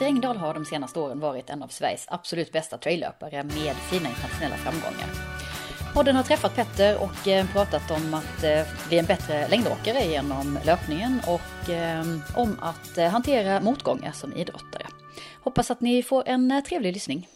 Petter 0.00 0.08
Engdahl 0.08 0.36
har 0.36 0.54
de 0.54 0.64
senaste 0.64 0.98
åren 0.98 1.20
varit 1.20 1.50
en 1.50 1.62
av 1.62 1.68
Sveriges 1.68 2.06
absolut 2.08 2.52
bästa 2.52 2.78
traillöpare 2.78 3.42
med 3.42 3.76
fina 3.76 4.08
internationella 4.08 4.56
framgångar. 4.56 5.08
Podden 5.94 6.16
har 6.16 6.22
träffat 6.22 6.56
Petter 6.56 7.02
och 7.02 7.28
eh, 7.28 7.46
pratat 7.52 7.90
om 7.90 8.14
att 8.14 8.44
eh, 8.44 8.62
bli 8.88 8.98
en 8.98 9.04
bättre 9.04 9.48
längdåkare 9.48 10.04
genom 10.04 10.58
löpningen 10.66 11.20
och 11.26 11.70
eh, 11.70 12.04
om 12.36 12.56
att 12.60 13.12
hantera 13.12 13.60
motgångar 13.60 14.12
som 14.12 14.32
idrottare. 14.32 14.86
Hoppas 15.42 15.70
att 15.70 15.80
ni 15.80 16.02
får 16.02 16.28
en 16.28 16.62
trevlig 16.68 16.92
lyssning. 16.92 17.28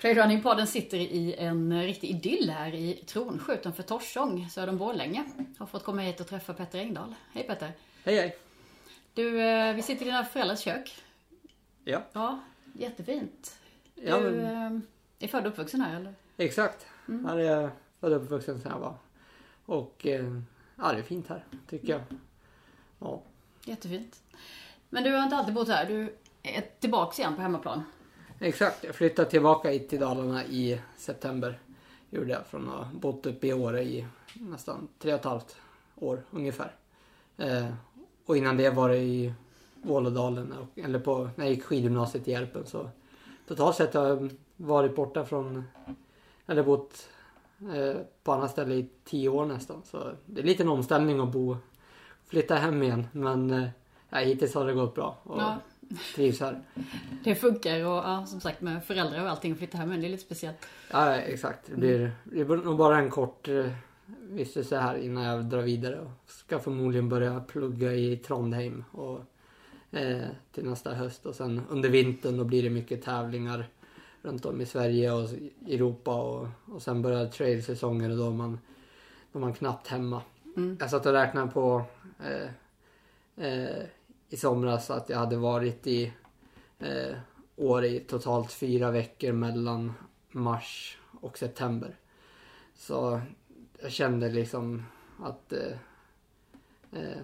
Trailrunning-podden 0.00 0.66
sitter 0.66 0.98
i 0.98 1.34
en 1.38 1.82
riktig 1.82 2.10
idyll 2.10 2.50
här 2.50 2.74
i 2.74 3.04
Tronsjö 3.06 3.54
utanför 3.54 3.82
Torsång, 3.82 4.48
söder 4.50 4.68
om 4.68 4.78
Borlänge. 4.78 5.24
Har 5.58 5.66
fått 5.66 5.84
komma 5.84 6.02
hit 6.02 6.20
och 6.20 6.28
träffa 6.28 6.54
Petter 6.54 6.78
Engdahl. 6.78 7.14
Hej 7.34 7.44
Petter! 7.44 7.72
Hej 8.04 8.16
hej! 8.16 8.36
Du, 9.14 9.30
vi 9.72 9.82
sitter 9.82 10.02
i 10.02 10.04
dina 10.04 10.24
föräldrars 10.24 10.60
kök. 10.60 11.02
Ja. 11.90 12.02
Ja, 12.12 12.40
jättefint. 12.72 13.58
Ja, 13.94 14.18
du 14.18 14.30
men... 14.30 14.82
är 15.18 15.28
född 15.28 15.46
och 15.46 15.52
uppvuxen 15.52 15.80
här 15.80 15.96
eller? 15.96 16.14
Exakt. 16.36 16.86
Mm. 17.08 17.24
Här 17.24 17.36
är 17.38 17.70
född 18.00 18.12
och 18.12 18.22
uppvuxen 18.22 18.60
sen 18.60 18.72
jag 18.72 18.78
var. 18.78 18.94
Och 19.66 20.06
ja, 20.76 20.92
det 20.92 20.98
är 20.98 21.02
fint 21.02 21.28
här 21.28 21.44
tycker 21.68 21.88
jag. 21.88 22.00
Ja. 22.98 23.22
Jättefint. 23.64 24.22
Men 24.88 25.04
du 25.04 25.12
har 25.12 25.22
inte 25.22 25.36
alltid 25.36 25.54
bott 25.54 25.68
här. 25.68 25.86
Du 25.86 26.16
är 26.42 26.64
tillbaks 26.80 27.18
igen 27.18 27.36
på 27.36 27.42
hemmaplan. 27.42 27.82
Exakt. 28.40 28.84
Jag 28.84 28.94
flyttade 28.94 29.30
tillbaka 29.30 29.70
hit 29.70 29.88
till 29.88 30.00
Dalarna 30.00 30.44
i 30.44 30.80
september. 30.96 31.58
Gjorde 32.10 32.32
jag 32.32 32.46
från 32.46 32.68
att 32.68 32.86
ha 32.86 32.90
bott 32.92 33.26
uppe 33.26 33.46
i 33.46 33.52
Åre 33.52 33.82
i 33.82 34.06
nästan 34.32 34.88
tre 34.98 35.12
och 35.12 35.18
ett 35.18 35.24
halvt 35.24 35.56
år 35.94 36.22
ungefär. 36.30 36.72
Eh, 37.36 37.68
och 38.26 38.36
innan 38.36 38.56
det 38.56 38.70
var 38.70 38.88
det 38.88 38.98
i 38.98 39.34
Vålådalen, 39.88 40.54
eller 40.76 40.98
på, 40.98 41.30
när 41.36 41.44
jag 41.44 41.54
gick 41.54 41.64
skidgymnasiet 41.64 42.28
i 42.28 42.30
Järpen. 42.30 42.66
Så 42.66 42.90
totalt 43.48 43.76
sett 43.76 43.94
har 43.94 44.06
jag 44.06 44.30
varit 44.56 44.96
borta 44.96 45.24
från, 45.24 45.64
eller 46.46 46.62
bott 46.62 47.08
eh, 47.60 48.00
på 48.22 48.32
andra 48.32 48.48
ställe 48.48 48.74
i 48.74 48.88
tio 49.04 49.28
år 49.28 49.46
nästan. 49.46 49.82
Så 49.84 50.10
det 50.26 50.40
är 50.40 50.44
lite 50.44 50.62
en 50.62 50.68
omställning 50.68 51.20
att 51.20 51.32
bo, 51.32 51.56
flytta 52.26 52.54
hem 52.54 52.82
igen. 52.82 53.06
Men 53.12 53.50
eh, 54.10 54.20
hittills 54.20 54.54
har 54.54 54.66
det 54.66 54.72
gått 54.72 54.94
bra. 54.94 55.18
Och 55.22 55.40
ja. 55.40 55.58
Trivs 56.14 56.40
här. 56.40 56.62
Det 57.24 57.34
funkar 57.34 57.86
och 57.86 57.96
ja, 57.96 58.26
som 58.26 58.40
sagt 58.40 58.60
med 58.60 58.84
föräldrar 58.84 59.22
och 59.22 59.30
allting 59.30 59.56
flytta 59.56 59.78
hem 59.78 59.88
men 59.88 60.00
det 60.00 60.06
är 60.06 60.10
lite 60.10 60.22
speciellt. 60.22 60.66
Ja 60.90 61.14
exakt. 61.14 61.66
Det 61.66 61.76
blir, 61.76 62.12
det 62.24 62.44
blir 62.44 62.56
nog 62.56 62.76
bara 62.76 62.98
en 62.98 63.10
kort 63.10 63.48
eh, 63.48 63.66
vistelse 64.30 64.78
här 64.78 64.96
innan 64.96 65.24
jag 65.24 65.44
drar 65.44 65.62
vidare. 65.62 66.00
Och 66.00 66.10
ska 66.26 66.58
förmodligen 66.58 67.08
börja 67.08 67.40
plugga 67.40 67.92
i 67.92 68.16
Trondheim. 68.16 68.84
Och 68.92 69.20
eh, 69.90 70.28
till 70.52 70.64
nästa 70.64 70.94
höst 70.94 71.26
och 71.26 71.34
sen 71.34 71.62
under 71.70 71.88
vintern 71.88 72.36
då 72.36 72.44
blir 72.44 72.62
det 72.62 72.70
mycket 72.70 73.02
tävlingar 73.02 73.68
runt 74.22 74.46
om 74.46 74.60
i 74.60 74.66
Sverige 74.66 75.12
och 75.12 75.28
Europa 75.66 76.22
och, 76.22 76.48
och 76.64 76.82
sen 76.82 77.02
börjar 77.02 77.26
trailsäsongen 77.26 78.10
och 78.10 78.16
då 78.16 78.26
är 78.26 78.30
man, 78.30 78.58
då 79.32 79.38
är 79.38 79.40
man 79.40 79.54
knappt 79.54 79.86
hemma. 79.86 80.22
Mm. 80.56 80.76
Jag 80.80 80.90
satt 80.90 81.06
och 81.06 81.12
räknade 81.12 81.50
på 81.50 81.84
eh, 82.24 82.50
eh, 83.46 83.84
i 84.28 84.36
somras 84.36 84.90
att 84.90 85.08
jag 85.08 85.18
hade 85.18 85.36
varit 85.36 85.86
i 85.86 86.12
eh, 86.78 87.16
år 87.56 87.84
i 87.84 88.00
totalt 88.00 88.52
fyra 88.52 88.90
veckor 88.90 89.32
mellan 89.32 89.92
mars 90.30 90.98
och 91.20 91.38
september. 91.38 91.96
Så 92.74 93.20
jag 93.82 93.92
kände 93.92 94.28
liksom 94.28 94.84
att 95.22 95.52
eh, 95.52 95.72
eh, 96.92 97.22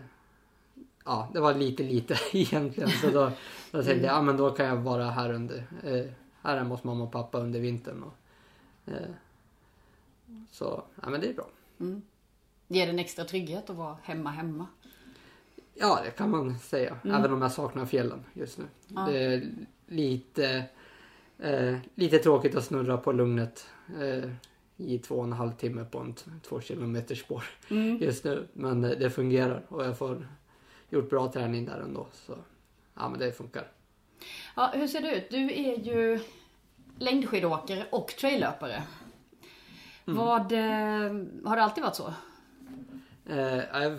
ja, 1.04 1.28
det 1.32 1.40
var 1.40 1.54
lite 1.54 1.82
lite 1.82 2.18
egentligen. 2.32 2.90
Så 2.90 3.10
då, 3.10 3.32
då 3.70 3.82
tänkte 3.82 4.06
jag, 4.06 4.16
ja 4.16 4.22
men 4.22 4.36
då 4.36 4.50
kan 4.50 4.66
jag 4.66 4.76
vara 4.76 5.04
här 5.04 5.32
under, 5.32 5.66
eh, 5.82 6.04
här 6.42 6.56
hemma 6.56 6.74
hos 6.74 6.84
mamma 6.84 7.04
och 7.04 7.12
pappa 7.12 7.38
under 7.38 7.60
vintern. 7.60 8.02
Och, 8.02 8.14
eh, 8.92 9.08
så, 10.50 10.84
ja 11.02 11.10
men 11.10 11.20
det 11.20 11.28
är 11.28 11.34
bra. 11.34 11.48
Mm. 11.80 12.02
Ger 12.68 12.86
det 12.86 12.92
en 12.92 12.98
extra 12.98 13.24
trygghet 13.24 13.70
att 13.70 13.76
vara 13.76 13.96
hemma 14.02 14.30
hemma? 14.30 14.66
Ja, 15.74 16.00
det 16.04 16.10
kan 16.10 16.30
man 16.30 16.58
säga. 16.58 16.96
Mm. 17.04 17.16
Även 17.16 17.32
om 17.32 17.42
jag 17.42 17.52
saknar 17.52 17.86
fjällen 17.86 18.24
just 18.32 18.58
nu. 18.58 18.64
Ja. 18.88 19.06
Det 19.06 19.18
är 19.18 19.50
lite, 19.86 20.64
eh, 21.38 21.76
lite 21.94 22.18
tråkigt 22.18 22.54
att 22.54 22.64
snurra 22.64 22.96
på 22.96 23.12
lugnet 23.12 23.66
eh, 24.00 24.30
i 24.76 24.98
två 24.98 25.14
och 25.14 25.24
en 25.24 25.32
halv 25.32 25.52
timme 25.52 25.84
på 25.84 25.98
en 25.98 26.14
två 26.42 26.60
kilometers 26.60 27.20
spår 27.20 27.44
mm. 27.70 27.98
just 28.02 28.24
nu. 28.24 28.48
Men 28.52 28.80
det 28.80 29.10
fungerar 29.10 29.62
och 29.68 29.84
jag 29.84 29.98
får 29.98 30.28
gjort 30.90 31.10
bra 31.10 31.32
träning 31.32 31.64
där 31.64 31.80
ändå. 31.80 32.06
Så 32.12 32.36
ja, 32.94 33.08
men 33.08 33.18
det 33.18 33.32
funkar. 33.32 33.68
Ja, 34.56 34.70
hur 34.74 34.86
ser 34.86 35.00
det 35.00 35.16
ut? 35.16 35.30
Du 35.30 35.52
är 35.52 35.78
ju 35.78 36.20
längdskidåkare 36.98 37.86
och 37.90 38.08
traillöpare. 38.08 38.82
Mm. 40.06 40.18
Vad, 40.18 40.52
eh, 40.52 41.48
har 41.48 41.56
det 41.56 41.62
alltid 41.62 41.84
varit 41.84 41.96
så? 41.96 42.14
Eh, 43.26 43.98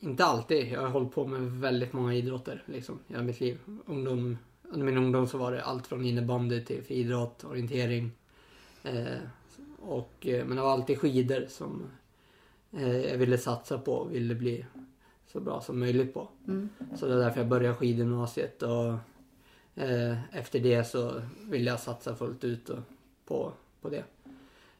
inte 0.00 0.24
alltid. 0.24 0.72
Jag 0.72 0.80
har 0.80 0.88
hållit 0.88 1.12
på 1.12 1.26
med 1.26 1.40
väldigt 1.40 1.92
många 1.92 2.14
idrotter 2.14 2.62
liksom, 2.66 2.98
i 3.08 3.16
mitt 3.18 3.40
liv. 3.40 3.58
Ungdom, 3.86 4.38
under 4.62 4.86
min 4.86 4.96
ungdom 4.96 5.26
så 5.26 5.38
var 5.38 5.52
det 5.52 5.64
allt 5.64 5.86
från 5.86 6.04
innebandy 6.04 6.64
till 6.64 6.84
idrott, 6.88 7.44
orientering. 7.44 8.10
Eh, 8.82 9.18
och, 9.80 10.26
eh, 10.26 10.44
men 10.44 10.56
det 10.56 10.62
var 10.62 10.72
alltid 10.72 10.98
skidor 10.98 11.46
som 11.48 11.90
eh, 12.72 12.96
jag 12.96 13.18
ville 13.18 13.38
satsa 13.38 13.78
på 13.78 13.92
och 13.92 14.14
ville 14.14 14.34
bli 14.34 14.64
så 15.32 15.40
bra 15.40 15.60
som 15.60 15.80
möjligt 15.80 16.14
på. 16.14 16.28
Mm. 16.48 16.68
Så 16.96 17.06
det 17.06 17.14
är 17.14 17.18
därför 17.18 17.40
jag 17.40 17.48
började 17.48 17.74
skidgymnasiet 17.74 18.62
och 18.62 18.92
eh, 19.82 20.36
efter 20.36 20.60
det 20.60 20.84
så 20.84 21.22
ville 21.40 21.70
jag 21.70 21.80
satsa 21.80 22.14
fullt 22.14 22.44
ut 22.44 22.68
och, 22.68 22.78
på, 23.24 23.52
på 23.80 23.88
det. 23.88 24.04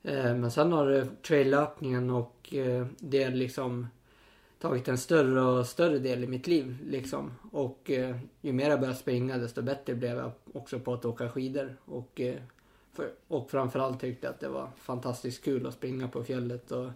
Eh, 0.02 0.36
men 0.36 0.50
sen 0.50 0.72
har 0.72 1.06
traillöpningen 1.22 2.10
och 2.10 2.54
eh, 2.54 2.86
det 2.98 3.30
liksom 3.30 3.86
tagit 4.58 4.88
en 4.88 4.98
större 4.98 5.40
och 5.40 5.66
större 5.66 5.98
del 5.98 6.24
i 6.24 6.26
mitt 6.26 6.46
liv 6.46 6.78
liksom. 6.86 7.32
Och 7.52 7.90
eh, 7.90 8.16
ju 8.40 8.52
mer 8.52 8.70
jag 8.70 8.80
började 8.80 8.98
springa 8.98 9.38
desto 9.38 9.62
bättre 9.62 9.94
blev 9.94 10.16
jag 10.16 10.32
också 10.52 10.78
på 10.78 10.94
att 10.94 11.04
åka 11.04 11.28
skidor. 11.28 11.76
Och, 11.84 12.20
eh, 12.20 12.40
för, 12.92 13.10
och 13.28 13.50
framförallt 13.50 14.00
tyckte 14.00 14.26
jag 14.26 14.34
att 14.34 14.40
det 14.40 14.48
var 14.48 14.68
fantastiskt 14.76 15.44
kul 15.44 15.66
att 15.66 15.74
springa 15.74 16.08
på 16.08 16.24
fjället 16.24 16.70
och 16.72 16.90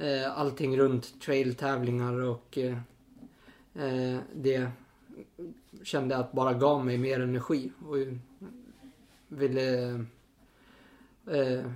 eh, 0.00 0.38
allting 0.38 0.78
runt 0.78 1.20
trailtävlingar 1.20 2.20
och 2.20 2.58
eh, 2.58 2.78
eh, 3.74 4.18
det 4.34 4.70
kände 5.82 6.16
att 6.16 6.32
bara 6.32 6.54
gav 6.54 6.84
mig 6.84 6.98
mer 6.98 7.20
energi 7.20 7.72
och 7.86 7.96
ville 9.28 9.88
eh, 11.30 11.66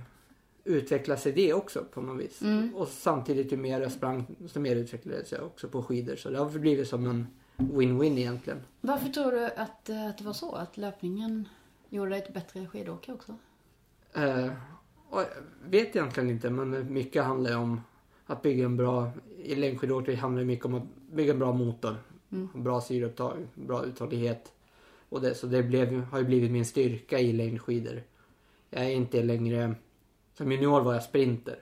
utvecklas 0.63 1.27
i 1.27 1.31
det 1.31 1.53
också 1.53 1.85
på 1.93 2.01
något 2.01 2.23
vis. 2.23 2.41
Mm. 2.41 2.75
Och 2.75 2.87
samtidigt 2.87 3.51
ju 3.51 3.57
mer 3.57 3.81
jag 3.81 3.91
sprang 3.91 4.25
så 4.47 4.59
mer 4.59 4.75
utvecklades 4.75 5.31
jag 5.31 5.43
också 5.43 5.67
på 5.67 5.83
skidor. 5.83 6.15
Så 6.15 6.29
det 6.29 6.37
har 6.37 6.49
blivit 6.49 6.87
som 6.87 7.05
en 7.05 7.27
win-win 7.57 8.17
egentligen. 8.17 8.59
Varför 8.81 9.09
tror 9.09 9.31
du 9.31 9.45
att, 9.45 9.89
eh, 9.89 10.09
att 10.09 10.17
det 10.17 10.23
var 10.23 10.33
så? 10.33 10.51
Att 10.51 10.77
löpningen 10.77 11.47
gjorde 11.89 12.09
dig 12.09 12.25
till 12.25 12.33
bättre 12.33 12.67
skidåkare 12.67 13.15
också? 13.15 13.35
Eh, 14.13 14.51
jag 15.11 15.25
vet 15.65 15.95
egentligen 15.95 16.29
inte 16.29 16.49
men 16.49 16.93
mycket 16.93 17.23
handlar 17.23 17.51
ju 17.51 17.57
om 17.57 17.81
att 18.31 18.41
bygga 18.41 18.65
en 18.65 18.77
bra... 18.77 19.11
I 19.43 19.55
längdskidåkning 19.55 20.17
handlar 20.17 20.39
det 20.41 20.47
mycket 20.47 20.65
om 20.65 20.73
att 20.73 20.83
bygga 21.11 21.33
en 21.33 21.39
bra 21.39 21.53
motor. 21.53 21.95
Mm. 22.31 22.49
Bra 22.53 22.81
syreupptag, 22.81 23.47
bra 23.55 23.85
uthållighet. 23.85 24.53
Och 25.09 25.21
det, 25.21 25.35
så 25.35 25.47
det 25.47 25.63
blev, 25.63 26.03
har 26.03 26.19
ju 26.19 26.25
blivit 26.25 26.51
min 26.51 26.65
styrka 26.65 27.19
i 27.19 27.33
längdskidor. 27.33 28.03
Jag 28.69 28.85
är 28.85 28.89
inte 28.89 29.23
längre... 29.23 29.75
Som 30.33 30.51
junior 30.51 30.81
var 30.81 30.93
jag 30.93 31.03
sprinter. 31.03 31.55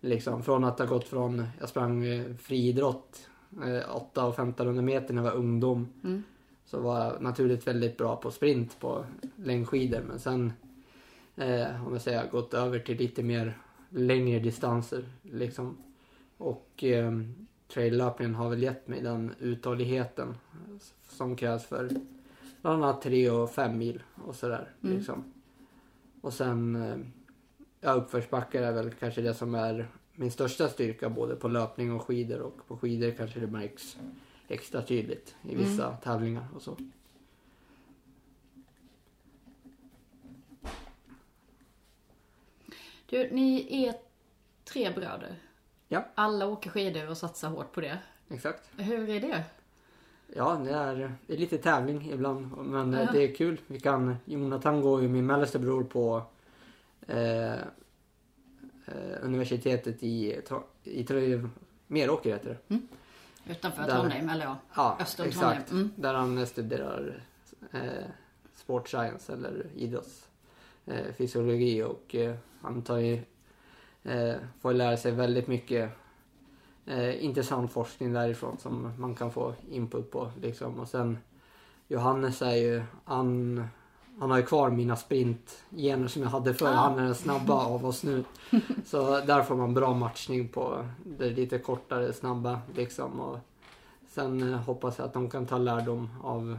Liksom 0.00 0.42
från 0.42 0.64
att 0.64 0.78
ha 0.78 0.86
gått 0.86 1.08
från... 1.08 1.46
Jag 1.60 1.68
sprang 1.68 2.04
eh, 2.04 2.34
friidrott. 2.36 3.28
Eh, 3.64 3.96
8 3.96 4.26
och 4.26 4.34
1500 4.34 4.82
meter 4.82 5.14
när 5.14 5.24
jag 5.24 5.30
var 5.30 5.38
ungdom. 5.38 5.88
Mm. 6.04 6.22
Så 6.64 6.80
var 6.80 7.04
jag 7.04 7.22
naturligt 7.22 7.66
väldigt 7.66 7.96
bra 7.96 8.16
på 8.16 8.30
sprint 8.30 8.80
på 8.80 9.04
längdskidor. 9.36 10.02
Men 10.08 10.18
sen... 10.18 10.52
Eh, 11.36 11.86
om 11.86 11.92
jag 11.92 12.02
säger 12.02 12.30
gått 12.30 12.54
över 12.54 12.78
till 12.78 12.96
lite 12.96 13.22
mer 13.22 13.58
längre 13.88 14.38
distanser. 14.38 15.04
Liksom. 15.22 15.76
Och 16.36 16.84
eh, 16.84 17.12
traillöpningen 17.68 18.34
har 18.34 18.50
väl 18.50 18.62
gett 18.62 18.88
mig 18.88 19.02
den 19.02 19.34
uthålligheten 19.38 20.36
som 21.08 21.36
krävs 21.36 21.64
för 21.64 21.90
bland 22.62 22.84
annat 22.84 23.02
3 23.02 23.30
och 23.30 23.50
5 23.50 23.78
mil 23.78 24.02
och 24.24 24.34
sådär. 24.34 24.72
Mm. 24.82 24.96
Liksom. 24.96 25.32
Och 26.20 26.32
sen, 26.32 26.76
eh, 26.76 26.96
ja 27.80 27.92
uppförsbackar 27.92 28.62
är 28.62 28.72
väl 28.72 28.90
kanske 28.90 29.22
det 29.22 29.34
som 29.34 29.54
är 29.54 29.88
min 30.12 30.30
största 30.30 30.68
styrka 30.68 31.08
både 31.08 31.36
på 31.36 31.48
löpning 31.48 31.92
och 31.92 32.02
skidor 32.02 32.40
och 32.40 32.66
på 32.68 32.76
skidor 32.76 33.10
kanske 33.10 33.40
det 33.40 33.46
märks 33.46 33.96
extra 34.48 34.82
tydligt 34.82 35.36
i 35.42 35.54
vissa 35.54 35.86
mm. 35.86 36.00
tävlingar 36.00 36.46
och 36.54 36.62
så. 36.62 36.76
Du, 43.08 43.30
ni 43.30 43.84
är 43.84 43.94
tre 44.64 44.90
bröder. 44.90 45.45
Ja. 45.88 46.04
Alla 46.14 46.46
åker 46.46 46.70
skidor 46.70 47.10
och 47.10 47.16
satsar 47.16 47.48
hårt 47.48 47.72
på 47.72 47.80
det. 47.80 47.98
Exakt. 48.28 48.70
Hur 48.76 49.08
är 49.10 49.20
det? 49.20 49.44
Ja, 50.36 50.60
det 50.64 50.70
är, 50.70 51.12
det 51.26 51.34
är 51.34 51.38
lite 51.38 51.58
tävling 51.58 52.10
ibland. 52.12 52.56
Men 52.56 52.92
Ja. 52.92 53.12
det 53.12 53.24
är 53.30 53.34
kul. 53.34 53.60
Vi 53.66 53.80
kan, 53.80 54.16
Jonathan 54.24 54.80
går 54.80 55.02
ju, 55.02 55.08
min 55.08 55.26
mellersta 55.26 55.58
bror, 55.58 55.84
på 55.84 56.22
eh, 57.06 57.52
eh, 57.54 57.58
universitetet 59.22 60.02
i, 60.02 60.32
i 60.84 61.02
Tra- 61.04 61.48
Meråker 61.86 62.30
heter 62.32 62.58
det. 62.68 62.78
Utanför 63.50 63.82
Där. 63.82 63.90
Trondheim, 63.96 64.28
eller 64.28 64.44
ja. 64.44 64.56
Ja, 64.76 64.98
Öster 65.00 65.22
om 65.22 65.28
exakt. 65.28 65.68
Trondheim. 65.68 65.90
Mm. 65.90 66.02
Där 66.02 66.14
han 66.14 66.46
studerar 66.46 67.22
eh, 67.72 67.80
sport 68.54 68.88
science 68.88 69.32
eller 69.32 69.66
idrottsfysiologi 69.74 71.08
eh, 71.08 71.14
fysiologi 71.14 71.82
och 71.82 72.14
eh, 72.14 72.36
han 72.62 72.82
tar 72.82 72.98
ju, 72.98 73.20
får 74.60 74.72
lära 74.72 74.96
sig 74.96 75.12
väldigt 75.12 75.46
mycket 75.46 75.90
eh, 76.86 77.24
intressant 77.24 77.72
forskning 77.72 78.12
därifrån 78.12 78.58
som 78.58 78.92
man 78.98 79.14
kan 79.14 79.32
få 79.32 79.54
input 79.70 80.10
på. 80.10 80.30
Liksom. 80.40 80.80
Och 80.80 80.88
sen 80.88 81.18
Johannes 81.88 82.42
är 82.42 82.54
ju, 82.54 82.82
han, 83.04 83.64
han 84.18 84.30
har 84.30 84.38
ju 84.38 84.46
kvar 84.46 84.70
mina 84.70 84.96
sprintgener 84.96 86.08
som 86.08 86.22
jag 86.22 86.28
hade 86.28 86.54
förr. 86.54 86.66
Ah. 86.66 86.72
Han 86.72 86.98
är 86.98 87.04
den 87.04 87.14
snabba 87.14 87.54
av 87.64 87.86
oss 87.86 88.02
nu. 88.02 88.24
Så 88.84 89.20
där 89.20 89.42
får 89.42 89.56
man 89.56 89.74
bra 89.74 89.94
matchning 89.94 90.48
på 90.48 90.88
det 91.04 91.30
lite 91.30 91.58
kortare, 91.58 92.12
snabba 92.12 92.60
liksom. 92.74 93.20
Och 93.20 93.38
sen 94.08 94.52
eh, 94.52 94.58
hoppas 94.58 94.98
jag 94.98 95.06
att 95.06 95.14
de 95.14 95.30
kan 95.30 95.46
ta 95.46 95.58
lärdom 95.58 96.08
av 96.22 96.58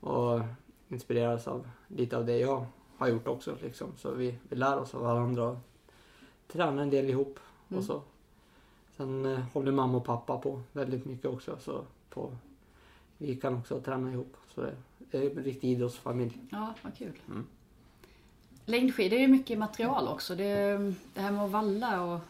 och 0.00 0.40
inspireras 0.88 1.48
av 1.48 1.68
lite 1.88 2.16
av 2.16 2.26
det 2.26 2.38
jag 2.38 2.66
har 2.98 3.08
gjort 3.08 3.28
också. 3.28 3.56
Liksom. 3.62 3.88
Så 3.96 4.10
vi, 4.10 4.38
vi 4.48 4.56
lär 4.56 4.78
oss 4.78 4.94
av 4.94 5.02
varandra 5.02 5.56
tränar 6.52 6.82
en 6.82 6.90
del 6.90 7.10
ihop 7.10 7.38
Mm. 7.68 7.78
och 7.78 7.84
så. 7.84 8.02
Sen 8.96 9.26
eh, 9.26 9.38
håller 9.52 9.72
mamma 9.72 9.96
och 9.98 10.04
pappa 10.04 10.38
på 10.38 10.60
väldigt 10.72 11.04
mycket 11.04 11.26
också. 11.26 11.58
Så 11.60 11.84
på, 12.10 12.36
vi 13.18 13.36
kan 13.36 13.54
också 13.58 13.80
träna 13.80 14.12
ihop. 14.12 14.36
Så 14.54 14.60
det, 14.60 14.74
det 14.98 15.18
är 15.18 15.30
en 15.38 15.44
riktig 15.44 15.70
idrottsfamilj. 15.70 16.38
Ja, 16.50 16.74
vad 16.82 16.96
kul. 16.96 17.12
Mm. 17.28 17.46
Längdskidor 18.66 19.16
är 19.16 19.20
ju 19.20 19.28
mycket 19.28 19.58
material 19.58 20.08
också. 20.08 20.34
Det, 20.34 20.44
det 21.14 21.20
här 21.20 21.30
med 21.32 21.44
att 21.44 21.50
valla 21.50 22.02
och, 22.02 22.20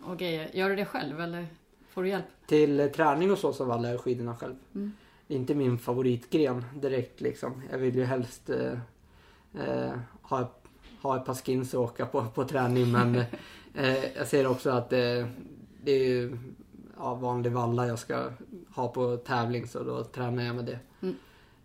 och 0.00 0.18
grejer. 0.18 0.50
Gör 0.54 0.70
du 0.70 0.76
det 0.76 0.84
själv 0.84 1.20
eller 1.20 1.46
får 1.88 2.02
du 2.02 2.08
hjälp? 2.08 2.24
Till 2.46 2.80
eh, 2.80 2.86
träning 2.86 3.32
och 3.32 3.38
så 3.38 3.52
så 3.52 3.64
vallar 3.64 3.90
jag 3.90 4.00
skidorna 4.00 4.36
själv. 4.36 4.54
Mm. 4.74 4.92
Det 5.26 5.34
är 5.34 5.38
inte 5.38 5.54
min 5.54 5.78
favoritgren 5.78 6.64
direkt 6.74 7.20
liksom. 7.20 7.62
Jag 7.70 7.78
vill 7.78 7.94
ju 7.96 8.04
helst 8.04 8.50
eh, 8.50 8.78
eh, 9.64 9.92
ha, 10.22 10.50
ha 11.02 11.16
ett 11.16 11.24
par 11.24 11.34
skins 11.34 11.74
och 11.74 11.82
åka 11.82 12.06
på, 12.06 12.24
på 12.26 12.44
träning 12.44 12.92
men 12.92 13.24
eh, 13.76 14.16
jag 14.16 14.26
ser 14.26 14.46
också 14.46 14.70
att 14.70 14.92
eh, 14.92 15.26
det 15.82 15.92
är 15.92 16.08
ju 16.08 16.38
ja, 16.96 17.14
vanlig 17.14 17.52
valla 17.52 17.86
jag 17.86 17.98
ska 17.98 18.30
ha 18.74 18.88
på 18.88 19.16
tävling 19.16 19.66
så 19.66 19.82
då 19.82 20.04
tränar 20.04 20.44
jag 20.44 20.56
med 20.56 20.64
det. 20.64 20.78
Mm. 21.00 21.16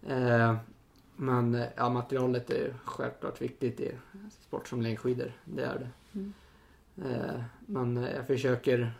Eh, 0.08 0.56
men 1.16 1.56
eh, 1.56 1.68
ja, 1.76 1.90
materialet 1.90 2.50
är 2.50 2.74
självklart 2.84 3.42
viktigt 3.42 3.80
i 3.80 3.92
sport 4.48 4.68
som 4.68 4.82
längdskidor. 4.82 5.32
Det 5.46 5.64
är 5.64 5.80
det. 5.80 5.90
Mm. 6.20 6.34
Eh, 6.98 7.42
men 7.66 7.98
eh, 7.98 8.16
jag 8.16 8.28
försöker 8.28 8.92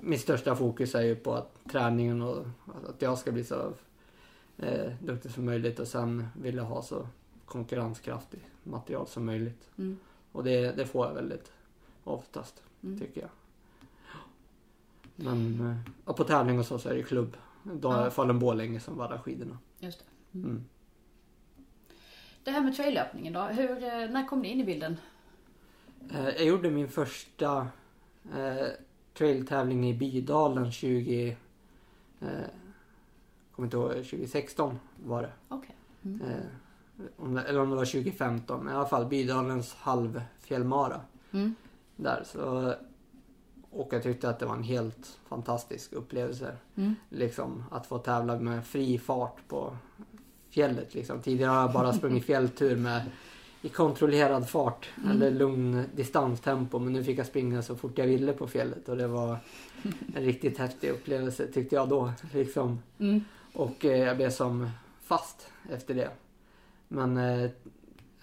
mitt 0.00 0.20
största 0.20 0.56
fokus 0.56 0.94
är 0.94 1.02
ju 1.02 1.16
på 1.16 1.34
att 1.34 1.58
träningen 1.70 2.22
och 2.22 2.46
att 2.88 3.02
jag 3.02 3.18
ska 3.18 3.32
bli 3.32 3.44
så 3.44 3.72
duktig 5.00 5.30
som 5.30 5.44
möjligt 5.44 5.78
och 5.78 5.88
sen 5.88 6.28
vill 6.42 6.56
jag 6.56 6.64
ha 6.64 6.82
så 6.82 7.06
konkurrenskraftigt 7.44 8.46
material 8.62 9.06
som 9.06 9.26
möjligt. 9.26 9.68
Mm. 9.78 9.98
Och 10.32 10.44
det, 10.44 10.72
det 10.72 10.86
får 10.86 11.06
jag 11.06 11.14
väldigt 11.14 11.52
oftast, 12.08 12.62
Mm. 12.82 12.98
tycker 12.98 13.20
jag. 13.20 13.30
Men 15.16 15.60
eh, 15.70 15.76
och 16.04 16.16
på 16.16 16.24
tävling 16.24 16.58
och 16.58 16.66
så, 16.66 16.78
så 16.78 16.88
är 16.88 16.94
det 16.94 17.02
klubb. 17.02 17.36
Då 17.62 17.88
Ja. 17.92 18.04
det 18.04 18.10
Falun-Borlänge 18.10 18.78
som 18.80 18.96
vallar 18.96 19.18
skidorna. 19.18 19.58
Just 19.78 19.98
det. 20.32 20.38
Mm. 20.38 20.64
Det 22.44 22.50
här 22.50 22.60
med 22.60 22.76
traillöpningen 22.76 23.32
då. 23.32 23.40
Hur, 23.42 23.70
eh, 23.84 24.10
när 24.10 24.28
kom 24.28 24.42
det 24.42 24.48
in 24.48 24.60
i 24.60 24.64
bilden? 24.64 24.96
Eh, 26.10 26.24
jag 26.28 26.44
gjorde 26.44 26.70
min 26.70 26.88
första 26.88 27.68
eh, 28.36 28.66
trailtävling 29.14 29.88
i 29.90 29.94
Bydalen 29.94 30.72
20... 30.72 31.36
Eh, 32.20 32.28
kommer 33.52 33.66
inte 33.66 33.76
ihåg, 33.76 33.90
2016 33.92 34.78
var 35.04 35.22
det. 35.22 35.32
Okej. 35.48 35.74
Eh, 36.02 36.46
om 37.16 37.34
det. 37.34 37.42
Eller 37.42 37.60
om 37.60 37.70
det 37.70 37.76
var 37.76 37.84
2015. 37.84 38.68
I 38.68 38.72
alla 38.72 38.86
fall 38.88 39.06
Bydalens 39.06 39.74
halvfjällmara. 39.74 41.00
Mm. 41.32 41.54
Där. 41.98 42.22
Så, 42.32 42.74
och 43.70 43.88
jag 43.92 44.02
tyckte 44.02 44.28
att 44.28 44.38
det 44.38 44.46
var 44.46 44.54
en 44.56 44.62
helt 44.62 45.18
fantastisk 45.28 45.92
upplevelse. 45.92 46.56
Mm. 46.76 46.94
Liksom 47.08 47.64
att 47.70 47.86
få 47.86 47.98
tävla 47.98 48.38
med 48.38 48.66
fri 48.66 48.98
fart 48.98 49.36
på 49.48 49.76
fjället. 50.50 50.94
Liksom. 50.94 51.20
Tidigare 51.22 51.50
har 51.50 51.60
jag 51.60 51.72
bara 51.72 51.92
sprungit 51.92 52.24
fjälltur 52.26 52.76
med 52.76 53.02
i 53.62 53.68
kontrollerad 53.68 54.48
fart 54.48 54.88
Mm. 54.96 55.10
eller 55.10 55.30
lugn 55.30 55.84
distanstempo. 55.94 56.78
Men 56.78 56.92
nu 56.92 57.04
fick 57.04 57.18
jag 57.18 57.26
springa 57.26 57.62
så 57.62 57.76
fort 57.76 57.98
jag 57.98 58.06
ville 58.06 58.32
på 58.32 58.46
fjället 58.46 58.88
och 58.88 58.96
det 58.96 59.06
var 59.06 59.36
en 60.14 60.22
riktigt 60.22 60.58
häftig 60.58 60.90
upplevelse 60.90 61.46
tyckte 61.46 61.74
jag 61.74 61.88
då. 61.88 62.12
Liksom. 62.32 62.78
Mm. 62.98 63.24
Och 63.52 63.84
eh, 63.84 63.98
jag 63.98 64.16
blev 64.16 64.30
som 64.30 64.70
fast 65.02 65.50
efter 65.70 65.94
det. 65.94 66.10
Men 66.88 67.16
eh, 67.16 67.50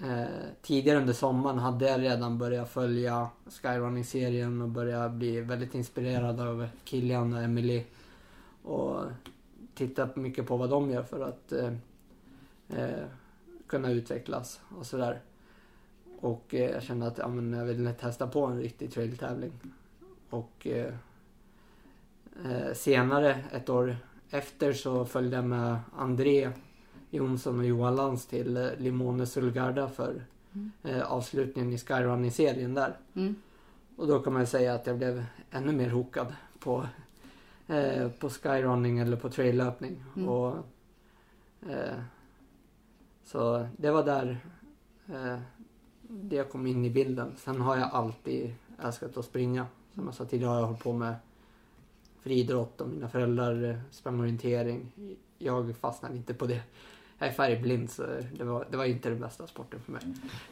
eh, 0.03 0.25
tidigare 0.62 0.97
under 0.97 1.13
sommaren 1.13 1.59
hade 1.59 1.86
jag 1.89 2.01
redan 2.01 2.38
börjat 2.38 2.69
följa 2.69 3.30
Skyrunning-serien 3.47 4.62
och 4.62 4.69
börjat 4.69 5.12
bli 5.12 5.42
väldigt 5.42 5.75
inspirerad 5.75 6.39
av 6.39 6.68
Kilian 6.83 7.33
och 7.33 7.42
Emily. 7.42 7.83
Och 8.63 9.03
tittat 9.75 10.15
mycket 10.15 10.47
på 10.47 10.57
vad 10.57 10.69
de 10.69 10.92
gör 10.92 11.03
för 11.03 11.19
att 11.19 11.51
eh, 11.51 11.74
eh, 12.69 13.06
kunna 13.68 13.92
utvecklas 13.92 14.62
och 14.77 14.86
sådär. 14.86 15.21
Och 16.19 16.56
eh, 16.56 16.71
jag 16.71 16.83
kände 16.83 17.07
att 17.07 17.18
ja, 17.18 17.27
men 17.27 17.53
jag 17.53 17.65
ville 17.65 17.94
testa 17.94 18.27
på 18.27 18.45
en 18.45 18.62
riktig 18.62 18.94
trailtävling. 18.94 19.51
Och 20.30 20.68
eh, 20.68 20.94
eh, 22.45 22.74
senare, 22.74 23.44
ett 23.51 23.69
år 23.69 23.98
efter, 24.30 24.74
så 24.74 25.06
följde 25.06 25.36
jag 25.36 25.45
med 25.45 25.80
André 25.98 26.51
Jonsson 27.09 27.59
och 27.59 27.65
Johan 27.65 27.95
Lantz 27.95 28.25
till 28.25 28.57
eh, 28.57 28.69
Limone 28.77 29.25
Sulgarda 29.25 29.87
för 29.87 30.23
Mm. 30.55 30.71
eh, 30.83 31.11
avslutningen 31.11 31.73
i 31.73 31.77
Skyrunning-serien 31.77 32.73
där. 32.73 32.97
Mm. 33.13 33.35
Och 33.95 34.07
då 34.07 34.19
kan 34.19 34.33
man 34.33 34.41
ju 34.41 34.45
säga 34.45 34.74
att 34.74 34.88
jag 34.88 34.97
blev 34.97 35.25
ännu 35.51 35.71
mer 35.71 35.89
hokad 35.89 36.35
på, 36.59 36.88
eh, 37.67 38.09
på 38.09 38.29
skyrunning 38.29 39.00
eller 39.00 39.17
på 39.17 39.29
traillöpning. 39.29 40.03
Mm. 40.15 40.29
Och, 40.29 40.55
eh, 41.69 42.00
så 43.24 43.67
det 43.77 43.91
var 43.91 44.03
där 44.03 44.38
eh, 45.07 45.39
det 46.01 46.51
kom 46.51 46.67
in 46.67 46.85
i 46.85 46.89
bilden. 46.89 47.33
Sen 47.38 47.62
har 47.62 47.77
jag 47.77 47.89
alltid 47.93 48.53
älskat 48.83 49.17
att 49.17 49.25
springa. 49.25 49.67
Som 49.93 50.05
jag 50.05 50.13
sa 50.13 50.25
tidigare 50.25 50.50
har 50.50 50.59
jag 50.59 50.65
hållit 50.67 50.83
på 50.83 50.93
med 50.93 51.15
friidrott 52.19 52.81
och 52.81 52.89
mina 52.89 53.09
föräldrar 53.09 53.81
sprang 53.91 54.19
orientering. 54.19 54.91
Jag 55.38 55.75
fastnade 55.75 56.15
inte 56.15 56.33
på 56.33 56.45
det. 56.45 56.62
Jag 57.17 57.29
är 57.29 57.34
färgblind 57.34 57.89
så 57.91 58.03
det 58.38 58.43
var, 58.43 58.67
det 58.72 58.77
var 58.77 58.86
inte 58.86 59.10
den 59.10 59.19
bästa 59.19 59.48
sporten 59.48 59.79
för 59.79 59.91
mig. 59.91 60.01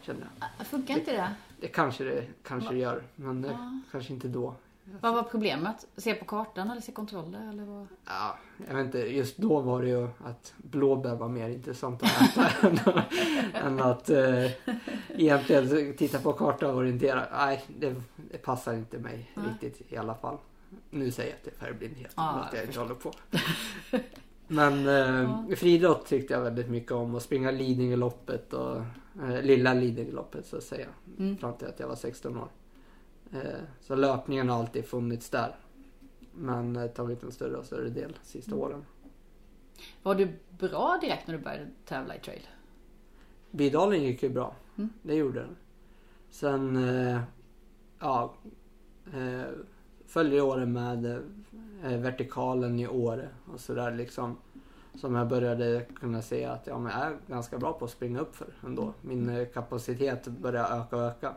Kände 0.01 0.21
jag. 0.39 0.49
Ah, 0.59 0.63
Funkar 0.63 0.93
inte 0.93 1.11
det? 1.11 1.29
Det 1.61 1.67
kanske 1.67 2.03
det 2.03 2.25
kanske 2.43 2.67
Va? 2.69 2.73
det 2.73 2.79
gör, 2.79 3.03
men 3.15 3.43
Ja. 3.43 3.79
kanske 3.91 4.13
inte 4.13 4.27
då. 4.27 4.55
Vad 5.01 5.13
var 5.13 5.23
problemet? 5.23 5.87
Se 5.97 6.13
på 6.13 6.25
kartan 6.25 6.71
eller 6.71 6.81
se 6.81 6.91
kontroller? 6.91 7.49
Eller 7.49 7.63
vad? 7.63 7.87
Ja, 8.05 8.37
jag 8.67 8.75
vet 8.75 8.85
inte, 8.85 8.97
just 8.99 9.37
då 9.37 9.59
var 9.61 9.81
det 9.81 9.87
ju 9.89 10.03
att 10.25 10.53
blåbär 10.57 11.15
var 11.15 11.27
mer 11.29 11.49
intressant 11.49 12.03
att 12.03 12.21
äta 12.37 12.67
än, 12.67 12.79
än 13.53 13.79
att 13.81 14.09
eh, 14.09 14.51
egentligen 15.09 15.97
titta 15.97 16.19
på 16.19 16.33
kartan 16.33 16.69
och 16.69 16.75
orientera. 16.77 17.23
Nej, 17.31 17.63
det, 17.79 17.95
det 18.31 18.37
passar 18.37 18.73
inte 18.73 18.97
mig 18.97 19.31
Nej. 19.35 19.45
riktigt 19.61 19.91
i 19.91 19.97
alla 19.97 20.15
fall. 20.15 20.37
Nu 20.89 21.11
säger 21.11 21.29
jag 21.29 21.37
att 21.37 21.43
det 21.43 21.51
är 21.51 21.65
färgblindhet, 21.65 22.13
Ja, 22.15 22.29
att 22.29 22.53
jag 22.53 22.65
inte 22.65 22.79
håller 22.79 22.95
på. 22.95 23.11
Men 24.47 24.87
eh, 24.87 25.43
Ja. 25.49 25.55
friidrott 25.55 26.05
tyckte 26.05 26.33
jag 26.33 26.41
väldigt 26.41 26.69
mycket 26.69 26.91
om. 26.91 27.15
Att 27.15 27.23
springa 27.23 27.51
Lidingöloppet 27.51 28.53
och 28.53 28.77
eh, 29.23 29.41
lilla 29.41 29.73
Lidingöloppet 29.73 30.45
så 30.45 30.57
att 30.57 30.63
säga. 30.63 30.87
Mm. 31.19 31.37
Fram 31.37 31.53
till 31.53 31.67
att 31.67 31.79
jag 31.79 31.87
var 31.87 31.95
16 31.95 32.37
år. 32.37 32.47
Eh, 33.31 33.39
så 33.81 33.95
löpningen 33.95 34.49
har 34.49 34.59
alltid 34.59 34.85
funnits 34.85 35.29
där. 35.29 35.55
Men 36.33 36.75
eh, 36.75 36.87
tagit 36.87 37.23
en 37.23 37.31
större 37.31 37.55
och 37.57 37.65
större 37.65 37.89
del 37.89 38.11
de 38.21 38.27
sista 38.27 38.51
Mm. 38.51 38.63
åren. 38.63 38.85
Var 40.03 40.15
du 40.15 40.29
bra 40.59 40.97
direkt 41.01 41.27
när 41.27 41.37
du 41.37 41.43
började 41.43 41.67
tävla 41.85 42.15
i 42.15 42.19
trail? 42.19 42.47
Bydalen 43.51 44.03
gick 44.03 44.23
ju 44.23 44.29
bra. 44.29 44.55
Mm. 44.77 44.89
Det 45.01 45.15
gjorde 45.15 45.39
den. 45.39 45.55
Sen, 46.29 46.75
eh, 46.89 47.19
ja, 47.99 48.33
följer 50.13 50.41
året 50.41 50.67
med 50.67 51.05
eh, 51.83 51.97
vertikalen 51.97 52.79
i 52.79 52.87
Åre 52.87 53.29
och 53.53 53.59
sådär 53.59 53.91
liksom. 53.91 54.37
Som 54.95 55.15
jag 55.15 55.27
började 55.27 55.85
kunna 55.95 56.21
se 56.21 56.45
att 56.45 56.67
ja, 56.67 56.79
men 56.79 56.91
jag 56.91 57.01
är 57.01 57.17
ganska 57.27 57.57
bra 57.57 57.73
på 57.73 57.85
att 57.85 57.91
springa 57.91 58.19
upp 58.19 58.35
för 58.35 58.47
ändå. 58.65 58.93
Min 59.01 59.29
eh, 59.29 59.47
kapacitet 59.47 60.27
började 60.27 60.75
öka 60.75 60.95
och 60.95 61.01
öka. 61.01 61.33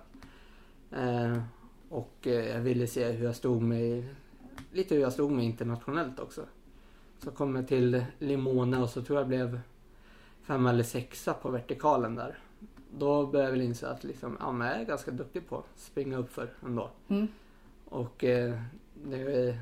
Eh, 0.90 1.42
och 1.88 2.26
eh, 2.26 2.48
jag 2.48 2.60
ville 2.60 2.86
se 2.86 3.10
hur 3.10 3.24
jag 3.24 3.36
stod 3.36 3.62
mig, 3.62 4.14
lite 4.72 4.94
hur 4.94 5.02
jag 5.02 5.12
stod 5.12 5.32
mig 5.32 5.44
internationellt 5.44 6.20
också. 6.20 6.42
Så 7.18 7.30
kom 7.30 7.56
jag 7.56 7.68
till 7.68 8.04
Limone 8.18 8.78
och 8.78 8.90
så 8.90 9.02
tror 9.02 9.18
jag 9.18 9.28
blev 9.28 9.60
femma 10.42 10.70
eller 10.70 10.84
sexa 10.84 11.34
på 11.34 11.50
vertikalen 11.50 12.14
där. 12.14 12.38
Då 12.98 13.26
började 13.26 13.48
jag 13.48 13.52
väl 13.52 13.66
inse 13.66 13.88
att 13.88 14.04
liksom, 14.04 14.36
ja, 14.40 14.52
men 14.52 14.68
jag 14.68 14.80
är 14.80 14.84
ganska 14.84 15.10
duktig 15.10 15.48
på 15.48 15.58
att 15.58 15.78
springa 15.80 16.16
upp 16.16 16.32
för 16.32 16.50
ändå. 16.64 16.90
Mm. 17.08 17.28
Och 17.88 18.24
eh, 18.24 18.60
det, 19.04 19.58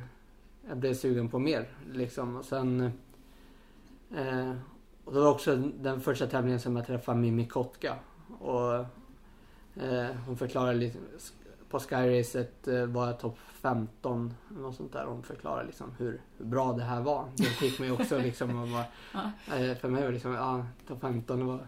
jag 0.68 0.76
blev 0.76 0.94
sugen 0.94 1.28
på 1.28 1.38
mer 1.38 1.68
liksom. 1.92 2.36
Och 2.36 2.44
sen... 2.44 2.80
Eh, 4.16 4.52
och 5.04 5.14
det 5.14 5.20
var 5.20 5.30
också 5.30 5.56
den 5.56 6.00
första 6.00 6.26
tävlingen 6.26 6.60
som 6.60 6.76
jag 6.76 6.86
träffade 6.86 7.18
Mimmi 7.18 7.46
Kotka. 7.46 7.96
Och 8.38 8.74
eh, 9.82 10.10
hon 10.26 10.36
förklarade 10.36 10.74
lite... 10.78 10.98
På 11.70 11.80
Skyracet 11.80 12.68
eh, 12.68 12.86
var 12.86 13.06
jag 13.06 13.20
topp 13.20 13.38
15. 13.52 14.34
Något 14.48 14.76
sånt 14.76 14.92
där. 14.92 15.04
Hon 15.04 15.22
förklarade 15.22 15.66
liksom 15.66 15.94
hur, 15.98 16.20
hur 16.36 16.44
bra 16.44 16.72
det 16.72 16.82
här 16.82 17.00
var. 17.00 17.28
Det 17.36 17.44
fick 17.44 17.78
mig 17.80 17.90
också 17.90 18.18
liksom 18.18 18.62
att 18.62 18.70
bara, 18.70 19.30
eh, 19.58 19.76
För 19.76 19.88
mig 19.88 20.02
var 20.04 20.12
liksom, 20.12 20.32
ja, 20.32 20.66
topp 20.88 21.00
15 21.00 21.38
det 21.38 21.44
var 21.44 21.66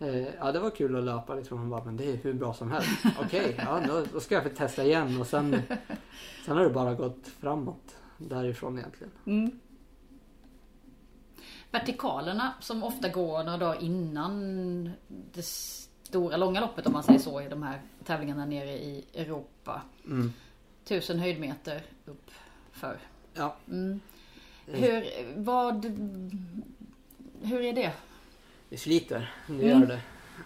Eh, 0.00 0.34
ja 0.38 0.52
det 0.52 0.60
var 0.60 0.70
kul 0.70 0.96
att 0.96 1.04
löpa 1.04 1.34
liksom. 1.34 1.58
Hon 1.58 1.70
bara, 1.70 1.84
men 1.84 1.96
det 1.96 2.12
är 2.12 2.16
hur 2.16 2.32
bra 2.32 2.54
som 2.54 2.70
helst. 2.70 2.88
Okej, 3.20 3.40
okay, 3.40 3.64
ja 3.66 3.80
då, 3.88 4.04
då, 4.12 4.20
ska 4.20 4.34
jag 4.34 4.44
få 4.44 4.48
testa 4.50 4.84
igen. 4.84 5.20
Och 5.20 5.26
sen, 5.26 5.62
sen 6.44 6.56
har 6.56 6.64
det 6.64 6.70
bara 6.70 6.94
gått 6.94 7.28
framåt 7.28 7.96
därifrån 8.18 8.78
egentligen. 8.78 9.12
Mm. 9.26 9.50
Vertikalerna 11.70 12.54
som 12.60 12.82
ofta 12.82 13.08
går 13.08 13.44
några 13.44 13.58
dagar 13.58 13.82
innan 13.82 14.90
det 15.08 15.44
stora 16.02 16.36
långa 16.36 16.60
loppet 16.60 16.86
om 16.86 16.92
man 16.92 17.02
säger 17.02 17.18
så 17.18 17.40
i 17.40 17.48
de 17.48 17.62
här 17.62 17.80
tävlingarna 18.04 18.46
nere 18.46 18.70
i 18.70 19.04
Europa. 19.14 19.82
Mm. 20.04 20.32
Tusen 20.84 21.18
höjdmeter 21.18 21.82
upp 22.04 22.30
för. 22.72 22.98
Ja. 23.34 23.56
Mm. 23.68 24.00
Hur, 24.66 25.04
vad, 25.36 25.84
hur 27.42 27.60
är 27.60 27.72
det? 27.72 27.92
Det 28.76 28.80
sliter, 28.80 29.34
det 29.46 29.66
gör 29.66 29.76
mm. 29.76 29.88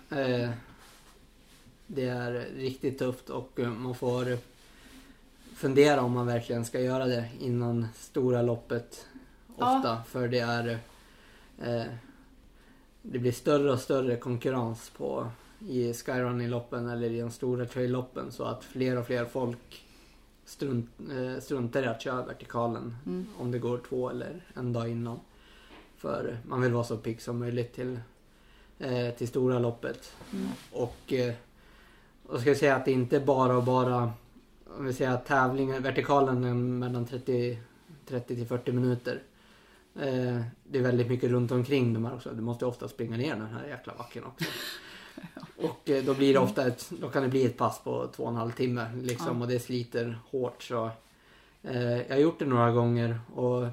det. 0.08 0.42
Eh, 0.42 0.50
det 1.86 2.04
är 2.04 2.32
riktigt 2.56 2.98
tufft 2.98 3.30
och 3.30 3.60
eh, 3.60 3.68
man 3.68 3.94
får 3.94 4.38
fundera 5.54 6.02
om 6.02 6.12
man 6.12 6.26
verkligen 6.26 6.64
ska 6.64 6.80
göra 6.80 7.06
det 7.06 7.28
innan 7.40 7.86
stora 7.94 8.42
loppet. 8.42 9.06
Ofta. 9.56 9.80
Ja. 9.84 10.02
För 10.08 10.28
det 10.28 10.38
är... 10.38 10.78
Eh, 11.62 11.84
det 13.02 13.18
blir 13.18 13.32
större 13.32 13.72
och 13.72 13.80
större 13.80 14.16
konkurrens 14.16 14.90
på 14.90 15.30
i 15.68 15.92
skyrunning-loppen 15.92 16.88
eller 16.88 17.10
i 17.10 17.20
de 17.20 17.30
stora 17.30 17.66
trail-loppen 17.66 18.32
så 18.32 18.44
att 18.44 18.64
fler 18.64 18.98
och 18.98 19.06
fler 19.06 19.24
folk 19.24 19.84
strunt, 20.44 20.90
eh, 21.10 21.40
struntar 21.40 21.82
i 21.82 21.86
att 21.86 22.02
köra 22.02 22.26
vertikalen 22.26 22.96
mm. 23.06 23.26
om 23.38 23.50
det 23.50 23.58
går 23.58 23.80
två 23.88 24.10
eller 24.10 24.44
en 24.54 24.72
dag 24.72 24.88
innan. 24.88 25.20
För 25.96 26.38
man 26.48 26.60
vill 26.60 26.72
vara 26.72 26.84
så 26.84 26.96
pigg 26.96 27.22
som 27.22 27.38
möjligt 27.38 27.74
till, 27.74 27.98
eh, 28.80 29.14
till 29.14 29.28
stora 29.28 29.58
loppet. 29.58 30.14
Mm. 30.32 30.48
Och, 30.72 31.12
eh, 31.12 31.34
och 32.26 32.40
ska 32.40 32.50
jag 32.50 32.56
säga 32.56 32.76
att 32.76 32.84
det 32.84 32.92
inte 32.92 33.20
bara 33.20 33.56
och 33.56 33.64
bara 33.64 34.12
om 34.78 34.84
vi 34.84 34.92
säger 34.92 35.10
att 35.10 35.26
tävlingen, 35.26 35.82
vertikalen 35.82 36.78
mellan 36.78 37.06
30, 37.06 37.58
30 38.06 38.36
till 38.36 38.46
40 38.46 38.72
minuter. 38.72 39.22
Eh, 39.94 40.40
det 40.64 40.78
är 40.78 40.82
väldigt 40.82 41.08
mycket 41.08 41.30
runt 41.30 41.52
omkring 41.52 41.94
de 41.94 42.04
här 42.04 42.14
också. 42.14 42.30
Du 42.30 42.42
måste 42.42 42.66
ofta 42.66 42.88
springa 42.88 43.16
ner 43.16 43.34
den 43.34 43.46
här 43.46 43.66
jäkla 43.66 43.92
backen 43.98 44.24
också. 44.24 44.44
Och 45.56 45.90
eh, 45.90 46.04
då 46.04 46.14
blir 46.14 46.32
det 46.32 46.38
ofta 46.38 46.66
ett, 46.66 46.90
då 47.00 47.08
kan 47.08 47.22
det 47.22 47.28
bli 47.28 47.44
ett 47.44 47.56
pass 47.56 47.80
på 47.84 48.08
två 48.16 48.22
och 48.22 48.28
en 48.28 48.36
halv 48.36 48.50
timme 48.50 48.90
liksom 49.02 49.36
ja. 49.36 49.42
och 49.42 49.48
det 49.48 49.60
sliter 49.60 50.18
hårt 50.30 50.62
så. 50.62 50.90
Eh, 51.62 51.96
jag 51.96 52.10
har 52.10 52.20
gjort 52.20 52.38
det 52.38 52.44
några 52.44 52.70
gånger 52.70 53.20
och 53.34 53.66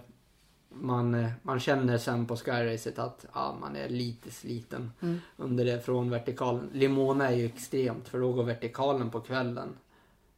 man, 0.69 1.15
eh, 1.15 1.29
man 1.41 1.59
känner 1.59 1.97
sen 1.97 2.25
på 2.25 2.35
skyracet 2.35 2.99
att 2.99 3.25
ja, 3.33 3.57
man 3.61 3.75
är 3.75 3.89
lite 3.89 4.31
sliten 4.31 4.91
mm. 5.01 5.19
under 5.37 5.65
det 5.65 5.85
från 5.85 6.09
vertikalen. 6.09 6.69
Limona 6.73 7.29
är 7.29 7.35
ju 7.35 7.45
extremt 7.45 8.07
för 8.07 8.19
då 8.19 8.33
går 8.33 8.43
vertikalen 8.43 9.11
på 9.11 9.19
kvällen. 9.19 9.69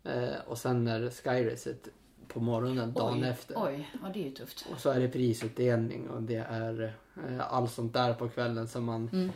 Eh, 0.03 0.39
och 0.48 0.57
sen 0.57 0.88
är 0.88 1.09
skyracet 1.09 1.88
på 2.27 2.39
morgonen 2.39 2.93
dagen 2.93 3.24
oj, 3.24 3.29
efter. 3.29 3.55
Oj, 3.57 3.89
ja 4.03 4.09
det 4.13 4.19
är 4.19 4.24
ju 4.24 4.31
tufft. 4.31 4.65
Och 4.71 4.79
så 4.79 4.89
är 4.89 5.00
det 5.00 5.07
prisutdelning 5.07 6.09
och 6.09 6.21
det 6.21 6.45
är 6.50 6.93
eh, 7.27 7.53
allt 7.53 7.71
sånt 7.71 7.93
där 7.93 8.13
på 8.13 8.29
kvällen 8.29 8.67
som 8.67 8.86
man 8.86 9.09
mm. 9.13 9.29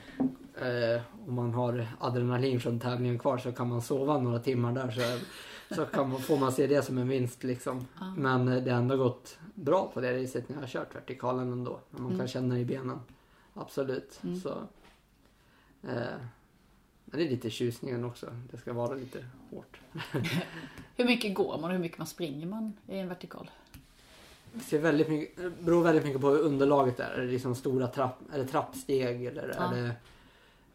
eh, 0.62 1.02
om 1.28 1.34
man 1.34 1.54
har 1.54 1.88
adrenalin 2.00 2.60
från 2.60 2.80
tävlingen 2.80 3.20
kvar 3.20 3.38
så 3.38 3.52
kan 3.52 3.68
man 3.68 3.82
sova 3.82 4.18
några 4.18 4.40
timmar 4.40 4.72
där 4.72 4.92
så, 4.92 5.26
så 5.76 5.86
kan 5.86 6.10
man, 6.10 6.20
får 6.22 6.38
man 6.38 6.52
se 6.52 6.68
det 6.68 6.82
som 6.82 6.98
en 6.98 7.08
vinst 7.08 7.44
liksom. 7.44 7.88
Ja. 8.00 8.14
Men 8.18 8.48
eh, 8.48 8.64
det 8.64 8.72
har 8.72 8.78
ändå 8.78 8.98
gått 8.98 9.38
bra 9.56 9.92
på 9.94 10.02
det 10.02 10.14
viset 10.14 10.50
när 10.50 10.56
jag 10.56 10.62
har 10.62 10.68
kört 10.68 10.96
vertikalen 10.96 11.52
ändå. 11.52 11.80
Man 11.90 12.06
Mm. 12.06 12.18
kan 12.18 12.28
känna 12.28 12.60
i 12.60 12.66
benen. 12.66 13.00
Absolut. 13.54 14.20
Mm. 14.24 14.40
Så, 14.40 14.50
eh, 15.84 16.18
men 17.06 17.20
det 17.20 17.24
är 17.26 17.30
lite 17.30 17.50
tjusningen 17.50 18.04
också. 18.04 18.28
Det 18.52 18.58
ska 18.58 18.74
vara 18.74 18.94
lite 18.94 19.26
hårt. 19.52 19.80
Hur 20.96 21.06
mycket 21.06 21.36
går 21.36 21.52
man 21.58 21.64
och 21.64 21.72
hur 21.72 21.80
mycket 21.80 21.98
man 21.98 22.08
springer 22.08 22.48
man 22.48 22.74
i 22.88 22.98
en 22.98 23.10
vertikal? 23.10 23.52
Det 24.54 24.60
ser 24.60 24.80
väldigt 24.80 25.10
mycket, 25.10 25.38
det 25.38 25.50
beror 25.64 25.84
väldigt 25.84 26.04
mycket 26.06 26.22
på 26.22 26.30
hur 26.30 26.40
underlaget 26.40 27.00
är. 27.00 27.10
Är 27.12 27.22
det 27.26 27.32
liksom 27.32 27.56
stora 27.56 27.88
trapp, 27.88 28.20
är 28.34 28.38
det 28.38 28.48
trappsteg 28.48 29.26
eller 29.26 29.56
Ja. 29.58 29.74
är 29.74 29.96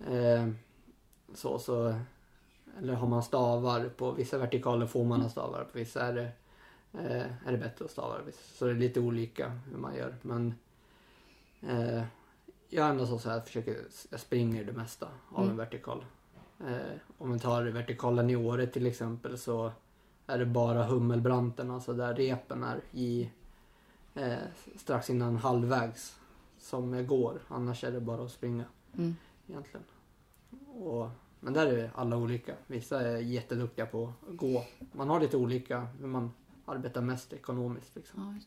det 0.09 0.29
eh, 0.35 0.49
så, 1.35 1.59
så 1.59 1.95
eller 2.79 2.95
har 2.95 3.07
man 3.09 3.23
stavar 3.23 3.89
på 3.89 4.11
vissa 4.13 4.39
vertikaler 4.39 4.87
får 4.87 5.05
man 5.05 5.21
ha 5.21 5.29
stavar 5.29 5.65
på 5.65 5.79
vissa 5.79 6.03
är 6.03 6.13
det, 6.15 6.31
eh, 6.93 7.47
är 7.47 7.53
det 7.53 7.59
bättre 7.59 7.85
att 7.85 7.91
stavar. 7.91 8.23
Så 8.55 8.65
det 8.65 8.71
är 8.71 8.75
lite 8.75 9.01
olika 9.01 9.49
hur 9.71 9.79
man 9.79 9.95
gör 9.97 10.15
men 10.23 10.55
eh, 11.63 12.03
jag 12.69 12.87
är 12.87 12.91
ändå 12.91 13.07
så 13.19 13.31
här, 13.31 13.41
försöker, 13.41 13.77
jag 14.11 14.21
springer 14.21 14.65
det 14.65 14.73
mesta 14.73 15.09
av 15.29 15.39
Mm. 15.39 15.51
en 15.51 15.57
vertikal. 15.57 16.05
Eh, 16.61 16.97
om 17.19 17.33
vi 17.33 17.39
tar 17.39 17.63
vertikalen 17.63 18.31
i 18.31 18.37
Åre 18.37 18.67
till 18.67 18.87
exempel 18.87 19.39
så 19.39 19.73
är 20.27 20.39
det 20.39 20.47
bara 20.47 20.85
hummelbranten, 20.85 21.71
alltså 21.71 21.93
där 21.93 22.15
repen 22.15 22.63
är 22.65 22.81
i 22.93 23.31
eh, 24.15 24.39
strax 24.77 25.11
innan 25.11 25.37
halvvägs 25.37 26.19
som 26.59 27.07
går. 27.07 27.41
Annars 27.49 27.85
är 27.85 27.93
det 27.93 28.01
bara 28.01 28.23
att 28.25 28.31
springa 28.31 28.65
Mm. 28.97 29.17
egentligen. 29.49 29.85
Och, 30.67 31.11
men 31.41 31.53
där 31.53 31.67
är 31.67 31.91
alla 31.95 32.17
olika. 32.17 32.55
Vissa 32.67 33.01
är 33.01 33.17
jätteduktiga 33.17 33.87
på 33.87 34.13
att 34.29 34.37
gå. 34.37 34.65
Man 34.93 35.09
har 35.09 35.21
lite 35.21 35.37
olika 35.37 35.81
hur 35.81 36.07
man 36.07 36.33
arbetar 36.65 37.01
mest 37.01 37.33
ekonomiskt. 37.33 37.97
Liksom. 37.97 38.41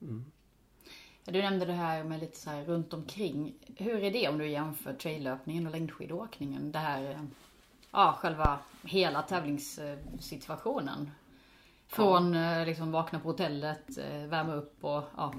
Ja. 0.00 0.06
Mm. 0.06 0.24
Ja, 1.24 1.32
Du 1.32 1.42
nämnde 1.42 1.64
det 1.64 1.72
här 1.72 2.04
med 2.04 2.20
lite 2.20 2.36
så 2.36 2.50
här 2.50 2.64
runt 2.64 2.92
omkring. 2.92 3.54
Hur 3.76 4.04
är 4.04 4.10
det 4.10 4.28
om 4.28 4.38
du 4.38 4.48
jämför 4.48 4.94
traillöpningen 4.94 5.66
och 5.66 5.72
längdskidåkningen? 5.72 6.72
Det 6.72 6.78
här, 6.78 7.26
ja, 7.90 8.18
själva 8.20 8.58
hela 8.82 9.22
tävlingssituationen. 9.22 11.10
Från 11.88 12.34
eh, 12.34 12.66
liksom 12.66 12.92
vakna 12.92 13.20
på 13.20 13.28
hotellet, 13.28 13.98
eh, 13.98 14.26
värma 14.26 14.54
upp 14.54 14.84
och 14.84 15.02
ja. 15.16 15.34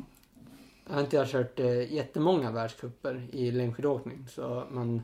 Jag 0.88 0.94
har 0.94 1.02
inte 1.02 1.16
jag 1.16 1.28
kört 1.28 1.60
eh, 1.60 1.94
jättemånga 1.94 2.52
världscuper 2.52 3.28
i 3.32 3.52
längdskidåkning 3.52 4.28
så 4.28 4.68
man 4.72 5.02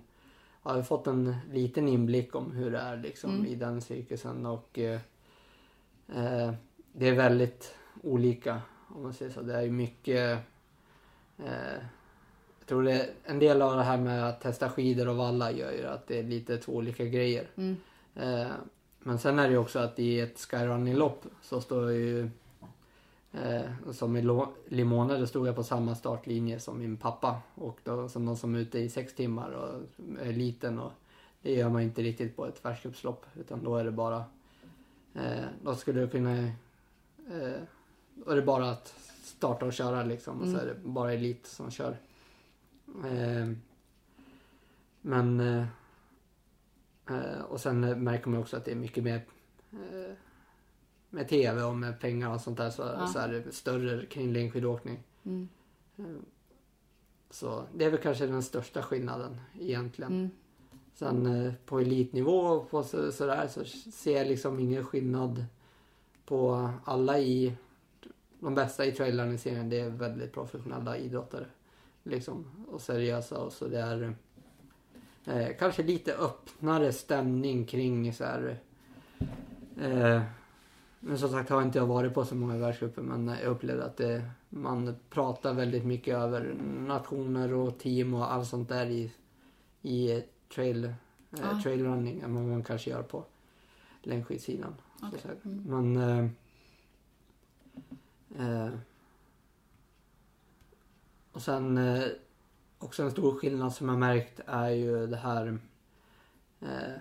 har 0.66 0.82
fått 0.84 1.08
en 1.08 1.36
liten 1.52 1.88
inblick 1.88 2.36
om 2.36 2.52
hur 2.52 2.72
det 2.72 2.78
är 2.80 2.98
liksom 2.98 3.30
Mm. 3.32 3.46
i 3.46 3.56
den 3.56 3.82
cirkusen 3.82 4.46
och 4.46 4.80
eh, 4.80 5.00
eh, 6.16 6.54
det 6.94 7.08
är 7.08 7.14
väldigt 7.14 7.76
olika 8.04 8.62
om 8.88 9.04
man 9.04 9.14
säger 9.14 9.32
så. 9.32 9.42
Det 9.42 9.56
är 9.56 9.62
ju 9.62 9.72
mycket 9.72 10.40
eh, 11.38 11.78
jag 12.60 12.68
tror 12.68 12.84
det 12.84 12.92
är 12.94 13.10
en 13.24 13.40
del 13.40 13.62
av 13.62 13.76
det 13.76 13.84
här 13.84 13.98
med 13.98 14.30
att 14.30 14.42
testa 14.42 14.70
skidor 14.70 15.08
och 15.08 15.16
valla 15.16 15.52
gör 15.52 15.72
ju 15.72 15.86
att 15.86 16.08
det 16.08 16.20
är 16.20 16.24
lite 16.24 16.58
två 16.58 16.72
olika 16.74 17.06
grejer. 17.06 17.48
Mm. 17.56 17.76
Eh, 18.16 18.48
men 19.00 19.20
sen 19.20 19.40
är 19.40 19.44
det 19.48 19.52
ju 19.52 19.58
också 19.58 19.80
att 19.80 20.00
i 20.00 20.20
ett 20.20 20.40
skyrunning-lopp 20.40 21.26
så 21.42 21.62
står 21.62 21.92
ju 21.92 22.30
eh, 23.44 23.92
som 23.92 24.18
i 24.18 24.46
Limone, 24.68 25.18
då 25.18 25.28
stod 25.28 25.48
jag 25.48 25.56
på 25.56 25.64
samma 25.64 25.96
startlinje 25.96 26.60
som 26.60 26.80
min 26.80 26.98
pappa 26.98 27.42
och 27.56 27.80
då 27.84 28.10
som 28.10 28.26
någon 28.26 28.38
som 28.38 28.56
är 28.56 28.60
ute 28.60 28.80
i 28.80 28.90
sex 28.90 29.16
timmar 29.16 29.52
och 29.52 29.82
är 30.22 30.34
liten 30.34 30.80
och 30.80 30.92
det 31.42 31.54
gör 31.54 31.70
man 31.70 31.82
inte 31.82 32.02
riktigt 32.02 32.36
på 32.36 32.46
ett 32.46 32.66
världscupslopp 32.66 33.26
utan 33.40 33.64
då 33.64 33.78
är 33.78 33.84
det 33.84 33.92
bara 33.92 34.24
eh, 35.14 35.46
då 35.64 35.76
skulle 35.76 36.02
du 36.02 36.08
kunna 36.08 36.38
eh, 36.38 37.62
då 38.14 38.32
är 38.32 38.36
det 38.36 38.42
bara 38.42 38.70
att 38.72 38.88
starta 39.24 39.66
och 39.66 39.74
köra 39.74 40.04
liksom 40.04 40.42
och 40.42 40.48
så 40.48 40.54
Mm. 40.54 40.62
är 40.62 40.74
det 40.74 40.80
bara 40.84 41.14
elit 41.14 41.48
som 41.48 41.72
kör. 41.72 41.98
Eh, 43.06 43.52
men 45.02 45.40
eh, 45.40 45.66
Eh, 47.10 47.42
och 47.42 47.62
sen 47.62 48.04
märker 48.04 48.30
man 48.30 48.40
också 48.40 48.58
att 48.58 48.66
det 48.66 48.72
är 48.72 48.76
mycket 48.76 49.04
mer 49.04 49.22
eh, 49.72 50.14
med 51.16 51.28
tv 51.28 51.64
och 51.64 51.76
med 51.76 52.00
pengar 52.00 52.34
och 52.34 52.42
sånt 52.42 52.58
där 52.58 52.70
så, 52.70 52.82
Ja. 52.82 53.08
så 53.08 53.20
är 53.20 53.28
det 53.28 53.52
större 53.52 54.06
kring 54.06 54.34
längdskidåkning. 54.34 55.00
Mm. 55.24 55.50
Eh, 55.98 56.06
så 57.30 57.64
det 57.74 57.86
är 57.86 57.90
väl 57.90 58.00
kanske 58.00 58.28
den 58.28 58.44
största 58.44 58.82
skillnaden 58.82 59.38
egentligen. 59.60 60.12
Mm. 60.12 60.30
Sen 60.94 61.46
eh, 61.46 61.54
på 61.66 61.80
elitnivå 61.80 62.40
och 62.40 62.70
på 62.70 62.84
så, 62.84 63.12
sådär 63.12 63.48
så 63.48 63.66
ser 63.92 64.18
jag 64.18 64.28
liksom 64.28 64.60
ingen 64.60 64.86
skillnad 64.86 65.46
på 66.26 66.70
alla 66.84 67.20
i 67.20 67.54
de 68.40 68.56
bästa 68.56 68.86
i 68.86 68.92
trailrunning-serien 68.92 69.70
det 69.70 69.80
är 69.80 69.90
väldigt 69.90 70.34
professionella 70.34 70.98
idrottare. 70.98 71.46
Liksom, 72.04 72.66
och 72.72 72.82
seriösa 72.82 73.38
och 73.38 73.54
så 73.54 73.68
det 73.68 73.80
är 73.80 74.16
eh, 75.26 75.48
kanske 75.60 75.84
lite 75.84 76.14
öppnare 76.16 76.94
stämning 76.94 77.66
kring 77.66 78.14
så 78.14 78.24
här. 78.24 78.60
Eh, 79.82 80.22
men 81.00 81.18
som 81.18 81.30
sagt 81.30 81.50
har 81.50 81.62
inte 81.62 81.78
jag 81.78 81.86
varit 81.88 82.14
på 82.14 82.26
så 82.26 82.36
många 82.36 82.58
världscuper 82.58 83.02
men 83.02 83.28
jag 83.28 83.44
upplevde 83.44 83.86
att 83.86 83.98
det, 83.98 84.30
man 84.50 84.96
pratar 85.10 85.54
väldigt 85.54 85.86
mycket 85.86 86.16
över 86.16 86.54
nationer 86.88 87.54
och 87.54 87.78
team 87.78 88.14
och 88.14 88.34
allt 88.34 88.48
sånt 88.48 88.70
där 88.70 88.86
i, 88.86 89.12
i 89.82 90.24
trail, 90.56 90.84
eh, 90.86 90.92
Ja. 91.30 91.62
trailrunning 91.64 92.20
än 92.20 92.36
vad 92.36 92.44
man 92.44 92.64
kanske 92.64 92.90
gör 92.90 93.04
på 93.04 93.24
längdskidsidan. 94.02 94.74
Här. 95.02 95.36
Mm. 95.46 95.64
Men 95.94 95.98
eh, 98.38 98.66
eh, 98.66 98.74
och 101.32 101.42
sen 101.42 101.78
eh, 101.78 102.04
också 102.80 103.04
en 103.04 103.12
stor 103.12 103.40
skillnad 103.40 103.74
som 103.74 103.90
jag 103.90 103.98
märkt 104.00 104.40
är 104.46 104.70
ju 104.70 105.08
det 105.08 105.18
här 105.18 105.58
eh, 106.62 106.94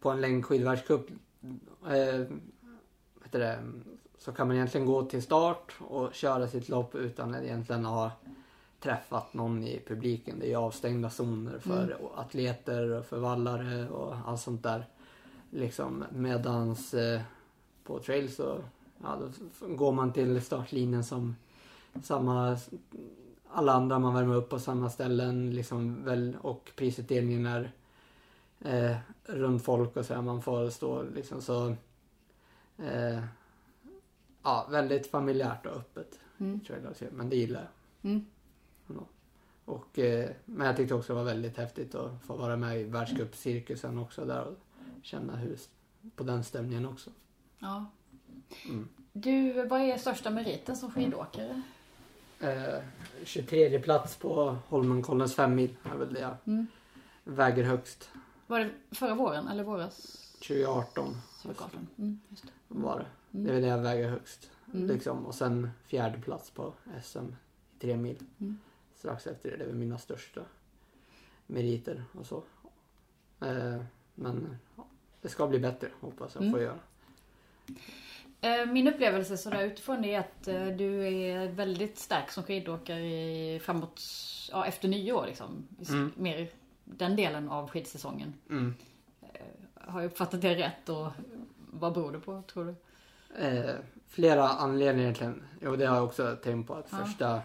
på 0.00 0.10
en 0.10 0.20
längdskidvärldscup 0.20 1.10
eh, 1.86 2.26
heter 3.30 3.38
det, 3.38 3.58
så 4.18 4.32
kan 4.32 4.46
man 4.46 4.56
egentligen 4.56 4.86
gå 4.86 5.04
till 5.04 5.22
start 5.22 5.74
och 5.88 6.14
köra 6.14 6.48
sitt 6.48 6.68
lopp 6.68 6.94
utan 6.94 7.34
att 7.34 7.42
egentligen 7.42 7.84
ha 7.84 8.10
träffat 8.80 9.34
någon 9.34 9.62
i 9.62 9.82
publiken. 9.86 10.38
Det 10.38 10.46
är 10.46 10.48
ju 10.48 10.56
avstängda 10.56 11.10
zoner 11.10 11.58
för 11.58 11.96
atleter 12.14 12.90
och 12.90 13.06
för 13.06 13.18
vallare 13.18 13.88
och 13.88 14.16
allt 14.26 14.40
sånt 14.40 14.62
där. 14.62 14.84
Liksom 15.50 16.04
medans 16.10 16.94
eh, 16.94 17.20
på 17.84 17.98
trail 17.98 18.34
så 18.34 18.58
ja, 19.02 19.18
går 19.60 19.92
man 19.92 20.12
till 20.12 20.40
startlinjen 20.40 21.04
som 21.04 21.36
samma 22.02 22.58
alla 23.52 23.72
andra. 23.72 23.98
Man 23.98 24.14
värmer 24.14 24.34
upp 24.34 24.48
på 24.48 24.58
samma 24.58 24.90
ställen 24.90 25.50
liksom 25.50 26.04
väl, 26.04 26.36
och 26.42 26.70
prisutdelningen 26.76 27.46
är 27.46 27.72
eh, 28.60 28.96
runt 29.24 29.64
folk 29.64 29.96
och 29.96 30.04
så 30.04 30.14
här. 30.14 30.22
Man 30.22 30.42
får 30.42 30.70
stå 30.70 31.02
liksom 31.02 31.42
så 31.42 31.76
eh, 32.82 33.24
ja, 34.42 34.66
väldigt 34.70 35.06
familjärt 35.10 35.66
och 35.66 35.76
öppet. 35.76 36.18
Mm. 36.38 36.60
Men 37.10 37.28
det 37.28 37.36
gillar 37.36 37.60
jag. 37.60 38.10
Mm. 38.10 38.26
Och, 39.64 39.98
eh, 39.98 40.30
men 40.44 40.66
jag 40.66 40.76
tyckte 40.76 40.94
också 40.94 41.12
det 41.12 41.18
var 41.18 41.24
väldigt 41.24 41.56
häftigt 41.56 41.94
att 41.94 42.22
få 42.22 42.36
vara 42.36 42.56
med 42.56 42.80
i 42.80 42.84
världscupcirkusen 42.84 43.98
också 43.98 44.24
där 44.24 44.44
och 44.44 44.54
känna 45.02 45.36
hur, 45.36 45.58
på 46.16 46.22
den 46.24 46.44
stämningen 46.44 46.86
också. 46.86 47.10
Ja. 47.58 47.84
Mm. 48.68 48.88
Du, 49.12 49.66
vad 49.66 49.80
är 49.80 49.98
största 49.98 50.30
meriten 50.30 50.76
som 50.76 50.90
skidåkare? 50.92 51.62
Eh, 52.40 52.82
23 53.24 53.78
plats 53.80 54.16
på 54.16 54.56
Holmenkollens 54.68 55.34
femmil 55.34 55.76
är 55.92 55.96
väl 55.96 56.14
det 56.14 56.20
jag 56.20 56.36
Mm. 56.46 56.66
väger 57.24 57.64
högst. 57.64 58.10
Var 58.46 58.60
det 58.60 58.70
förra 58.90 59.14
våren 59.14 59.48
eller 59.48 59.64
våras? 59.64 60.26
2018 60.40 61.16
2018? 61.42 61.88
Mm, 61.98 62.20
just 62.28 62.42
det. 62.42 62.50
var 62.68 62.98
det. 62.98 63.06
Mm. 63.38 63.44
Det 63.46 63.50
är 63.50 63.54
väl 63.54 63.62
det 63.62 63.68
jag 63.68 63.78
väger 63.78 64.08
högst. 64.10 64.50
Mm. 64.74 64.86
Liksom. 64.88 65.26
Och 65.26 65.34
sen 65.34 65.70
fjärde 65.86 66.18
plats 66.18 66.50
på 66.50 66.72
SM 67.04 67.18
i 67.76 67.80
tre 67.80 67.96
mil. 67.96 68.16
Mm. 68.40 68.58
Strax 68.96 69.26
efter 69.26 69.50
det. 69.50 69.56
Det 69.56 69.64
är 69.70 69.72
mina 69.74 69.98
största 69.98 70.40
meriter 71.46 72.04
och 72.12 72.26
så. 72.26 72.42
Eh, 73.40 73.82
men 74.14 74.56
ja, 74.76 74.86
det 75.22 75.28
ska 75.28 75.46
bli 75.46 75.58
bättre 75.58 75.88
hoppas 76.00 76.34
jag 76.34 76.42
Mm. 76.42 76.52
får 76.52 76.62
göra. 76.62 76.78
Eh, 78.40 78.66
Min 78.66 78.88
upplevelse 78.88 79.36
så 79.36 79.50
där 79.50 79.62
utifrån 79.64 80.04
är 80.04 80.18
att 80.20 80.48
eh, 80.48 80.66
du 80.66 81.06
är 81.08 81.48
väldigt 81.48 81.98
stark 81.98 82.30
som 82.30 82.42
skidåkare 82.44 83.60
framåt, 83.60 84.00
ja, 84.50 84.66
efter 84.66 84.88
nyår 84.88 85.26
liksom. 85.26 85.66
Mm. 85.88 86.12
Mer 86.16 86.48
den 86.84 87.16
delen 87.16 87.48
av 87.48 87.68
skidsäsongen. 87.70 88.34
Mm. 88.50 88.74
Har 89.90 90.00
jag 90.00 90.10
uppfattat 90.10 90.42
det 90.42 90.54
rätt 90.54 90.88
och 90.88 91.08
vad 91.72 91.92
beror 91.94 92.12
det 92.12 92.20
på 92.20 92.42
tror 92.52 92.64
du? 92.64 92.74
Eh, 93.44 93.74
flera 94.08 94.48
anledningar 94.48 95.00
egentligen. 95.02 95.42
Jo, 95.60 95.76
det 95.76 95.86
har 95.86 95.96
jag 95.96 96.04
också 96.04 96.36
tänkt 96.42 96.66
på. 96.66 96.74
Att 96.74 96.86
Ja. 96.90 96.96
första 97.04 97.42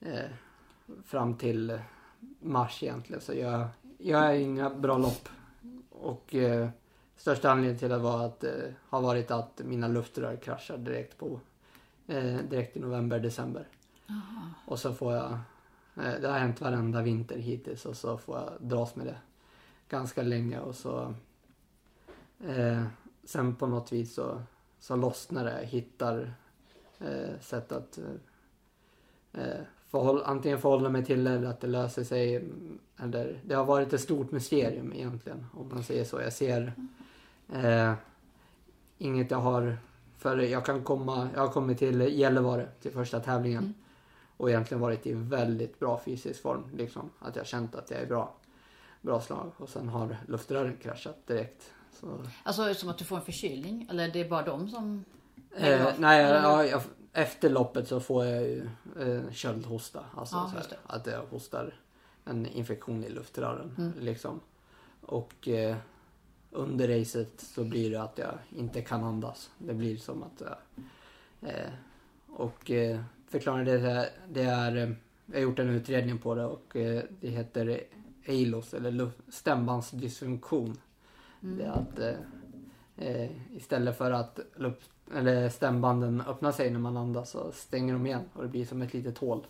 eh, 0.00 0.30
fram 1.04 1.34
till 1.36 1.80
mars 2.40 2.82
egentligen 2.82 3.20
så 3.22 3.34
jag, 3.34 3.68
jag 3.98 4.26
är 4.26 4.34
inga 4.34 4.70
bra 4.70 4.98
lopp. 4.98 5.28
Och 5.90 6.34
eh, 6.34 6.68
största 7.16 7.50
anledningen 7.50 7.78
till 7.78 7.88
det 7.88 7.98
var 7.98 8.26
att, 8.26 8.44
eh, 8.44 8.50
har 8.88 9.00
varit 9.00 9.30
att 9.30 9.60
mina 9.64 9.88
luftrör 9.88 10.36
kraschar 10.36 10.78
direkt 10.78 11.18
på 11.18 11.40
eh, 12.06 12.36
direkt 12.50 12.76
i 12.76 12.80
november, 12.80 13.20
december. 13.20 13.68
Jaha. 14.06 14.50
Och 14.66 14.78
så 14.78 14.92
får 14.94 15.14
jag, 15.14 15.32
eh, 15.96 16.20
det 16.20 16.28
har 16.28 16.38
hänt 16.38 16.60
varenda 16.60 17.02
vinter 17.02 17.38
hittills 17.38 17.86
och 17.86 17.96
så 17.96 18.18
får 18.18 18.38
jag 18.38 18.52
dras 18.60 18.96
med 18.96 19.06
det 19.06 19.18
ganska 19.88 20.22
länge 20.22 20.60
och 20.60 20.74
så 20.74 21.14
eh, 22.46 22.84
sen 23.24 23.54
på 23.54 23.66
något 23.66 23.92
vis 23.92 24.14
så, 24.14 24.42
så 24.78 24.96
lossnar 24.96 25.44
det. 25.44 25.66
Hittar 25.66 26.34
eh, 26.98 27.40
sätt 27.40 27.72
att 27.72 27.98
eh, 27.98 29.42
eh, 29.42 29.60
förhåll, 29.88 30.22
antingen 30.24 30.58
förhålla 30.58 30.88
mig 30.88 31.04
till 31.04 31.24
det 31.24 31.30
eller 31.30 31.48
att 31.48 31.60
det 31.60 31.66
löser 31.66 32.04
sig. 32.04 32.36
mm, 32.36 32.78
Eller, 32.96 33.40
det 33.44 33.54
har 33.54 33.64
varit 33.64 33.92
ett 33.92 34.00
stort 34.00 34.30
mysterium 34.30 34.92
egentligen 34.92 35.46
om 35.54 35.68
man 35.68 35.82
säger 35.82 36.04
så. 36.04 36.20
Jag 36.20 36.32
ser 36.32 36.72
eh, 37.52 37.94
inget 38.98 39.30
jag 39.30 39.38
har 39.38 39.76
för 40.20 40.38
jag 40.38 40.64
kan 40.66 40.84
komma, 40.84 41.28
jag 41.34 41.40
har 41.40 41.48
kommit 41.48 41.78
till 41.78 42.00
Gällivare 42.00 42.68
till 42.80 42.92
första 42.92 43.20
tävlingen. 43.20 43.62
Mm. 43.62 43.74
Och 44.36 44.50
egentligen 44.50 44.80
varit 44.80 45.06
i 45.06 45.12
väldigt 45.12 45.78
bra 45.78 46.00
fysisk 46.04 46.42
form. 46.42 46.64
Liksom. 46.76 47.10
Att 47.18 47.36
jag 47.36 47.46
känt 47.46 47.74
att 47.74 47.90
jag 47.90 48.00
är 48.00 48.06
bra. 48.06 48.34
Bra 49.00 49.20
slag. 49.20 49.52
Och 49.56 49.68
sen 49.68 49.88
har 49.88 50.16
luftrören 50.28 50.76
kraschat 50.82 51.26
direkt. 51.26 51.72
Så, 51.92 52.24
Alltså 52.42 52.74
som 52.74 52.88
att 52.88 52.98
du 52.98 53.04
får 53.04 53.16
en 53.16 53.22
förkylning? 53.22 53.86
Eller 53.90 54.08
det 54.08 54.20
är 54.20 54.28
bara 54.28 54.42
de 54.42 54.68
som... 54.68 55.04
eh, 55.56 55.88
nej, 55.98 56.22
ja, 56.22 56.64
jag, 56.64 56.82
efter 57.12 57.50
loppet 57.50 57.88
så 57.88 58.00
får 58.00 58.24
jag 58.26 58.42
ju 58.42 58.68
eh, 59.00 59.30
köldhosta. 59.32 60.04
Alltså 60.16 60.36
Ja, 60.36 60.50
här, 60.54 60.78
att 60.86 61.06
jag 61.06 61.22
hostar 61.30 61.74
en 62.24 62.46
infektion 62.46 63.04
i 63.04 63.08
luftrören. 63.08 63.74
Mm. 63.78 63.92
Liksom. 64.00 64.40
Och 65.00 65.48
eh, 65.48 65.76
under 66.50 66.98
racet 67.00 67.40
så 67.40 67.64
blir 67.64 67.90
det 67.90 68.02
att 68.02 68.18
jag 68.18 68.34
inte 68.56 68.82
kan 68.82 69.04
andas. 69.04 69.50
Det 69.58 69.74
blir 69.74 69.96
som 69.96 70.22
att 70.22 70.40
jag... 70.40 70.56
Eh, 71.50 71.70
och 72.28 72.70
eh, 72.70 73.00
förklaringen 73.28 73.82
det 73.82 73.90
är, 73.90 74.08
det 74.28 74.42
är... 74.42 74.76
eh, 74.76 74.90
Jag 75.26 75.34
har 75.36 75.40
gjort 75.42 75.58
en 75.58 75.68
utredning 75.68 76.18
på 76.18 76.34
det 76.34 76.44
och 76.44 76.76
eh, 76.76 77.02
det 77.20 77.28
heter 77.28 77.80
ALOS 78.28 78.74
eller 78.74 79.10
stämbandsdysfunktion. 79.28 80.76
Mm. 81.42 81.58
Det 81.58 81.64
är 81.64 81.70
att 81.70 81.98
eh, 81.98 83.16
eh, 83.24 83.56
istället 83.56 83.98
för 83.98 84.10
att 84.10 84.40
luft, 84.56 84.90
eller 85.14 85.48
stämbanden 85.48 86.22
öppnar 86.26 86.52
sig 86.52 86.70
när 86.70 86.80
man 86.80 86.96
andas 86.96 87.30
så 87.30 87.52
stänger 87.52 87.92
de 87.92 88.06
igen 88.06 88.24
och 88.32 88.42
det 88.42 88.48
blir 88.48 88.64
som 88.64 88.82
ett 88.82 88.94
litet 88.94 89.18
hål. 89.18 89.46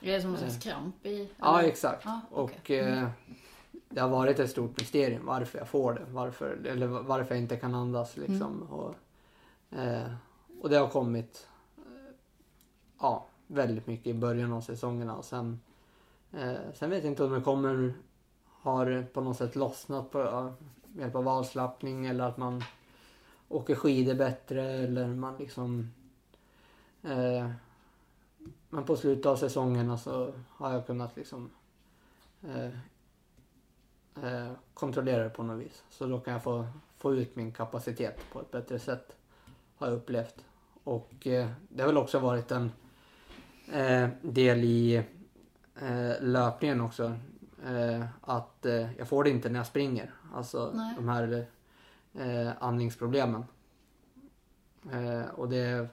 Är 0.00 0.12
det 0.12 0.20
som 0.20 0.30
en 0.30 0.38
slags 0.38 0.58
kramp 0.58 1.06
i? 1.06 1.28
Ja 1.38 1.58
eller? 1.58 1.68
exakt. 1.68 2.02
Ja, 2.04 2.20
okej. 2.30 2.82
Och 2.82 2.88
eh, 2.88 3.08
det 3.88 4.00
har 4.00 4.08
varit 4.08 4.38
ett 4.38 4.50
stort 4.50 4.80
mysterium 4.80 5.26
varför 5.26 5.58
jag 5.58 5.68
får 5.68 5.94
det. 5.94 6.06
Varför, 6.10 6.66
eller 6.66 6.86
varför 6.86 7.34
jag 7.34 7.42
inte 7.42 7.56
kan 7.56 7.74
andas 7.74 8.16
liksom. 8.16 8.36
Mm. 8.36 8.62
Och, 8.62 8.94
eh, 9.70 10.12
och 10.60 10.70
det 10.70 10.76
har 10.76 10.88
kommit 10.88 11.48
eh, 11.76 12.14
ja, 13.00 13.26
väldigt 13.46 13.86
mycket 13.86 14.06
i 14.06 14.14
början 14.14 14.52
av 14.52 14.60
säsongerna. 14.60 15.16
Och 15.16 15.24
sen, 15.24 15.60
eh, 16.32 16.54
sen 16.74 16.90
vet 16.90 17.04
jag 17.04 17.12
inte 17.12 17.24
om 17.24 17.32
det 17.32 17.40
kommer 17.40 17.94
har 18.62 19.06
på 19.12 19.20
något 19.20 19.36
sätt 19.36 19.56
lossnat 19.56 20.10
på, 20.10 20.18
ja, 20.18 20.52
med 20.92 21.02
hjälp 21.02 21.14
av 21.14 21.28
avslappning 21.28 22.06
eller 22.06 22.24
att 22.24 22.36
man 22.36 22.64
åker 23.48 23.74
skidor 23.74 24.14
bättre 24.14 24.62
eller 24.62 25.08
man 25.08 25.36
liksom 25.36 25.90
eh, 27.02 27.50
men 28.70 28.84
på 28.84 28.96
slutet 28.96 29.26
av 29.26 29.36
säsongerna 29.36 29.98
så 29.98 30.32
har 30.48 30.72
jag 30.72 30.86
kunnat 30.86 31.16
liksom 31.16 31.50
eh, 32.42 32.70
eh, 34.24 34.52
kontrollera 34.74 35.22
det 35.22 35.30
på 35.30 35.42
något 35.42 35.60
vis. 35.64 35.84
Så 35.90 36.06
då 36.06 36.20
kan 36.20 36.32
jag 36.32 36.42
få, 36.42 36.66
få 36.96 37.14
ut 37.14 37.36
min 37.36 37.52
kapacitet 37.52 38.20
på 38.32 38.40
ett 38.40 38.50
bättre 38.50 38.78
sätt. 38.78 39.16
Har 39.76 39.86
jag 39.86 39.96
upplevt. 39.96 40.44
Och 40.84 41.26
eh, 41.26 41.50
det 41.68 41.82
har 41.82 41.86
väl 41.86 41.96
också 41.96 42.18
varit 42.18 42.50
en 42.50 42.72
eh, 43.72 44.08
del 44.22 44.64
i 44.64 44.96
eh, 45.80 46.12
löpningen 46.20 46.80
också. 46.80 47.14
Eh, 47.66 48.04
att 48.20 48.66
eh, 48.66 48.98
jag 48.98 49.08
får 49.08 49.24
det 49.24 49.30
inte 49.30 49.48
när 49.48 49.58
jag 49.58 49.66
springer. 49.66 50.14
Alltså 50.34 50.70
Nej. 50.74 50.94
de 50.96 51.08
här 51.08 51.46
eh, 52.14 52.52
andningsproblemen. 52.60 53.44
Eh, 54.92 55.22
och 55.34 55.48
det 55.48 55.56
är 55.56 55.88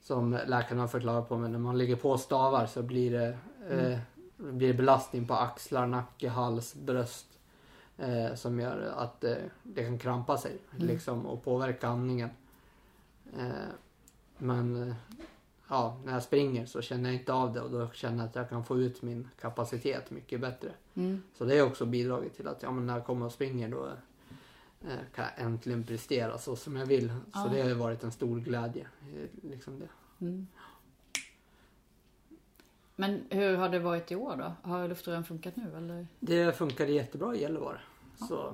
som 0.00 0.38
läkarna 0.46 0.80
har 0.80 0.88
förklarat 0.88 1.28
på 1.28 1.36
mig. 1.36 1.50
När 1.50 1.58
man 1.58 1.78
ligger 1.78 1.96
på 1.96 2.18
stavar 2.18 2.66
så 2.66 2.82
blir 2.82 3.10
det, 3.12 3.38
eh, 3.70 3.98
blir 4.36 4.68
det 4.68 4.74
belastning 4.74 5.26
på 5.26 5.34
axlar, 5.34 5.86
nacke, 5.86 6.28
hals, 6.28 6.74
bröst. 6.74 7.26
Eh, 7.96 8.34
som 8.34 8.60
gör 8.60 8.92
att 8.96 9.24
eh, 9.24 9.36
det 9.62 9.84
kan 9.84 9.98
krampa 9.98 10.36
sig 10.38 10.58
Mm. 10.74 10.86
liksom, 10.86 11.26
och 11.26 11.44
påverka 11.44 11.88
andningen. 11.88 12.30
Eh, 13.38 13.48
men 14.38 14.88
eh, 14.90 14.94
ja, 15.68 16.00
när 16.04 16.12
jag 16.12 16.22
springer 16.22 16.66
så 16.66 16.82
känner 16.82 17.10
jag 17.10 17.20
inte 17.20 17.32
av 17.32 17.52
det 17.52 17.60
och 17.60 17.70
då 17.70 17.90
känner 17.90 18.18
jag 18.18 18.26
att 18.28 18.34
jag 18.34 18.48
kan 18.48 18.64
få 18.64 18.78
ut 18.78 19.02
min 19.02 19.28
kapacitet 19.40 20.10
mycket 20.10 20.40
bättre. 20.40 20.70
Mm. 20.94 21.22
Så 21.34 21.44
det 21.44 21.58
har 21.58 21.66
också 21.66 21.86
bidragit 21.86 22.36
till 22.36 22.48
att 22.48 22.62
ja, 22.62 22.70
men 22.70 22.86
när 22.86 22.94
jag 22.94 23.06
kommer 23.06 23.26
och 23.26 23.32
springer 23.32 23.68
då 23.68 23.86
eh, 24.82 24.98
kan 25.14 25.24
jag 25.24 25.44
äntligen 25.46 25.84
prestera 25.84 26.38
så 26.38 26.56
som 26.56 26.76
jag 26.76 26.86
vill. 26.86 27.12
Ja. 27.32 27.42
Så 27.42 27.48
det 27.48 27.60
har 27.62 27.68
ju 27.68 27.74
varit 27.74 28.04
en 28.04 28.12
stor 28.12 28.40
glädje. 28.40 28.86
eh, 29.14 29.50
Liksom 29.50 29.78
det. 29.78 29.88
Mm. 30.20 30.46
Men 32.96 33.24
hur 33.30 33.56
har 33.56 33.68
det 33.68 33.78
varit 33.78 34.12
i 34.12 34.16
år 34.16 34.36
då? 34.36 34.70
Har 34.70 34.88
luftrören 34.88 35.24
funkat 35.24 35.56
nu 35.56 35.76
eller? 35.76 36.06
det 36.20 36.56
funkade 36.56 36.92
jättebra 36.92 37.34
i 37.34 37.40
Gällivare. 37.40 37.80
Ja. 38.20 38.26
Så 38.26 38.52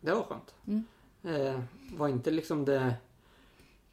det 0.00 0.14
var 0.14 0.22
skönt. 0.22 0.54
Mm. 0.66 0.84
Eh, 1.22 1.60
var 1.96 2.08
inte 2.08 2.30
liksom 2.30 2.64
det... 2.64 2.94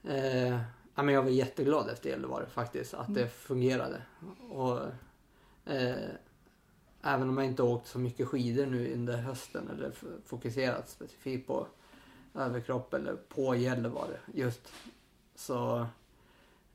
Eh, 0.03 0.59
ja, 0.97 1.03
men 1.03 1.13
jag 1.15 1.23
var 1.23 1.29
jätteglad 1.29 1.89
efter 1.89 2.09
Gällivare 2.09 2.45
faktiskt. 2.45 2.93
Att 2.93 3.07
Mm. 3.07 3.21
det 3.21 3.29
fungerade. 3.29 4.01
Och, 4.49 4.79
eh, 5.73 6.09
även 7.01 7.29
om 7.29 7.37
jag 7.37 7.45
inte 7.47 7.63
åkt 7.63 7.87
så 7.87 7.99
mycket 7.99 8.27
skidor 8.27 8.65
nu 8.65 8.93
under 8.93 9.17
hösten 9.17 9.69
eller 9.69 9.91
fokuserat 10.25 10.89
specifikt 10.89 11.47
på 11.47 11.67
överkropp 12.35 12.93
eller 12.93 13.13
på 13.15 13.55
Gällivare 13.55 14.19
just. 14.33 14.73
Så, 15.35 15.85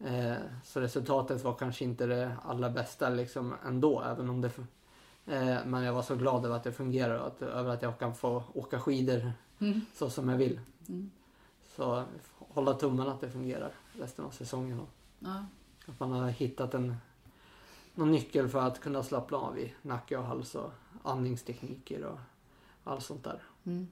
eh, 0.05 0.35
så 0.65 0.81
resultatet 0.81 1.45
var 1.45 1.55
kanske 1.55 1.85
inte 1.85 2.07
det 2.07 2.37
allra 2.45 2.71
bästa 2.71 3.09
liksom 3.11 3.55
ändå. 3.67 4.03
Även 4.03 4.29
om 4.31 4.41
det 4.41 4.51
eh, 5.27 5.59
men 5.67 5.83
jag 5.83 5.93
var 5.93 6.03
så 6.03 6.17
glad 6.17 6.45
över 6.45 6.57
att 6.57 6.65
det 6.65 6.73
fungerar 6.73 7.19
och 7.19 7.27
att, 7.27 7.43
över 7.43 7.71
att 7.75 7.83
jag 7.83 7.99
kan 7.99 8.15
få 8.15 8.43
åka 8.55 8.81
skidor 8.81 9.33
Mm. 9.59 9.81
så 9.95 10.11
som 10.11 10.29
jag 10.29 10.37
vill. 10.37 10.61
Mm. 10.89 11.11
Så 11.77 12.05
hålla 12.39 12.75
tummarna 12.75 13.13
att 13.13 13.21
det 13.21 13.31
fungerar 13.31 13.73
resten 13.93 14.25
av 14.25 14.31
säsongen. 14.31 14.81
Och 14.81 14.89
Ja. 15.19 15.45
att 15.87 16.01
man 16.01 16.11
har 16.13 16.29
hittat 16.29 16.75
en, 16.75 16.97
någon 17.95 18.11
nyckel 18.13 18.49
för 18.49 18.59
att 18.61 18.81
kunna 18.81 19.03
slappna 19.03 19.37
av 19.39 19.59
i 19.59 19.75
nacke 19.83 20.17
och 20.17 20.25
hals 20.25 20.55
och 20.55 20.71
andningstekniker 21.03 22.05
och 22.05 22.19
allt 22.85 23.03
sånt 23.05 23.25
där. 23.25 23.43
Mm. 23.65 23.89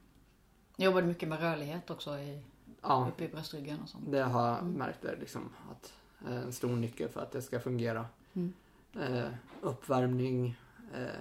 Jag 0.76 0.84
jobbade 0.86 1.06
mycket 1.06 1.28
med 1.28 1.40
rörlighet 1.40 1.90
också 1.90 2.18
i, 2.18 2.42
Ja, 2.82 3.08
uppe 3.08 3.24
i 3.24 3.28
bröstryggen 3.28 3.80
och 3.82 3.88
sånt. 3.88 4.04
det 4.10 4.22
har 4.22 4.46
jag 4.48 4.58
Mm. 4.58 4.72
märkt 4.72 5.04
är 5.04 5.16
liksom 5.20 5.48
att 5.70 5.92
eh, 6.28 6.36
en 6.36 6.52
stor 6.52 6.76
nyckel 6.76 7.08
för 7.08 7.20
att 7.20 7.32
det 7.32 7.42
ska 7.42 7.60
fungera. 7.60 8.06
Mm. 8.32 8.52
Eh, 9.00 9.28
uppvärmning, 9.60 10.56
eh, 10.94 11.20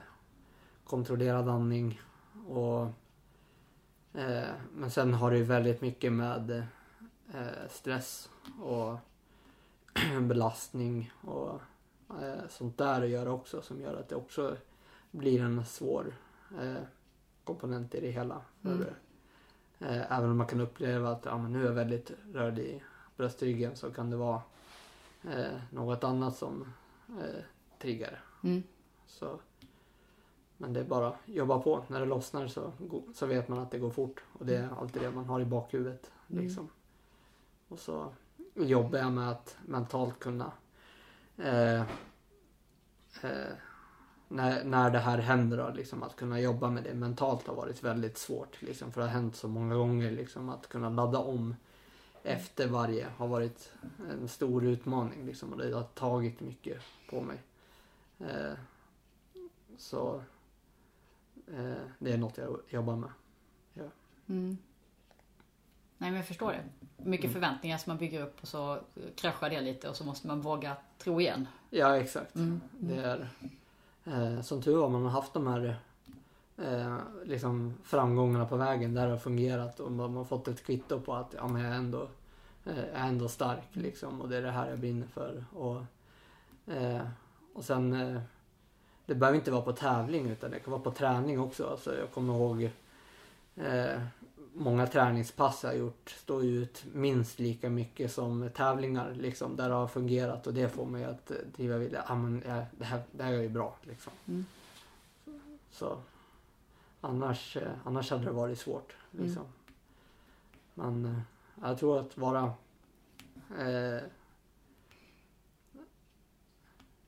kontrollerad 0.84 1.50
andning 1.50 2.02
och 2.48 2.88
eh, 4.20 4.50
men 4.74 4.92
sen 4.92 5.14
har 5.14 5.32
det 5.32 5.38
ju 5.38 5.44
väldigt 5.44 5.82
mycket 5.82 6.14
med 6.14 6.64
eh, 7.34 7.70
stress 7.70 8.30
och 8.62 8.98
belastning 10.22 11.12
och 11.22 11.62
eh, 12.10 12.48
sånt 12.50 12.78
där 12.78 13.02
att 13.02 13.10
göra 13.10 13.32
också 13.32 13.62
som 13.62 13.82
gör 13.82 13.96
att 13.96 14.10
det 14.10 14.16
också 14.16 14.58
blir 15.12 15.42
en 15.42 15.66
svår 15.66 16.14
eh, 16.62 16.84
komponent 17.44 17.96
i 17.96 18.02
det 18.02 18.12
hela. 18.12 18.42
Mm. 18.64 18.82
eh, 19.80 20.12
även 20.12 20.30
om 20.30 20.38
man 20.38 20.48
kan 20.48 20.62
uppleva 20.62 21.12
att 21.12 21.26
ja, 21.26 21.38
nu 21.38 21.62
är 21.62 21.66
jag 21.66 21.74
väldigt 21.74 22.12
rörd 22.34 22.60
i 22.60 22.84
bröstryggen 23.18 23.76
så 23.76 23.92
kan 23.92 24.10
det 24.10 24.18
vara 24.18 24.42
något 25.70 26.04
annat 26.04 26.38
som 26.38 26.74
triggar. 27.80 28.24
Mm. 28.44 28.64
Så, 29.08 29.40
men 30.62 30.74
det 30.74 30.80
är 30.80 30.84
bara 30.84 31.08
att 31.08 31.16
jobba 31.26 31.60
på. 31.60 31.84
När 31.88 32.00
det 32.00 32.06
lossnar 32.06 32.48
så, 32.48 32.72
så 33.14 33.26
vet 33.26 33.48
man 33.48 33.60
att 33.60 33.72
det 33.72 33.80
går 33.80 33.90
fort. 33.90 34.24
Och 34.34 34.46
det 34.46 34.56
är 34.56 34.70
alltid 34.82 35.02
det 35.02 35.12
man 35.12 35.26
har 35.26 35.42
i 35.42 35.46
bakhuvudet. 35.46 36.12
Mm. 36.30 36.44
Liksom. 36.44 36.70
Och 37.68 37.80
så 37.80 38.14
jobbar 38.56 39.00
jag 39.00 39.12
med 39.12 39.30
att 39.30 39.58
mentalt 39.66 40.20
kunna 40.20 40.52
eh, 41.38 41.82
eh, 43.24 43.54
när, 44.28 44.64
när 44.64 44.90
det 44.90 45.00
här 45.00 45.18
händer 45.18 45.58
då, 45.58 45.70
liksom, 45.76 46.04
att 46.04 46.16
kunna 46.16 46.40
jobba 46.40 46.70
med 46.70 46.84
det 46.84 46.94
mentalt 46.94 47.48
har 47.48 47.56
varit 47.56 47.84
väldigt 47.84 48.18
svårt. 48.18 48.62
Liksom, 48.62 48.92
för 48.92 49.02
det 49.02 49.08
har 49.08 49.14
hänt 49.14 49.36
så 49.36 49.48
många 49.48 49.76
gånger. 49.76 50.12
Liksom, 50.12 50.50
att 50.50 50.70
kunna 50.70 50.90
ladda 50.90 51.20
om 51.20 51.56
efter 52.24 52.68
varje 52.68 53.08
har 53.18 53.28
varit 53.28 53.72
en 54.12 54.28
stor 54.28 54.66
utmaning. 54.66 55.26
Liksom, 55.26 55.54
och 55.54 55.58
det 55.58 55.76
har 55.76 55.84
tagit 55.84 56.40
mycket 56.40 56.82
på 57.10 57.22
mig. 57.22 57.42
Eh, 58.20 58.54
så 59.78 60.22
det 62.00 62.14
är 62.14 62.18
något 62.18 62.38
jag 62.38 62.60
jobbar 62.70 62.96
med. 62.96 63.10
Mm. 64.28 64.58
Nej 65.98 66.10
men 66.12 66.16
jag 66.16 66.26
förstår 66.28 66.52
det. 66.52 66.64
Mycket 66.98 67.26
Mm. 67.26 67.34
förväntningar 67.34 67.78
som 67.78 67.90
man 67.92 67.98
bygger 67.98 68.22
upp 68.22 68.42
och 68.42 68.48
så 68.48 68.80
kraschar 69.16 69.50
det 69.50 69.62
lite 69.62 69.90
och 69.90 69.96
så 69.96 70.04
måste 70.06 70.28
man 70.28 70.42
våga 70.42 70.78
tro 70.98 71.22
igen. 71.22 71.48
Ja, 71.70 71.98
exakt. 71.98 72.36
Mm. 72.36 72.62
Det 72.80 72.96
är, 73.04 73.30
eh, 74.06 74.42
som 74.42 74.62
tur 74.62 74.76
var 74.78 74.90
man 74.90 75.04
har 75.04 75.10
haft 75.10 75.34
de 75.34 75.48
här 75.48 75.76
eh, 76.58 76.98
liksom 77.26 77.74
framgångarna 77.84 78.46
på 78.46 78.58
vägen 78.58 78.94
där 78.94 79.06
det 79.06 79.12
har 79.12 79.18
fungerat 79.18 79.80
och 79.80 79.92
man 79.92 80.16
har 80.16 80.26
fått 80.26 80.48
ett 80.48 80.64
kvitto 80.66 81.00
på 81.00 81.14
att 81.14 81.34
ja, 81.38 81.48
men 81.48 81.62
jag 81.62 81.72
är 81.72 81.78
ändå, 81.78 82.08
eh, 82.66 82.78
är 82.78 83.08
ändå 83.08 83.28
stark 83.30 83.68
liksom 83.72 84.22
och 84.22 84.30
det 84.30 84.38
är 84.38 84.42
det 84.42 84.52
här 84.52 84.70
jag 84.70 84.80
brinner 84.80 85.08
för. 85.08 85.46
Och, 85.54 85.84
eh, 86.74 87.08
och 87.54 87.66
sen, 87.66 87.94
eh, 87.94 88.22
det 89.10 89.16
behöver 89.16 89.38
inte 89.38 89.52
vara 89.52 89.62
på 89.62 89.74
tävling 89.74 90.30
utan 90.30 90.52
det 90.52 90.60
kan 90.60 90.72
vara 90.72 90.82
på 90.82 90.92
träning 90.92 91.40
också. 91.40 91.68
Alltså, 91.68 91.98
jag 91.98 92.12
kommer 92.12 92.34
ihåg 92.34 92.70
eh, 93.56 94.02
många 94.54 94.88
träningspass 94.88 95.64
jag 95.64 95.70
har 95.70 95.78
gjort 95.78 96.10
står 96.10 96.46
ut 96.46 96.86
minst 96.94 97.40
lika 97.40 97.70
mycket 97.70 98.12
som 98.12 98.50
tävlingar 98.56 99.14
liksom, 99.14 99.56
där 99.56 99.70
det 99.70 99.76
har 99.76 99.88
fungerat 99.88 100.48
och 100.48 100.54
det 100.54 100.70
får 100.70 100.86
mig 100.86 101.04
att 101.04 101.32
eh, 101.32 101.38
driva 101.56 101.78
vidare. 101.78 102.04
Ah, 102.08 102.16
men, 102.16 102.44
ja, 102.48 102.66
det, 102.72 102.86
här, 102.86 103.02
det 103.12 103.24
här 103.24 103.34
är 103.34 103.42
ju 103.42 103.50
bra 103.50 103.76
liksom. 103.82 104.14
Mm. 104.28 104.46
Så 105.72 105.98
annars, 107.02 107.58
eh, 107.58 107.72
annars 107.84 108.12
hade 108.12 108.26
det 108.26 108.32
varit 108.32 108.60
svårt 108.60 108.96
liksom. 109.12 109.44
Men 110.74 111.06
eh, 111.06 111.22
jag 111.68 111.80
tror 111.80 112.00
att 112.00 112.18
vara 112.18 112.54
eh, 113.60 114.02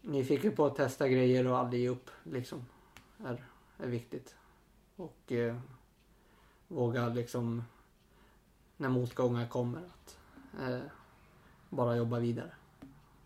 nyfiken 0.02 0.56
på 0.56 0.66
att 0.66 0.76
testa 0.76 1.08
grejer 1.08 1.48
och 1.48 1.58
aldrig 1.58 1.82
ge 1.82 1.90
upp 1.90 2.10
liksom 2.24 2.66
är, 3.26 3.44
är 3.78 3.88
viktigt. 3.88 4.36
Och 4.96 5.32
eh, 5.32 5.58
våga 6.68 7.08
liksom 7.08 7.64
när 8.78 8.90
motgångar 8.90 9.48
kommer 9.48 9.80
att 9.80 10.18
eh, 10.62 10.80
bara 11.70 11.96
jobba 11.96 12.20
vidare 12.20 12.52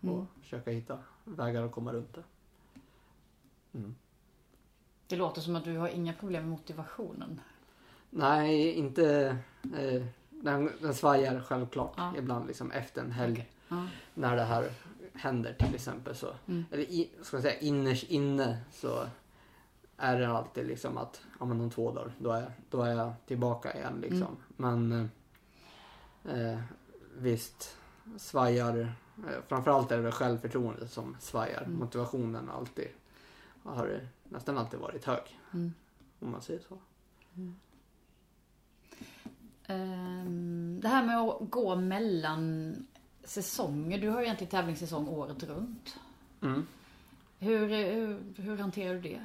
och 0.00 0.08
Mm. 0.08 0.26
försöka 0.42 0.70
hitta 0.70 0.98
vägar 1.24 1.62
att 1.62 1.72
komma 1.72 1.92
runt 1.92 2.14
det. 2.14 2.22
Mm. 3.78 3.94
Det 5.06 5.16
låter 5.16 5.40
som 5.40 5.56
att 5.56 5.64
du 5.64 5.76
har 5.76 5.88
inga 5.88 6.12
problem 6.12 6.42
med 6.42 6.50
motivationen. 6.50 7.40
Nej, 8.10 8.72
inte... 8.72 9.36
Eh, 9.78 10.02
den, 10.30 10.70
den 10.80 10.94
svajar 10.94 11.40
självklart 11.40 11.92
Ja. 11.96 12.12
ibland 12.16 12.46
liksom 12.46 12.70
efter 12.70 13.02
en 13.02 13.12
helg 13.12 13.32
Okej. 13.32 13.50
Ja. 13.68 13.86
när 14.14 14.36
det 14.36 14.42
här 14.44 14.70
händer 15.18 15.52
till 15.54 15.74
exempel. 15.74 16.14
Så, 16.16 16.34
Mm. 16.46 16.64
Eller 16.70 16.82
i, 16.82 17.10
ska 17.22 17.36
jag 17.36 17.44
säga 17.44 17.58
innerst 17.58 18.04
inne 18.04 18.58
så 18.72 19.06
är 19.96 20.20
det 20.20 20.28
alltid 20.28 20.66
liksom 20.66 20.98
att 20.98 21.20
ja, 21.40 21.46
men 21.46 21.60
om 21.60 21.70
två 21.70 21.90
dagar 21.92 22.12
då 22.18 22.30
är, 22.30 22.52
då 22.70 22.82
är 22.82 22.92
jag 22.94 23.12
tillbaka 23.26 23.74
igen 23.74 23.98
liksom. 24.00 24.36
Men 24.56 25.10
eh, 26.24 26.38
eh, 26.52 26.58
visst 27.18 27.76
svajar, 28.16 28.78
eh, 29.28 29.42
framförallt 29.48 29.92
är 29.92 30.02
det 30.02 30.12
självförtroendet 30.12 30.92
som 30.92 31.16
svajar. 31.20 31.62
Mm. 31.62 31.78
Motivationen 31.78 32.50
alltid 32.50 32.88
har 33.62 34.00
nästan 34.24 34.58
alltid 34.58 34.80
varit 34.80 35.04
hög 35.04 35.38
Mm. 35.52 35.72
om 36.20 36.30
man 36.30 36.42
säger 36.42 36.60
så. 36.68 36.78
Ehm, 39.66 40.78
Det 40.82 40.88
här 40.88 41.06
med 41.06 41.18
att 41.18 41.50
gå 41.50 41.76
mellan 41.76 42.74
säsonger. 43.26 43.98
Du 43.98 44.08
har 44.08 44.20
ju 44.20 44.24
egentligen 44.24 44.50
tävlingssäsong 44.50 45.08
året 45.08 45.42
runt. 45.42 45.98
Mm. 46.42 46.66
Hur, 47.38 47.68
hur, 47.68 48.18
hur 48.36 48.56
hanterar 48.56 48.94
du 48.94 49.00
det? 49.00 49.24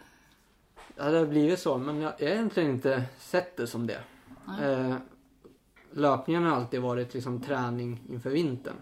Ja, 0.95 1.11
det 1.11 1.17
har 1.17 1.25
blivit 1.25 1.59
så, 1.59 1.77
men 1.77 2.01
jag 2.01 2.09
har 2.09 2.21
egentligen 2.21 2.71
inte 2.71 3.05
sett 3.19 3.57
det 3.57 3.67
som 3.67 3.87
det. 3.87 4.03
Eh, 4.61 4.95
löpningen 5.91 6.43
har 6.43 6.55
alltid 6.55 6.81
varit 6.81 7.13
liksom 7.13 7.41
träning 7.41 8.01
inför 8.09 8.29
vintern. 8.29 8.75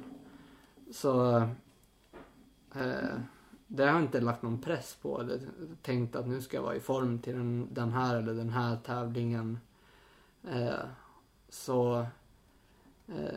Så 0.92 1.36
eh, 2.76 3.18
det 3.68 3.84
har 3.84 3.92
jag 3.92 4.02
inte 4.02 4.22
lagt 4.22 4.42
någon 4.42 4.62
press 4.62 4.98
på. 5.02 5.22
Eller 5.22 5.40
tänkt 5.82 6.16
att 6.16 6.28
nu 6.28 6.42
ska 6.42 6.58
jag 6.58 6.64
vara 6.64 6.76
i 6.76 6.80
form 6.80 7.20
till 7.20 7.34
den, 7.34 7.68
den 7.74 7.92
här 7.92 8.16
eller 8.16 8.34
den 8.34 8.50
här 8.50 8.78
tävlingen. 8.86 9.60
Eh, 10.50 10.86
så, 11.50 12.06
eh, 13.08 13.34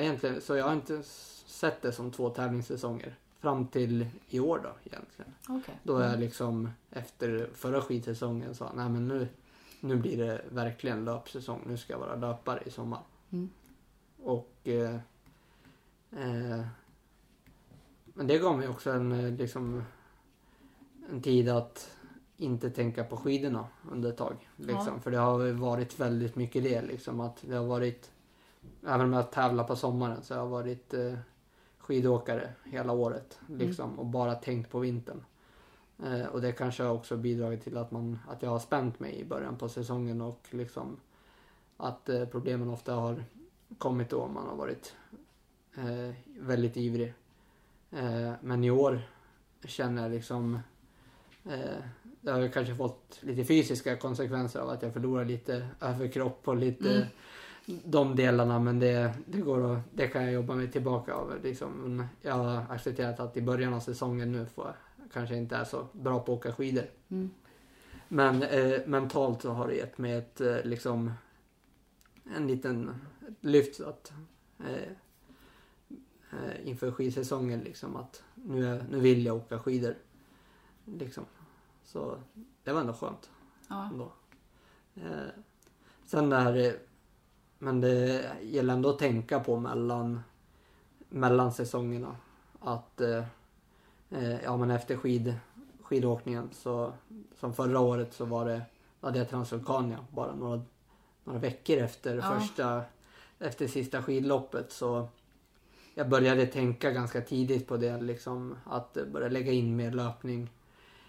egentligen, 0.00 0.40
så 0.40 0.56
jag 0.56 0.64
har 0.64 0.72
inte 0.72 1.02
sett 1.46 1.82
det 1.82 1.92
som 1.92 2.10
två 2.10 2.30
tävlingssäsonger. 2.30 3.16
Fram 3.40 3.66
till 3.66 4.06
i 4.28 4.40
år 4.40 4.60
då 4.62 4.70
egentligen. 4.84 5.34
Okej. 5.48 5.80
Då 5.82 6.00
jag 6.00 6.20
liksom 6.20 6.70
efter 6.90 7.50
förra 7.54 7.80
skidsäsongen 7.80 8.54
sa 8.54 8.72
nej 8.74 8.88
men 8.88 9.08
nu, 9.08 9.28
nu 9.80 9.96
blir 9.96 10.16
det 10.16 10.44
verkligen 10.48 11.04
löpsäsong. 11.04 11.60
Nu 11.66 11.76
ska 11.76 11.92
jag 11.92 12.00
vara 12.00 12.16
löpare 12.16 12.62
i 12.66 12.70
sommar. 12.70 13.00
Mm. 13.30 13.50
Och 14.22 14.56
eh, 14.64 14.94
eh, 16.10 16.66
men 18.14 18.26
det 18.26 18.38
gav 18.38 18.58
mig 18.58 18.68
också 18.68 18.90
en, 18.90 19.12
eh, 19.12 19.32
liksom, 19.32 19.82
en 21.10 21.22
tid 21.22 21.48
att 21.48 21.90
inte 22.36 22.70
tänka 22.70 23.04
på 23.04 23.16
skidorna 23.16 23.66
under 23.90 24.10
ett 24.10 24.16
tag. 24.16 24.48
Liksom. 24.56 24.94
Ja. 24.94 25.00
För 25.00 25.10
det 25.10 25.18
har 25.18 25.52
varit 25.52 26.00
väldigt 26.00 26.36
mycket 26.36 26.62
det. 26.62 26.82
Liksom, 26.82 27.20
att 27.20 27.44
det 27.48 27.56
har 27.56 27.66
varit, 27.66 28.10
även 28.86 29.00
om 29.06 29.12
jag 29.12 29.30
tävlar 29.30 29.64
på 29.64 29.76
sommaren 29.76 30.22
så 30.22 30.34
har 30.34 30.40
jag 30.40 30.48
varit 30.48 30.94
eh, 30.94 31.14
skidåkare 31.78 32.52
hela 32.64 32.92
året. 32.92 33.40
Liksom, 33.58 33.98
Och 33.98 34.06
bara 34.06 34.34
tänkt 34.34 34.70
på 34.70 34.78
vintern. 34.78 35.24
Eh, 36.04 36.26
och 36.26 36.40
det 36.40 36.52
kanske 36.52 36.82
har 36.82 36.94
också 36.94 37.16
bidragit 37.16 37.62
till 37.62 37.76
att, 37.76 37.90
man, 37.90 38.18
att 38.28 38.42
jag 38.42 38.50
har 38.50 38.58
spänt 38.58 39.00
mig 39.00 39.20
i 39.20 39.24
början 39.24 39.56
på 39.56 39.68
säsongen 39.68 40.20
och 40.20 40.46
liksom 40.50 40.96
att 41.76 42.08
eh, 42.08 42.24
problemen 42.24 42.70
ofta 42.70 42.94
har 42.94 43.24
kommit 43.78 44.10
då 44.10 44.28
man 44.28 44.46
har 44.46 44.56
varit 44.56 44.94
eh, 45.76 46.14
väldigt 46.38 46.76
ivrig. 46.76 47.14
Eh, 47.90 48.32
men 48.40 48.64
i 48.64 48.70
år 48.70 49.00
känner 49.64 50.02
jag 50.02 50.10
liksom 50.10 50.58
eh, 51.44 51.82
det 52.20 52.30
har 52.30 52.48
kanske 52.48 52.76
fått 52.76 53.18
lite 53.20 53.44
fysiska 53.44 53.96
konsekvenser 53.96 54.60
av 54.60 54.70
att 54.70 54.82
jag 54.82 54.92
förlorar 54.92 55.24
lite 55.24 55.68
överkropp 55.80 56.48
och 56.48 56.56
lite 56.56 56.90
Mm. 56.96 57.08
De 57.66 58.16
delarna 58.16 58.58
men 58.58 58.80
det, 58.80 59.12
det, 59.26 59.40
går 59.40 59.72
att, 59.72 59.80
det 59.94 60.06
kan 60.06 60.24
jag 60.24 60.32
jobba 60.32 60.54
mig 60.54 60.70
tillbaka 60.70 61.14
av. 61.14 61.42
Liksom. 61.42 62.06
Jag 62.20 62.34
har 62.34 62.64
accepterat 62.68 63.20
att 63.20 63.36
i 63.36 63.42
början 63.42 63.74
av 63.74 63.80
säsongen 63.80 64.32
nu 64.32 64.46
får 64.46 64.66
jag 64.66 64.74
kanske 65.12 65.36
inte 65.36 65.56
är 65.56 65.64
så 65.64 65.86
bra 65.92 66.20
på 66.20 66.32
att 66.32 66.38
åka 66.38 66.52
skidor. 66.52 66.84
Mm. 67.08 67.30
Men 68.08 68.42
eh, 68.42 68.80
mentalt 68.86 69.42
så 69.42 69.50
har 69.50 69.68
det 69.68 69.74
gett 69.74 69.98
mig 69.98 70.12
ett 70.12 70.40
eh, 70.40 70.64
liksom 70.64 71.12
en 72.36 72.46
liten 72.46 72.94
lyft 73.40 73.80
att 73.80 74.12
eh, 74.58 74.92
eh, 76.32 76.68
inför 76.68 76.90
skidsäsongen 76.92 77.60
liksom 77.60 77.96
att 77.96 78.22
nu, 78.34 78.66
är, 78.66 78.84
nu 78.90 79.00
vill 79.00 79.26
jag 79.26 79.36
åka 79.36 79.58
skidor. 79.58 79.94
Liksom. 80.84 81.24
Så 81.84 82.18
det 82.64 82.72
var 82.72 82.80
ändå 82.80 82.92
skönt 82.92 83.30
Ja. 83.68 83.88
ändå. 83.92 84.12
Eh, 84.94 85.28
sen 86.04 86.32
eh, 86.32 86.72
men 87.62 87.80
det 87.80 88.24
gäller 88.42 88.74
ändå 88.74 88.90
att 88.90 88.98
tänka 88.98 89.40
på 89.40 89.56
mellan, 89.60 90.20
mellan 91.08 91.52
säsongerna. 91.52 92.16
Att 92.60 93.00
eh, 93.00 93.24
eh, 94.10 94.42
ja 94.44 94.56
men 94.56 94.70
efter 94.70 94.96
skid, 94.96 95.34
skidåkningen 95.82 96.50
så 96.52 96.92
som 97.40 97.54
förra 97.54 97.80
året 97.80 98.12
så 98.14 98.24
var 98.24 98.44
det, 98.44 98.62
hade 99.00 99.18
jag 99.18 99.28
Transvulkania 99.30 99.98
bara 100.10 100.34
några, 100.34 100.62
några 101.24 101.38
veckor 101.38 101.76
efter 101.78 102.16
Ja. 102.16 102.38
första, 102.38 102.82
efter 103.38 103.66
sista 103.68 104.02
skidloppet 104.02 104.72
så 104.72 105.08
jag 105.94 106.08
började 106.08 106.46
tänka 106.46 106.90
ganska 106.90 107.20
tidigt 107.20 107.68
på 107.68 107.76
det 107.76 108.00
liksom 108.00 108.56
att 108.64 108.96
börja 109.12 109.28
lägga 109.28 109.52
in 109.52 109.76
mer 109.76 109.90
löpning 109.90 110.50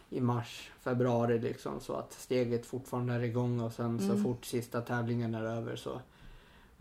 i 0.09 0.21
mars, 0.21 0.71
februari 0.79 1.39
liksom 1.39 1.79
så 1.79 1.93
att 1.93 2.13
steget 2.13 2.65
fortfarande 2.65 3.13
är 3.13 3.19
igång 3.23 3.59
och 3.59 3.73
sen 3.73 3.99
så 3.99 4.11
Mm. 4.11 4.23
fort 4.23 4.45
sista 4.45 4.81
tävlingen 4.81 5.35
är 5.35 5.43
över 5.43 5.75
så 5.75 6.01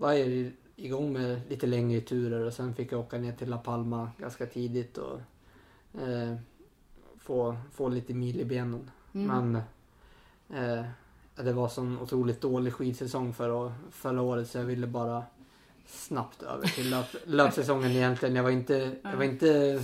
var 0.03 0.12
jag 0.12 0.53
igång 0.77 1.12
med 1.12 1.41
lite 1.49 1.67
längre 1.67 2.01
turer 2.01 2.47
och 2.47 2.53
sen 2.53 2.75
fick 2.75 2.93
jag 2.93 3.01
åka 3.01 3.19
ner 3.19 3.33
till 3.33 3.49
La 3.49 3.59
Palma 3.59 4.11
ganska 4.19 4.47
tidigt 4.47 4.99
och 4.99 5.21
eh, 6.01 6.37
få, 7.19 7.57
få 7.73 7.88
lite 7.88 8.15
mil 8.15 8.41
i 8.41 8.45
benen. 8.45 8.91
Mm. 9.12 9.27
Men 9.27 9.62
eh, 10.61 10.85
det 11.35 11.53
var 11.53 11.69
sån 11.69 11.99
otroligt 11.99 12.41
dålig 12.41 12.73
skidsäsong 12.73 13.33
förra, 13.33 13.75
förra 13.91 14.23
året 14.23 14.51
så 14.51 14.59
jag 14.59 14.65
ville 14.65 14.87
bara 14.87 15.25
snabbt 15.87 16.43
över 16.43 16.67
till 16.67 16.91
löp, 16.91 17.07
löpsäsongen 17.27 17.91
egentligen. 17.91 18.37
Jag 18.37 18.43
var 18.43 18.51
inte, 18.51 18.97
jag 19.03 19.17
var 19.17 19.25
inte 19.25 19.83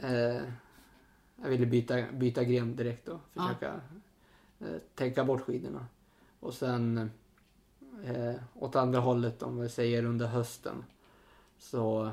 eh, 0.00 0.42
jag 1.42 1.48
ville 1.48 1.66
byta, 1.66 2.02
byta 2.12 2.44
gren 2.44 2.76
direkt 2.76 3.08
och 3.08 3.20
försöka 3.32 3.80
eh, 4.58 4.76
tänka 4.94 5.24
bort 5.24 5.40
skidorna. 5.40 5.86
Och 6.40 6.54
sen 6.54 7.10
eh, 8.04 8.34
åt 8.54 8.76
andra 8.76 9.00
hållet 9.00 9.42
om 9.42 9.60
vi 9.60 9.68
säger 9.68 10.04
under 10.04 10.26
hösten 10.26 10.84
så 11.58 12.10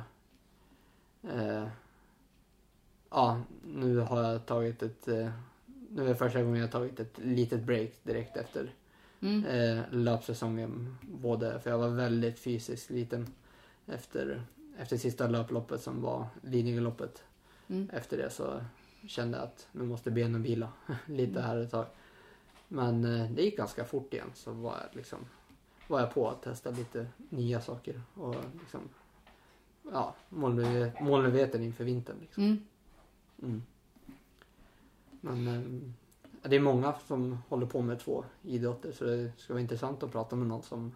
eh, 1.23 1.67
ja, 3.09 3.41
nu 3.65 3.97
har 3.97 4.23
jag 4.23 4.45
tagit 4.45 4.83
ett 4.83 5.07
eh, 5.07 5.29
nu 5.89 6.03
är 6.03 6.07
det 6.07 6.15
första 6.15 6.43
gången 6.43 6.61
jag 6.61 6.71
tagit 6.71 6.99
ett 6.99 7.17
litet 7.17 7.63
break 7.63 7.91
direkt 8.03 8.37
efter 8.37 8.73
Mm. 9.19 9.45
eh, 9.45 9.83
löpsäsongen. 9.91 10.97
Både 11.01 11.59
för 11.59 11.69
jag 11.69 11.77
var 11.77 11.89
väldigt 11.89 12.39
fysiskt 12.39 12.89
liten 12.89 13.27
efter, 13.87 14.41
efter 14.77 14.97
sista 14.97 15.27
löploppet 15.27 15.81
som 15.81 16.01
var 16.01 16.27
Lidingöloppet. 16.41 17.23
Mm. 17.67 17.89
Efter 17.93 18.17
det 18.17 18.29
så 18.29 18.61
kände 19.07 19.37
jag 19.37 19.43
att 19.45 19.67
nu 19.71 19.83
måste 19.83 20.11
benen 20.11 20.43
vila 20.43 20.71
lite 21.05 21.41
här 21.41 21.57
ett 21.57 21.71
tag. 21.71 21.85
Men 22.67 23.05
eh, 23.05 23.31
det 23.31 23.41
gick 23.41 23.57
ganska 23.57 23.85
fort 23.85 24.13
igen 24.13 24.31
så 24.33 24.51
var 24.51 24.71
jag 24.71 24.95
liksom 24.95 25.19
var 25.87 25.99
jag 25.99 26.13
på 26.13 26.29
att 26.29 26.41
testa 26.41 26.71
lite 26.71 27.07
nya 27.29 27.61
saker 27.61 28.01
och 28.13 28.35
liksom 28.59 28.81
ja, 29.91 30.15
målmedve- 30.29 31.03
målmedveten 31.03 31.63
inför 31.63 31.83
vintern. 31.83 32.17
Liksom. 32.21 32.43
Mm. 32.43 32.61
Mm. 33.41 33.61
Men 35.21 35.47
eh, 35.47 36.49
det 36.49 36.55
är 36.55 36.59
många 36.59 36.93
som 37.07 37.37
håller 37.49 37.65
på 37.65 37.81
med 37.81 37.99
två 37.99 38.25
idrotter 38.41 38.91
så 38.91 39.03
det 39.05 39.31
ska 39.37 39.53
vara 39.53 39.61
intressant 39.61 40.03
att 40.03 40.11
prata 40.11 40.35
med 40.35 40.47
någon 40.47 40.63
som 40.63 40.95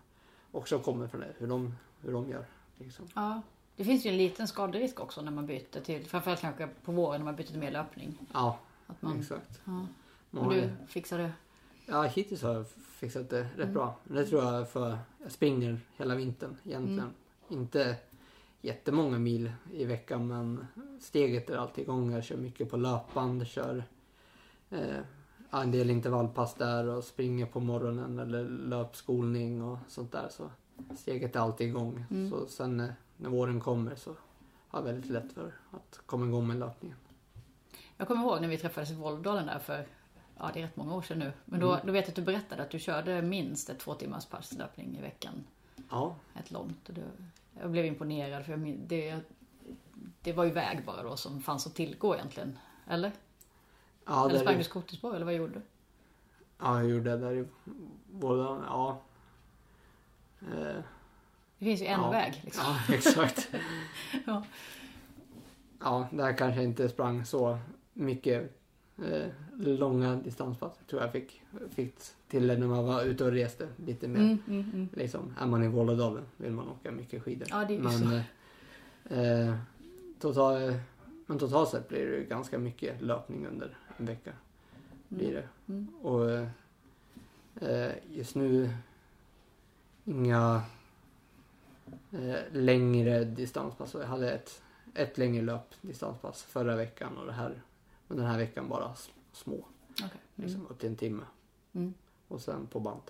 också 0.52 0.80
kommer 0.80 1.08
från 1.08 1.22
det. 1.22 1.34
Hur 1.38 1.48
de, 1.48 1.76
hur 2.02 2.14
de 2.14 2.30
gör. 2.30 2.46
Liksom. 2.78 3.08
Ja. 3.16 3.42
Det 3.76 3.86
finns 3.86 4.06
ju 4.06 4.10
en 4.10 4.18
liten 4.18 4.48
skaderisk 4.48 5.00
också 5.00 5.22
när 5.22 5.32
man 5.32 5.46
byter 5.46 5.82
till, 5.84 6.06
framförallt 6.06 6.42
kanske 6.42 6.68
på 6.84 6.92
våren 6.92 7.22
när 7.22 7.26
man 7.26 7.36
byter 7.36 7.46
till 7.48 7.60
mer 7.60 7.72
löpning. 7.72 8.18
Ja, 8.34 8.60
Att 8.88 9.02
man, 9.02 9.20
exakt. 9.20 9.62
ja. 9.66 9.86
Och 10.40 10.54
du 10.54 10.70
fixar 10.88 11.18
det? 11.18 11.32
Ja, 11.90 12.04
hittills 12.04 12.42
har 12.42 12.54
jag 12.54 12.68
fixat 12.70 13.30
det 13.30 13.42
rätt 13.44 13.54
Mm. 13.60 13.74
bra. 13.74 13.96
Men 14.04 14.16
det 14.18 14.26
tror 14.26 14.44
jag 14.44 14.70
för 14.70 14.98
jag 15.24 15.32
springer 15.32 15.80
hela 15.98 16.16
vintern 16.16 16.58
egentligen. 16.64 17.00
Mm. 17.00 17.14
Inte 17.50 17.96
jättemånga 18.62 19.20
mil 19.20 19.52
i 19.74 19.86
veckan 19.86 20.28
men 20.28 20.68
steget 21.02 21.50
är 21.50 21.58
alltid 21.58 21.84
igång. 21.84 22.12
Jag 22.12 22.24
kör 22.24 22.38
mycket 22.38 22.70
på 22.70 22.78
löpband, 22.78 23.48
kör 23.48 23.84
eh, 24.70 24.98
en 25.52 25.72
del 25.72 25.90
intervallpass 25.90 26.54
där 26.56 26.88
och 26.88 27.04
springer 27.04 27.46
på 27.46 27.60
morgonen 27.60 28.20
eller 28.20 28.44
löpskolning 28.50 29.62
och 29.64 29.78
sånt 29.88 30.12
där. 30.12 30.28
Så 30.30 30.50
steget 30.98 31.36
är 31.36 31.40
alltid 31.40 31.68
igång. 31.68 32.06
Mm. 32.12 32.30
Så 32.30 32.46
sen 32.48 32.80
eh, 32.80 32.90
när 33.18 33.30
våren 33.30 33.60
kommer 33.62 33.96
så 33.96 34.16
har 34.68 34.80
jag 34.80 34.86
väldigt 34.86 35.10
lätt 35.12 35.34
för 35.34 35.52
att 35.72 36.00
komma 36.06 36.26
igång 36.26 36.48
med 36.48 36.60
löpningen. 36.60 36.98
Jag 37.98 38.08
kommer 38.08 38.22
ihåg 38.24 38.42
när 38.42 38.48
vi 38.48 38.58
träffades 38.58 38.92
i 38.92 38.96
Vålådalen 38.96 39.46
där 39.46 39.60
för, 39.60 39.88
ja 40.40 40.50
det 40.54 40.60
är 40.60 40.64
rätt 40.64 40.76
många 40.76 40.96
år 40.96 41.02
sedan 41.02 41.20
nu. 41.20 41.32
Men 41.46 41.60
då, 41.60 41.74
Mm. 41.74 41.86
då 41.86 41.92
vet 41.94 42.06
jag 42.06 42.10
att 42.10 42.16
du 42.16 42.22
berättade 42.22 42.62
att 42.64 42.70
du 42.72 42.80
körde 42.80 43.22
minst 43.22 43.70
ett 43.70 43.80
två 43.80 43.94
timmars 43.94 44.26
pass 44.26 44.54
löpning 44.54 44.98
i 44.98 45.02
veckan. 45.02 45.44
Ja, 45.90 46.16
Ett 46.40 46.52
långt. 46.52 46.90
Och 46.90 46.96
det, 46.96 47.04
jag 47.62 47.72
blev 47.72 47.86
imponerad 47.86 48.46
för 48.46 48.58
det, 48.88 49.20
det 50.22 50.34
var 50.34 50.44
ju 50.44 50.52
väg 50.52 50.86
bara 50.86 51.04
då 51.04 51.18
som 51.18 51.42
fanns 51.42 51.68
att 51.68 51.76
tillgå 51.76 52.16
egentligen. 52.16 52.60
Eller? 52.88 53.12
ja, 54.06 54.30
eller 54.30 54.40
sprang 54.40 54.58
du 54.58 54.64
skoterspår 54.64 55.16
eller 55.16 55.26
vad 55.26 55.34
gjorde 55.34 55.54
du? 55.54 55.62
ja 56.60 56.82
jag 56.82 56.90
gjorde 56.90 57.10
det 57.10 57.18
där 57.18 57.32
i 57.34 57.46
båda, 58.12 58.44
ja. 58.68 59.02
Eh, 60.42 60.82
Det 61.58 61.66
finns 61.66 61.82
ju 61.82 61.86
en 61.86 62.02
Ja. 62.02 62.10
väg 62.12 62.42
liksom. 62.44 62.64
Ja, 62.88 62.94
exakt. 62.96 63.50
Ja. 64.26 64.44
ja, 65.80 66.08
där 66.12 66.38
kanske 66.38 66.56
jag 66.62 66.64
inte 66.70 66.90
sprang 66.90 67.26
så 67.26 67.60
mycket 67.94 68.59
långa 69.58 70.16
distanspass. 70.16 70.74
Tror 70.90 71.02
jag 71.02 71.12
fick, 71.12 71.42
fick 71.70 71.96
till 72.28 72.48
när 72.48 72.68
man 72.68 72.86
var 72.86 73.04
ute 73.04 73.24
och 73.24 73.32
reste 73.32 73.68
lite 73.86 74.08
mer. 74.08 74.20
Mm, 74.20 74.40
mm, 74.48 74.72
mm. 74.74 74.90
Liksom, 74.94 75.34
är 75.40 75.48
man 75.48 75.64
i 75.64 75.68
Vålådalen 75.68 76.24
vill 76.38 76.52
man 76.52 76.70
åka 76.70 76.92
mycket 76.92 77.24
skidor. 77.24 77.48
Ja, 77.52 77.66
det 77.68 77.76
är 77.76 77.80
men, 77.80 77.92
så. 77.92 78.22
eh, 79.16 79.48
eh, 79.48 79.56
total, 80.20 80.74
men 81.26 81.40
totalt 81.40 81.70
sett 81.70 81.90
blir 81.90 82.06
det 82.08 82.24
ganska 82.24 82.58
mycket 82.58 83.02
löpning 83.02 83.48
under 83.48 83.78
en 83.98 84.06
vecka. 84.06 84.32
Blir 85.08 85.34
det. 85.34 85.74
Mm. 85.74 85.88
Och 86.02 86.30
eh, 87.62 87.92
just 88.12 88.36
nu 88.36 88.70
inga 90.06 90.62
eh, 92.12 92.40
längre 92.52 93.24
distanspass. 93.24 93.94
Jag 93.94 94.08
hade 94.08 94.32
ett, 94.32 94.62
ett 94.94 95.18
längre 95.18 95.42
löpdistanspass 95.42 96.44
förra 96.44 96.76
veckan 96.76 97.18
och 97.18 97.26
det 97.26 97.32
här, 97.32 97.62
men 98.10 98.18
den 98.18 98.26
här 98.28 98.38
veckan 98.38 98.70
bara 98.70 98.92
små. 99.32 99.66
Okej. 99.92 100.10
Liksom 100.36 100.68
upp 100.68 100.80
till 100.80 100.90
en 100.90 100.96
timme. 100.96 101.24
Mm. 101.74 101.94
Och 102.28 102.42
sen 102.42 102.68
på 102.68 102.80
band. 102.80 103.02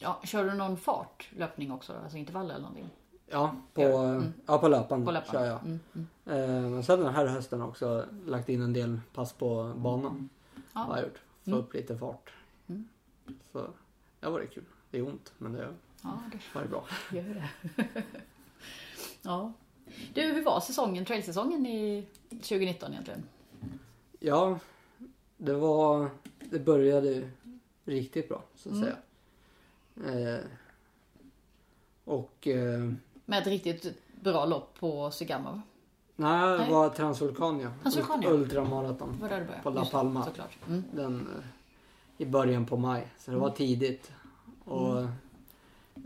Ja, 0.00 0.20
kör 0.24 0.44
du 0.44 0.54
någon 0.54 0.76
fart 0.76 1.28
löpning 1.36 1.72
också? 1.72 1.92
Alltså 2.02 2.16
intervaller 2.18 2.50
eller 2.54 2.62
någonting? 2.62 2.90
Ja, 3.26 3.56
på, 3.74 3.82
Ja, 3.82 4.04
mm. 4.08 4.32
ja, 4.46 4.58
på 4.58 4.68
löpan 4.68 5.04
På 5.04 5.10
löpan? 5.10 5.32
kör 5.32 5.44
jag. 5.46 5.60
Mm, 5.60 5.80
mm. 5.94 6.06
Eh, 6.64 6.70
men 6.70 6.84
sen 6.84 7.00
den 7.00 7.14
här 7.14 7.26
hösten 7.26 7.60
har 7.60 7.68
också 7.68 8.06
lagt 8.26 8.48
in 8.48 8.62
en 8.62 8.72
del 8.72 9.00
pass 9.14 9.32
på 9.32 9.72
banan. 9.76 10.28
Har 10.72 10.86
Ja. 10.88 10.96
jag 10.96 11.04
gjort. 11.08 11.18
Få 11.44 11.50
Mm. 11.50 11.60
upp 11.60 11.74
lite 11.74 11.98
fart. 11.98 12.30
Mm. 12.66 12.88
Så 13.52 13.58
det 14.20 14.26
har 14.26 14.32
varit 14.32 14.54
kul. 14.54 14.64
Det 14.90 14.98
är 14.98 15.06
ont 15.06 15.32
men 15.38 15.52
det 15.52 15.68
ja, 16.02 16.18
det 16.32 16.58
var 16.58 16.64
bra. 16.66 16.84
gör 17.12 17.22
det. 17.74 17.84
ja. 19.22 19.52
Du, 20.14 20.22
hur 20.22 20.44
var 20.44 20.60
säsongen, 20.60 21.04
trailsäsongen 21.04 21.66
i 21.66 22.06
2019 22.30 22.92
egentligen? 22.92 23.22
Ja, 24.26 24.58
det 25.36 25.54
var... 25.54 26.10
Det 26.50 26.58
började 26.58 27.30
riktigt 27.84 28.28
bra, 28.28 28.42
så 28.56 28.68
att 28.68 28.74
Mm. 28.74 28.84
säga. 28.84 30.34
Eh, 30.36 30.44
och... 32.04 32.46
Eh, 32.48 32.92
Med 33.24 33.38
ett 33.40 33.46
riktigt 33.46 33.94
bra 34.22 34.44
lopp 34.44 34.78
på 34.78 35.10
Sugama, 35.10 35.50
va? 35.52 35.62
nej, 36.16 36.58
det 36.66 36.72
var 36.72 36.88
Transvulkania. 36.88 37.72
Transvulkania. 37.82 38.30
Ultramaraton. 38.30 39.18
Var 39.20 39.28
där 39.28 39.38
det 39.40 39.44
började. 39.44 39.62
På 39.62 39.70
La 39.70 39.84
Palma. 39.84 40.26
Mm. 40.68 40.84
Den 40.92 41.20
eh, 41.20 41.44
i 42.18 42.26
början 42.26 42.66
på 42.66 42.76
maj. 42.76 43.06
Så 43.18 43.30
det 43.30 43.36
var 43.36 43.50
tidigt. 43.50 44.12
Och, 44.64 44.98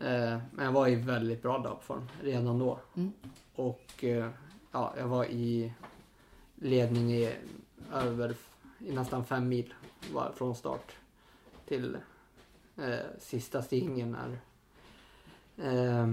eh, 0.04 0.38
men 0.52 0.64
jag 0.64 0.72
var 0.72 0.88
i 0.88 0.94
väldigt 0.94 1.42
bra 1.42 1.58
dagform 1.58 2.08
redan 2.22 2.58
då. 2.58 2.78
Mm. 2.96 3.12
Och 3.54 4.04
eh, 4.04 4.30
ja, 4.72 4.94
jag 4.98 5.08
var 5.08 5.24
i 5.24 5.72
ledning 6.54 7.12
i 7.12 7.34
över 7.92 8.36
i 8.78 8.92
nästan 8.92 9.24
fem 9.24 9.48
mil 9.48 9.74
var 10.12 10.32
från 10.32 10.54
start 10.54 10.92
till 11.66 11.98
eh, 12.76 12.98
sista 13.18 13.62
stigningen 13.62 14.16
när 14.16 14.40
eh, 15.56 16.06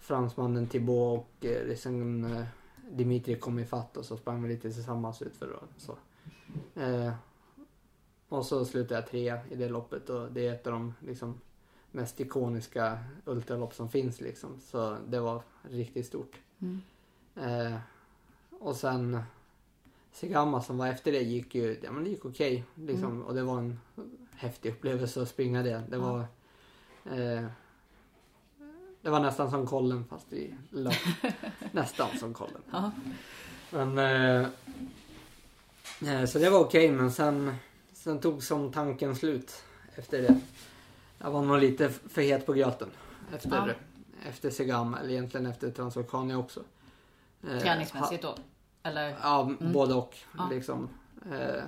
fransmannen 0.00 0.66
Thibaut 0.66 1.20
och 1.20 1.44
eh, 1.44 1.66
liksom, 1.66 2.24
eh, 2.24 2.46
Dimitri 2.90 3.38
kom 3.38 3.58
ifatt 3.58 3.96
och 3.96 4.04
så 4.04 4.16
sprang 4.16 4.42
vi 4.42 4.48
lite 4.48 4.72
tillsammans 4.72 5.22
utför. 5.22 5.50
och 5.50 5.68
Så. 5.76 5.96
Eh, 6.80 7.14
och 8.28 8.46
så 8.46 8.64
slutade 8.64 8.94
jag 8.94 9.10
trea 9.10 9.46
i 9.50 9.56
det 9.56 9.68
loppet 9.68 10.10
och 10.10 10.32
det 10.32 10.46
är 10.46 10.52
ett 10.52 10.66
av 10.66 10.72
de 10.72 10.94
liksom, 11.00 11.40
mest 11.90 12.20
ikoniska 12.20 12.98
ultralopp 13.24 13.74
som 13.74 13.88
finns 13.88 14.20
liksom. 14.20 14.60
Så 14.60 14.96
det 15.08 15.20
var 15.20 15.42
riktigt 15.62 16.06
stort. 16.06 16.40
Mm. 16.58 16.80
Eh, 17.34 17.78
och 18.50 18.76
sen 18.76 19.22
Segama 20.16 20.62
som 20.62 20.78
var 20.78 20.86
efter 20.86 21.12
det 21.12 21.22
gick 21.22 21.54
ju, 21.54 21.80
ja 21.82 21.92
men 21.92 22.04
det 22.04 22.10
gick 22.10 22.24
okej 22.24 22.64
liksom. 22.74 23.22
Och 23.22 23.34
det 23.34 23.42
var 23.42 23.58
en 23.58 23.80
häftig 24.36 24.70
upplevelse 24.70 25.22
att 25.22 25.28
springa 25.28 25.62
det. 25.62 25.82
Det 25.88 25.98
var 25.98 26.20
eh, 27.04 27.46
det 29.02 29.10
var 29.10 29.20
nästan 29.20 29.50
som 29.50 29.66
kollen 29.66 30.04
fast 30.04 30.32
i 30.32 30.54
löp. 30.70 30.92
nästan 31.72 32.18
som 32.18 32.34
kollen. 32.34 32.62
Ja. 32.70 32.90
Men 33.70 33.98
eh, 33.98 34.48
eh, 36.12 36.24
så 36.26 36.38
det 36.38 36.50
var 36.50 36.60
okej 36.60 36.92
men 36.92 37.12
sen, 37.12 37.54
sen 37.92 38.20
tog 38.20 38.42
som 38.42 38.72
tanken 38.72 39.16
slut 39.16 39.62
efter 39.94 40.22
det. 40.22 40.40
Jag 41.18 41.30
var 41.30 41.42
nog 41.42 41.58
lite 41.58 41.90
för 41.90 42.22
het 42.22 42.46
på 42.46 42.52
gröten 42.52 42.88
efter, 43.34 43.50
Ja. 43.50 44.28
efter 44.28 44.50
Segama 44.50 44.98
eller 45.00 45.10
egentligen 45.10 45.46
efter 45.46 45.70
Transvulkania 45.70 46.38
också. 46.38 46.60
Eh, 47.50 47.58
Träningsmässigt 47.58 48.22
då? 48.22 48.34
Eller? 48.86 49.16
Ja, 49.22 49.42
Mm. 49.42 49.72
både 49.72 49.94
och. 49.94 50.16
Ja. 50.38 50.48
Liksom, 50.50 50.88
eh, 51.32 51.64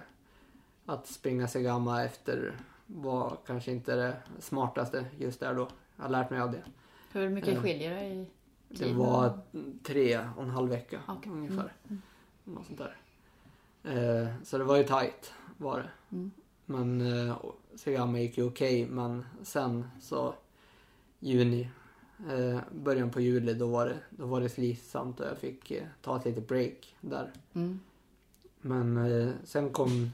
att 0.87 1.07
springa 1.07 1.49
Segama 1.49 2.05
efter 2.05 2.57
var 2.87 3.37
kanske 3.47 3.73
inte 3.73 3.97
det 3.97 4.17
smartaste 4.39 5.05
just 5.19 5.41
där 5.41 5.55
då. 5.55 5.69
Jag 5.97 6.03
har 6.05 6.11
lärt 6.11 6.31
mig 6.31 6.41
av 6.41 6.53
det. 6.53 6.63
Hur 7.13 7.29
mycket 7.29 7.55
Eh, 7.57 7.63
skiljer 7.63 7.95
det 7.95 8.05
i 8.07 8.27
Det 8.69 8.77
tid? 8.77 8.97
var 8.97 9.39
tre 9.83 10.19
och 10.37 10.43
en 10.43 10.51
halv 10.51 10.71
vecka 10.71 11.01
Okej. 11.09 11.33
ungefär. 11.33 11.73
Mm. 11.89 12.03
Något 12.45 12.67
sånt 12.67 12.79
där. 12.79 12.97
Eh, 13.83 14.29
så 14.45 14.59
det 14.59 14.65
var 14.65 14.77
ju 14.77 14.83
tight 14.85 15.33
var 15.57 15.79
det. 15.79 16.17
Mm. 16.17 16.31
Men 16.67 17.01
eh, 17.29 17.37
Segama 17.75 18.19
gick 18.19 18.39
ju 18.39 18.47
okej 18.47 18.87
men 18.87 19.25
sen 19.43 19.91
så 20.01 20.35
juni, 21.21 21.71
eh, 22.31 22.61
början 22.73 23.11
på 23.11 23.21
juli 23.21 23.55
då 23.55 23.67
var 23.67 23.87
det, 23.87 23.99
då 24.11 24.27
var 24.27 24.41
det 24.41 24.49
slitsamt 24.49 25.21
och 25.21 25.27
jag 25.27 25.39
fick 25.39 25.71
eh, 25.71 25.85
ta 26.03 26.17
ett 26.17 26.25
litet 26.25 26.49
break 26.49 26.97
där. 27.01 27.33
Mm. 27.53 27.81
Men 28.61 28.97
eh, 28.97 29.31
sen 29.45 29.71
kom, 29.71 30.11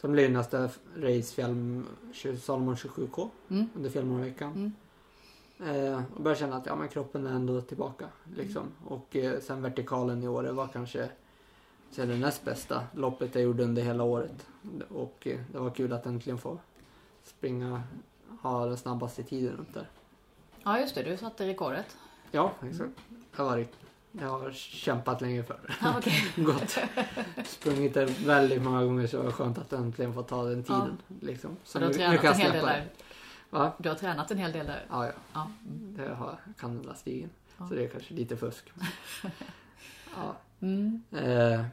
sen 0.00 0.12
blev 0.12 0.30
nästa 0.30 0.64
race 0.96 1.34
fjäll, 1.34 1.82
Salomon 2.40 2.74
27K 2.74 3.28
Mm. 3.48 3.66
under 3.74 3.90
fjällmånveckan. 3.90 4.52
Mm. 4.52 4.72
Eh, 5.60 6.02
och 6.14 6.22
började 6.22 6.40
känna 6.40 6.56
att 6.56 6.66
ja, 6.66 6.76
men 6.76 6.88
kroppen 6.88 7.26
är 7.26 7.32
ändå 7.32 7.60
tillbaka. 7.60 8.06
Liksom. 8.36 8.62
Och 8.86 9.16
eh, 9.16 9.40
sen 9.40 9.62
vertikalen 9.62 10.22
i 10.22 10.28
år 10.28 10.42
det 10.42 10.52
var 10.52 10.66
kanske 10.66 11.08
så 11.90 12.04
det 12.04 12.16
näst 12.16 12.44
bästa 12.44 12.82
loppet 12.94 13.34
jag 13.34 13.44
gjorde 13.44 13.64
under 13.64 13.82
hela 13.82 14.04
året. 14.04 14.46
Och 14.88 15.26
eh, 15.26 15.40
det 15.52 15.58
var 15.58 15.70
kul 15.70 15.92
att 15.92 16.06
äntligen 16.06 16.38
få 16.38 16.58
springa, 17.24 17.82
ha 18.42 18.66
den 18.66 18.76
snabbaste 18.76 19.22
tiden 19.22 19.58
upp 19.58 19.74
där. 19.74 19.88
Ja, 20.66 20.80
just 20.80 20.94
det. 20.94 21.02
Du 21.02 21.16
satte 21.16 21.46
rekordet. 21.46 21.96
Ja, 22.30 22.52
exakt. 22.62 22.90
Det 23.10 23.42
har 23.42 23.44
varit, 23.44 23.72
jag 24.12 24.28
har 24.28 24.50
kämpat 24.52 25.20
länge 25.20 25.42
för 25.42 25.54
det. 25.54 25.74
Ja, 25.82 25.94
okej. 25.98 26.32
Gått, 26.44 26.78
sprungit 27.44 27.94
det 27.94 28.04
väldigt 28.04 28.62
många 28.62 28.84
gånger 28.84 29.06
så 29.06 29.16
det 29.16 29.22
var 29.22 29.32
skönt 29.32 29.58
att 29.58 29.72
äntligen 29.72 30.14
få 30.14 30.22
ta 30.22 30.44
den 30.44 30.64
tiden. 30.64 30.98
Liksom. 31.20 31.56
Så 31.64 31.78
du 31.78 31.84
har 31.84 31.92
tränat 31.92 32.24
en 32.24 32.34
hel 32.34 32.52
del 32.52 32.64
där? 32.64 32.90
Va? 33.50 33.72
Du 33.78 33.88
har 33.88 33.96
tränat 33.96 34.30
en 34.30 34.38
hel 34.38 34.52
del 34.52 34.66
där? 34.66 34.86
Ja, 34.90 35.06
ja. 35.06 35.12
Ja. 35.34 35.50
Det 35.68 36.14
har 36.14 36.38
jag 36.46 36.56
kan 36.56 36.76
den 36.76 36.86
där 36.86 36.94
stigen. 36.94 37.30
Ja. 37.58 37.68
Så 37.68 37.74
det 37.74 37.84
är 37.84 37.88
kanske 37.88 38.14
lite 38.14 38.36
fusk. 38.36 38.72
ja. 40.16 40.36
Mm. 40.60 41.02
Eh, 41.12 41.64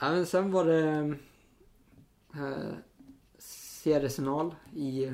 ja, 0.00 0.10
men 0.10 0.26
sen 0.26 0.52
var 0.52 0.64
det 0.64 1.16
eh, 2.34 2.74
seriefinal 3.38 4.54
i 4.74 5.12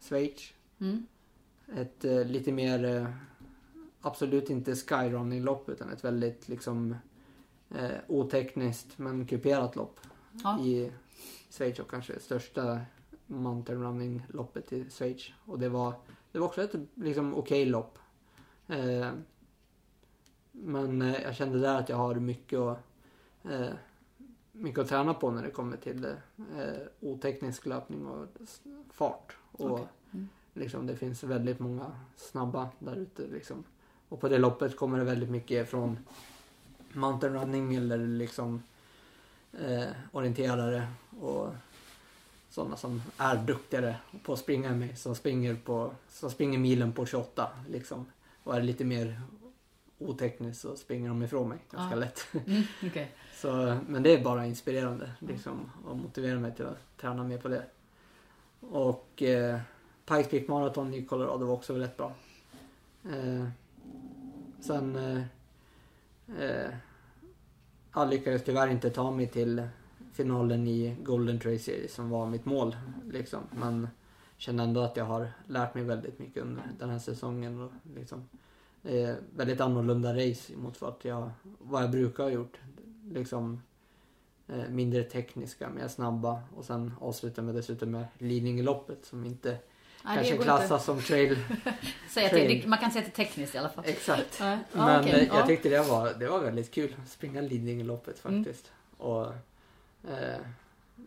Schweiz. 0.00 0.52
Mm. 0.80 1.06
Ett 1.76 2.04
eh, 2.04 2.24
lite 2.24 2.52
mer, 2.52 2.84
eh, 2.84 3.06
absolut 4.00 4.50
inte 4.50 4.74
skyrunning-lopp 4.74 5.68
utan 5.68 5.90
ett 5.90 6.04
väldigt 6.04 6.48
liksom 6.48 6.96
eh, 7.70 7.98
otekniskt 8.08 8.98
men 8.98 9.26
kuperat 9.26 9.76
lopp 9.76 10.00
Ja. 10.44 10.60
i 10.60 10.92
Schweiz 11.50 11.78
och 11.78 11.90
kanske 11.90 12.20
största 12.20 12.80
mountain 13.26 13.82
running-loppet 13.82 14.72
i 14.72 14.90
Schweiz. 14.90 15.30
Och 15.46 15.58
det 15.58 15.68
var, 15.68 15.94
det 16.32 16.38
var 16.38 16.46
också 16.46 16.62
ett 16.62 16.74
liksom 16.94 17.34
okej 17.34 17.64
lopp. 17.66 17.98
Eh, 18.66 19.10
men 20.52 21.02
eh, 21.02 21.22
jag 21.22 21.34
kände 21.34 21.58
där 21.58 21.78
att 21.78 21.88
jag 21.88 21.96
har 21.96 22.14
mycket 22.14 22.58
att, 22.58 22.78
eh, 23.50 23.72
mycket 24.52 24.78
att 24.78 24.88
träna 24.88 25.14
på 25.14 25.30
när 25.30 25.42
det 25.42 25.50
kommer 25.50 25.76
till 25.76 26.04
eh, 26.04 26.82
oteknisk 27.00 27.66
löpning 27.66 28.06
och 28.06 28.26
fart. 28.90 29.36
Och 29.52 29.70
Okej. 29.70 29.86
Mm. 30.12 30.28
Liksom, 30.54 30.86
det 30.86 30.96
finns 30.96 31.22
väldigt 31.24 31.58
många 31.58 31.92
snabba 32.16 32.68
där 32.78 32.96
ute. 32.96 33.22
Liksom. 33.26 33.64
Och 34.08 34.20
på 34.20 34.28
det 34.28 34.38
loppet 34.38 34.76
kommer 34.76 34.98
det 34.98 35.04
väldigt 35.04 35.30
mycket 35.30 35.70
från 35.70 35.98
mountain 36.92 37.34
running 37.34 37.74
eller 37.74 37.98
liksom 37.98 38.62
eh, 39.52 39.84
orienterare 40.12 40.86
och 41.20 41.54
sådana 42.50 42.76
som 42.76 43.02
är 43.16 43.36
duktigare 43.36 43.96
på 44.22 44.32
att 44.32 44.38
springa 44.38 44.68
än 44.68 44.78
mig. 44.78 44.96
Som 44.96 45.14
springer, 45.14 45.54
på, 45.54 45.92
som 46.08 46.30
springer 46.30 46.58
milen 46.58 46.92
på 46.92 47.06
28 47.06 47.50
liksom. 47.68 48.06
Och 48.44 48.56
är 48.56 48.62
lite 48.62 48.84
mer 48.84 49.20
oteknisk 49.98 50.60
så 50.60 50.76
springer 50.76 51.08
de 51.08 51.22
ifrån 51.22 51.48
mig 51.48 51.58
ganska 51.70 51.94
Ja. 51.96 52.00
lätt. 52.00 52.26
Mm. 52.46 52.62
Okej. 52.86 53.12
Så, 53.34 53.78
men 53.88 54.02
det 54.02 54.14
är 54.14 54.24
bara 54.24 54.46
inspirerande 54.46 55.10
liksom, 55.18 55.70
och 55.86 55.96
motiverar 55.96 56.38
mig 56.38 56.54
till 56.54 56.66
att 56.66 56.96
träna 57.00 57.24
mer 57.24 57.38
på 57.38 57.48
det. 57.48 57.64
Och 58.60 59.22
eh, 59.22 59.60
Pikes 60.06 60.30
Peak 60.30 60.48
Marathon 60.48 60.94
i 60.94 61.04
Colorado 61.04 61.46
var 61.46 61.54
också 61.54 61.74
rätt 61.74 61.96
bra. 61.96 62.12
Eh, 63.04 63.46
sen 64.60 64.96
eh, 64.96 65.22
eh, 66.38 66.70
jag 67.94 68.10
lyckades 68.10 68.44
tyvärr 68.44 68.68
inte 68.68 68.90
ta 68.90 69.10
mig 69.10 69.26
till 69.26 69.68
finalen 70.12 70.66
i 70.66 70.96
Golden 71.02 71.40
Trail 71.40 71.62
Series 71.62 71.94
som 71.94 72.10
var 72.10 72.26
mitt 72.26 72.44
mål. 72.44 72.76
Liksom. 73.10 73.40
Men 73.50 73.88
känner 74.36 74.64
ändå 74.64 74.80
att 74.80 74.96
jag 74.96 75.04
har 75.04 75.28
lärt 75.46 75.74
mig 75.74 75.84
väldigt 75.84 76.18
mycket 76.18 76.42
under 76.42 76.62
den 76.78 76.90
här 76.90 76.98
säsongen. 76.98 77.60
Och 77.60 77.72
liksom, 77.96 78.28
det 78.82 79.02
är 79.02 79.16
väldigt 79.36 79.60
annorlunda 79.60 80.14
race 80.14 80.56
mot 80.56 80.80
vad 80.80 80.94
jag, 81.02 81.30
vad 81.42 81.82
jag 81.82 81.90
brukar 81.90 82.24
ha 82.24 82.30
gjort. 82.30 82.60
Liksom, 83.10 83.62
eh, 84.48 84.68
mindre 84.68 85.02
tekniska, 85.02 85.70
mer 85.70 85.88
snabba 85.88 86.42
och 86.56 86.64
sen 86.64 86.92
avslutar 87.00 87.42
med 87.42 87.54
dessutom 87.54 87.90
med 87.90 88.06
Lidingöloppet 88.18 89.04
som 89.04 89.24
inte 89.24 89.58
Nej, 90.04 90.14
kanske 90.16 90.36
klassas 90.36 90.84
som 90.84 91.00
trail. 91.00 91.38
Säga 92.10 92.28
det, 92.32 92.66
man 92.66 92.78
kan 92.78 92.90
säga 92.90 93.04
att 93.06 93.14
det 93.14 93.22
är 93.22 93.24
tekniskt 93.24 93.54
i 93.54 93.58
alla 93.58 93.68
fall. 93.68 93.84
Exakt. 93.86 94.36
Ja, 94.40 94.50
ja, 94.50 94.58
Men 94.72 95.00
okej. 95.00 95.12
eh, 95.12 95.26
jag 95.26 95.36
Ja. 95.36 95.46
tyckte 95.46 95.68
det 95.68 95.82
var, 95.82 96.14
det 96.18 96.28
var 96.28 96.38
väldigt 96.40 96.70
kul 96.70 96.94
att 97.02 97.08
springa 97.10 97.40
Lidingöloppet 97.40 98.24
Mm. 98.24 98.44
faktiskt. 98.44 98.72
Och 98.98 99.26
eh, 100.08 100.36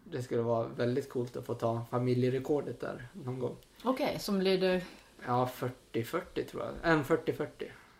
det 0.03 0.23
skulle 0.23 0.41
vara 0.41 0.67
väldigt 0.67 1.09
coolt 1.09 1.35
att 1.37 1.45
få 1.45 1.53
ta 1.53 1.85
familjerekordet 1.91 2.79
där 2.81 3.07
någon 3.13 3.39
gång. 3.39 3.55
Okej, 3.83 4.17
som 4.19 4.39
blir 4.39 4.57
du... 4.61 4.81
Ja, 5.27 5.49
40-40 5.93 6.45
tror 6.51 6.63
jag. 6.63 6.91
En 6.91 7.03
40-40. 7.03 7.47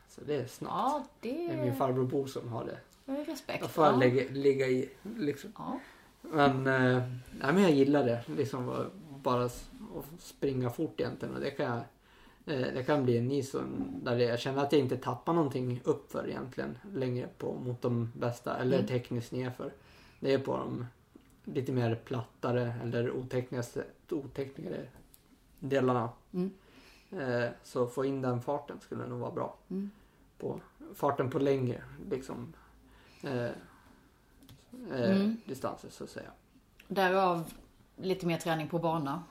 Så 0.10 0.22
det 0.28 0.36
är 0.36 0.48
snabbt. 0.48 0.74
Ja, 0.76 1.06
det 1.22 1.32
Det 1.32 1.54
är 1.54 1.58
min 1.58 1.76
farbror 1.76 2.06
Bo 2.06 2.28
som 2.28 2.50
har 2.50 2.66
det. 2.66 2.78
respekt. 3.32 3.62
Jag 3.62 3.70
får 3.72 3.86
ja. 3.86 3.96
lägga, 3.96 4.24
ligga 4.32 4.68
i 4.68 4.90
liksom. 5.18 5.54
Ja. 5.58 5.80
Men, 6.22 6.68
eh, 6.68 7.04
nej, 7.42 7.54
men 7.54 7.62
jag 7.62 7.72
gillar 7.72 8.04
det. 8.06 8.24
Liksom 8.38 8.86
bara 9.24 9.50
att 10.00 10.22
springa 10.22 10.70
fort 10.70 11.00
egentligen. 11.00 11.36
Och 11.36 11.42
det 11.42 11.52
kan 11.52 11.66
jag 11.66 11.78
eh, 12.56 12.74
det 12.74 12.84
kan 12.84 13.04
bli 13.04 13.18
en 13.18 13.28
ny 13.28 13.44
zon 13.44 14.00
där 14.04 14.18
jag 14.18 14.40
känner 14.40 14.64
att 14.64 14.72
jag 14.72 14.82
inte 14.82 14.98
tappar 14.98 15.34
någonting 15.34 15.82
uppför 15.84 16.28
egentligen 16.30 16.78
längre 16.94 17.28
på 17.38 17.54
mot 17.54 17.82
de 17.82 18.12
bästa 18.16 18.58
eller 18.58 18.78
Mm. 18.78 18.88
tekniskt 18.88 19.32
nerför. 19.32 19.74
Det 20.20 20.34
är 20.34 20.40
på 20.40 20.58
de 20.58 20.86
lite 21.44 21.72
mer 21.72 21.96
plattare 21.96 22.74
eller 22.84 23.12
otekniska, 23.12 23.82
otekniskare 24.12 24.88
delarna. 25.60 26.10
Mm. 26.34 26.52
Eh, 27.12 27.50
så 27.64 27.88
få 27.88 28.06
in 28.06 28.22
den 28.22 28.42
farten 28.42 28.80
skulle 28.80 29.08
nog 29.08 29.20
vara 29.20 29.32
bra. 29.32 29.56
Mm. 29.70 29.90
På, 30.38 30.60
farten 30.96 31.30
på 31.30 31.40
längre 31.40 31.84
liksom, 32.10 32.54
eh, 33.24 33.44
eh, 33.46 33.52
Mm. 34.92 35.38
distanser 35.46 35.90
så 35.90 36.04
att 36.04 36.10
säga. 36.10 36.32
Därav 36.88 37.54
lite 37.96 38.26
mer 38.26 38.38
träning 38.38 38.68
på 38.68 38.80
bana. 38.80 39.24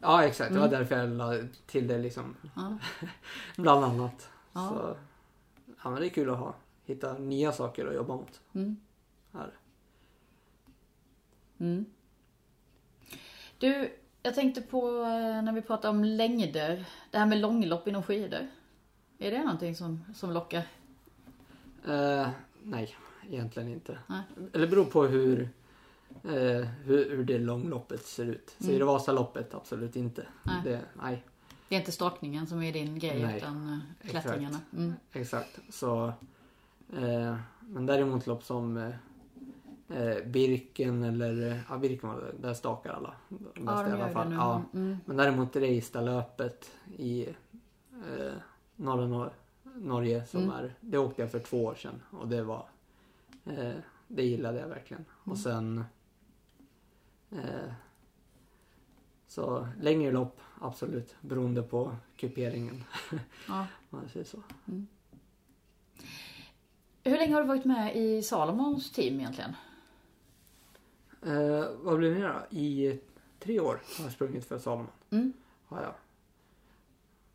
Ja 0.00 0.24
exakt, 0.24 0.52
det 0.52 0.58
var 0.58 0.66
Mm. 0.66 0.78
därför 0.78 0.96
jag 0.96 1.08
la 1.10 1.34
till 1.66 1.86
det 1.88 1.98
liksom. 1.98 2.36
Ja. 2.56 2.78
Bland 3.56 3.84
annat. 3.84 4.30
Ja. 4.52 4.68
Så, 4.68 4.96
ja 5.82 5.90
men 5.90 6.00
det 6.00 6.06
är 6.06 6.10
kul 6.10 6.30
att 6.30 6.38
ha. 6.38 6.54
Hitta 6.84 7.18
nya 7.18 7.52
saker 7.52 7.86
att 7.86 7.94
jobba 7.94 8.16
mot. 8.16 8.40
Mm. 8.52 8.76
Här. 9.32 9.50
Mm. 11.58 11.84
Du, 13.58 13.92
jag 14.22 14.34
tänkte 14.34 14.62
på 14.62 14.88
eh, 14.88 15.42
när 15.42 15.52
vi 15.52 15.62
pratar 15.62 15.90
om 15.90 16.04
längder. 16.04 16.84
Det 17.10 17.18
här 17.18 17.26
med 17.26 17.38
långlopp 17.38 17.88
inom 17.88 18.02
skidor. 18.02 18.46
Är 19.18 19.30
det 19.30 19.38
någonting 19.38 19.76
som, 19.76 20.04
som 20.14 20.30
lockar? 20.32 20.62
Eh, 21.88 22.28
nej, 22.62 22.96
egentligen 23.28 23.68
inte. 23.68 23.98
Nej. 24.06 24.22
Eller 24.52 24.66
beror 24.66 24.84
på 24.84 25.02
hur, 25.04 25.48
eh, 26.24 26.66
hur, 26.84 27.10
hur 27.16 27.24
det 27.24 27.38
långloppet 27.38 28.06
ser 28.06 28.26
ut. 28.26 28.50
Säger 28.58 28.70
Mm. 28.70 28.78
du 28.80 28.84
Vasaloppet? 28.86 29.54
Absolut 29.54 29.96
inte. 29.96 30.26
Nej. 30.42 30.60
Det, 30.64 30.80
nej, 31.02 31.24
Det 31.68 31.74
är 31.74 31.78
inte 31.78 31.92
stakningen 31.92 32.46
som 32.46 32.62
är 32.62 32.72
din 32.72 32.98
grej 32.98 33.22
Nej, 33.22 33.36
utan 33.36 33.68
eh, 33.68 33.78
exakt. 34.06 34.24
klättringarna. 34.24 34.58
Mm. 34.76 34.92
exakt. 35.12 35.58
Så, 35.70 36.06
eh, 36.96 37.36
men 37.60 37.86
däremot 37.86 38.26
lopp 38.26 38.44
som 38.44 38.76
eh, 38.76 38.90
eh, 40.02 40.24
Birken 40.26 41.02
eller, 41.02 41.50
eh, 41.50 41.56
ja 41.68 41.78
Birken 41.78 42.08
var 42.08 42.16
det, 42.20 42.48
där 42.48 42.54
stakar 42.54 42.90
alla. 42.92 43.14
Ja, 43.28 43.36
de 43.54 43.64
i 43.64 43.68
alla 43.68 44.06
det 44.06 44.12
fall. 44.12 44.32
Ja. 44.32 44.62
Mm. 44.74 44.96
Men 45.04 45.16
däremot 45.16 45.56
Reistad-löpet 45.56 46.70
i 46.96 47.28
eh, 47.92 48.32
norra 48.76 49.06
Nor- 49.06 49.30
Norge 49.76 50.26
som 50.26 50.42
Mm. 50.42 50.54
är, 50.56 50.74
det 50.80 50.98
åkte 50.98 51.22
jag 51.22 51.30
för 51.30 51.38
två 51.38 51.64
år 51.64 51.74
sedan 51.74 52.02
och 52.10 52.28
det 52.28 52.42
var, 52.42 52.66
eh, 53.44 53.72
det 54.08 54.22
gillade 54.24 54.60
jag 54.60 54.68
verkligen. 54.68 55.04
Mm. 55.24 55.32
Och 55.32 55.38
sen 55.38 55.78
eh, 55.78 55.84
så 59.26 59.68
längre 59.80 60.12
lopp, 60.12 60.40
absolut, 60.60 61.14
beroende 61.20 61.62
på 61.62 61.96
kuperingen. 62.16 62.84
Ja. 63.48 63.66
Man 63.90 64.08
säger 64.08 64.26
så. 64.26 64.42
Hur 67.04 67.16
länge 67.16 67.34
har 67.34 67.40
du 67.40 67.48
varit 67.48 67.64
med 67.64 67.96
i 67.96 68.22
Salomons 68.22 68.92
team 68.92 69.20
egentligen? 69.20 69.56
Eh, 71.22 71.64
vad 71.76 71.98
blir 71.98 72.14
det 72.14 72.28
då? 72.28 72.56
I 72.58 73.00
tre 73.38 73.60
år 73.60 73.80
har 73.98 74.04
jag 74.04 74.12
sprungit 74.12 74.44
för 74.44 74.58
Salomon. 74.58 74.88
Mm. 75.10 75.32
Har 75.66 75.82
jag. 75.82 75.94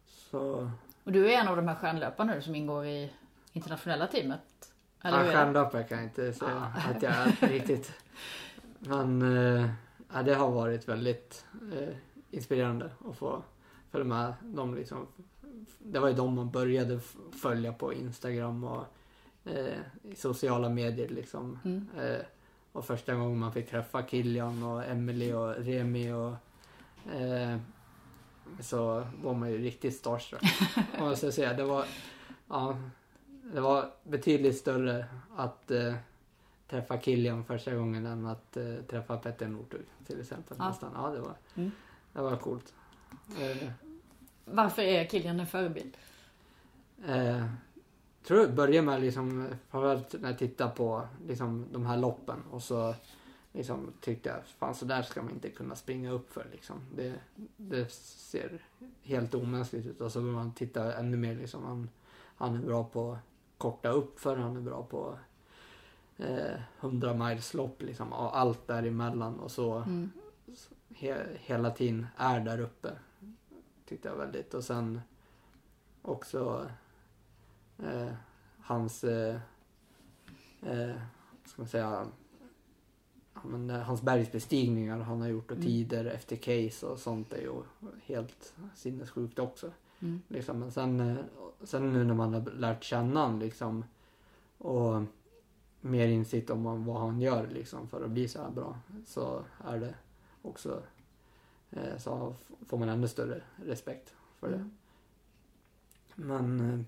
Så 0.05 0.71
Och 1.03 1.11
du 1.11 1.33
är 1.33 1.41
en 1.41 1.47
av 1.47 1.55
de 1.55 1.67
här 1.67 1.75
stjärnlöparna 1.75 2.33
nu 2.33 2.41
som 2.41 2.55
ingår 2.55 2.85
i 2.85 3.13
internationella 3.53 4.07
teamet? 4.07 4.73
Eller 5.01 5.25
Ja, 5.25 5.31
stjärnlöpare 5.31 5.83
kan 5.83 5.97
jag 5.97 6.07
inte 6.07 6.33
säga 6.33 6.73
att 6.89 7.01
jag 7.01 7.13
är 7.13 7.47
riktigt. 7.47 7.93
Men 8.79 9.21
eh, 9.21 9.69
ja, 10.15 10.23
det 10.23 10.35
har 10.35 10.51
varit 10.51 10.87
väldigt 10.87 11.45
eh, 11.73 11.95
inspirerande 12.31 12.91
att 13.09 13.17
få 13.17 13.43
följa 13.91 14.05
med 14.05 14.33
dem. 14.41 14.75
Liksom. 14.75 15.07
Det 15.79 15.99
var 15.99 16.07
ju 16.07 16.13
de 16.13 16.33
man 16.33 16.51
började 16.51 16.99
följa 17.41 17.73
på 17.73 17.93
Instagram 17.93 18.63
och 18.63 18.85
eh, 19.45 19.79
i 20.03 20.15
sociala 20.15 20.69
medier. 20.69 21.09
Liksom. 21.09 21.59
Mm. 21.65 21.87
Eh, 21.97 22.25
och 22.71 22.85
första 22.85 23.15
gången 23.15 23.39
man 23.39 23.53
fick 23.53 23.69
träffa 23.69 24.07
Kilian 24.07 24.63
och 24.63 24.85
Emily 24.85 25.33
och 25.33 25.55
Remi 25.55 26.11
och 26.11 26.33
eh, 27.13 27.57
så 28.59 29.07
var 29.23 29.33
man 29.33 29.51
ju 29.51 29.57
riktigt 29.57 29.95
starstruck. 29.95 30.43
Om 30.99 31.07
jag 31.07 31.17
säga. 31.17 31.53
Det 31.53 31.63
var, 31.63 31.85
ja, 32.47 32.77
det 33.53 33.61
var 33.61 33.91
betydligt 34.03 34.57
större 34.57 35.05
att 35.35 35.71
eh, 35.71 35.93
träffa 36.75 36.99
Kilian 37.01 37.45
första 37.45 37.75
gången 37.75 38.05
än 38.05 38.25
att 38.25 38.57
eh, 38.57 38.75
träffa 38.89 39.17
Petter 39.17 39.47
Northug 39.47 39.85
till 40.05 40.19
exempel. 40.21 40.57
Ja. 40.59 40.67
Nästan. 40.67 40.91
Ja, 40.95 41.09
det 41.09 41.19
var, 41.19 41.35
Mm. 41.55 41.71
det 42.13 42.21
var 42.21 42.37
coolt. 42.37 42.73
Eh, 43.41 43.69
Varför 44.45 44.81
är 44.81 45.07
Kilian 45.07 45.39
en 45.39 45.47
förebild? 45.47 45.97
Eh, 47.07 47.45
tror 48.23 48.37
det 48.39 48.47
började 48.53 48.85
med 48.85 49.01
liksom, 49.01 49.47
framförallt 49.69 50.15
när 50.21 50.29
jag 50.29 50.39
tittade 50.39 50.71
på 50.75 51.07
liksom, 51.27 51.65
de 51.71 51.85
här 51.85 51.97
loppen 51.97 52.43
och 52.51 52.63
så 52.63 52.95
liksom, 53.53 53.93
tyckte 54.01 54.29
jag, 54.29 54.37
fan 54.45 54.75
så 54.75 54.85
där 54.85 55.01
ska 55.01 55.21
man 55.21 55.31
inte 55.31 55.49
kunna 55.49 55.75
springa 55.75 56.11
upp 56.11 56.33
för 56.33 56.47
liksom. 56.51 56.75
Det, 56.95 57.13
det 57.57 57.91
ser 57.91 58.59
helt 59.03 59.33
omänskligt 59.33 59.85
ut 59.85 60.01
och 60.01 60.11
så 60.11 60.21
börjar 60.21 60.33
man 60.35 60.53
titta 60.53 60.93
ännu 60.99 61.17
mer 61.17 61.35
liksom. 61.35 61.63
Han, 61.63 61.89
han 62.37 62.55
är 62.55 62.59
bra 62.65 62.83
på 62.83 63.17
korta 63.57 63.89
upp 63.89 64.19
för 64.19 64.37
han 64.37 64.57
är 64.57 64.61
bra 64.61 64.83
på 64.83 65.17
eh, 66.17 66.59
100 66.79 67.13
miles 67.13 67.53
lopp 67.53 67.81
liksom 67.81 68.13
och 68.13 68.37
allt 68.37 68.67
däremellan 68.67 69.39
och 69.39 69.51
så 69.51 69.73
Mm. 69.73 70.11
he, 70.95 71.25
hela 71.39 71.71
tiden 71.71 72.07
är 72.17 72.39
där 72.39 72.59
uppe. 72.59 72.89
Tyckte 73.85 74.07
jag 74.07 74.15
väldigt. 74.15 74.53
Och 74.53 74.63
sen 74.63 75.01
också 76.01 76.69
eh, 77.83 78.11
hans, 78.61 79.03
eh, 79.03 79.35
eh, 80.61 80.95
ska 81.45 81.61
man 81.61 81.67
säga, 81.69 82.07
men, 83.43 83.69
eh, 83.69 83.79
hans 83.81 84.01
bergsbestigningar 84.01 84.99
han 84.99 85.21
har 85.21 85.27
gjort 85.27 85.51
och 85.51 85.57
Mm. 85.57 85.67
tider 85.67 86.05
efter 86.05 86.35
case 86.35 86.85
och 86.85 86.99
sånt 86.99 87.33
är 87.33 87.41
ju 87.41 87.53
helt 88.05 88.53
sinnessjukt 88.75 89.39
också. 89.39 89.71
Mm. 89.99 90.21
Liksom. 90.27 90.59
Men 90.59 90.71
sen, 90.71 90.99
eh, 90.99 91.17
sen 91.63 91.93
nu 91.93 92.03
när 92.03 92.13
man 92.13 92.33
har 92.33 92.41
lärt 92.41 92.83
känna 92.83 93.19
han 93.19 93.39
liksom 93.39 93.85
och 94.57 95.01
mer 95.85 96.07
insikt 96.07 96.49
om 96.49 96.85
vad 96.85 97.01
han 97.01 97.21
gör 97.21 97.47
liksom 97.47 97.87
för 97.87 98.03
att 98.03 98.11
bli 98.11 98.27
så 98.27 98.41
här 98.41 98.49
bra 98.49 98.79
så 99.05 99.43
är 99.63 99.79
det 99.79 99.95
också 100.41 100.83
eh, 101.71 101.97
så 101.97 102.35
får 102.67 102.77
man 102.77 102.89
ännu 102.89 103.07
större 103.07 103.41
respekt 103.65 104.13
för 104.39 104.49
det. 104.49 104.55
Mm. 104.55 104.71
Men 106.15 106.85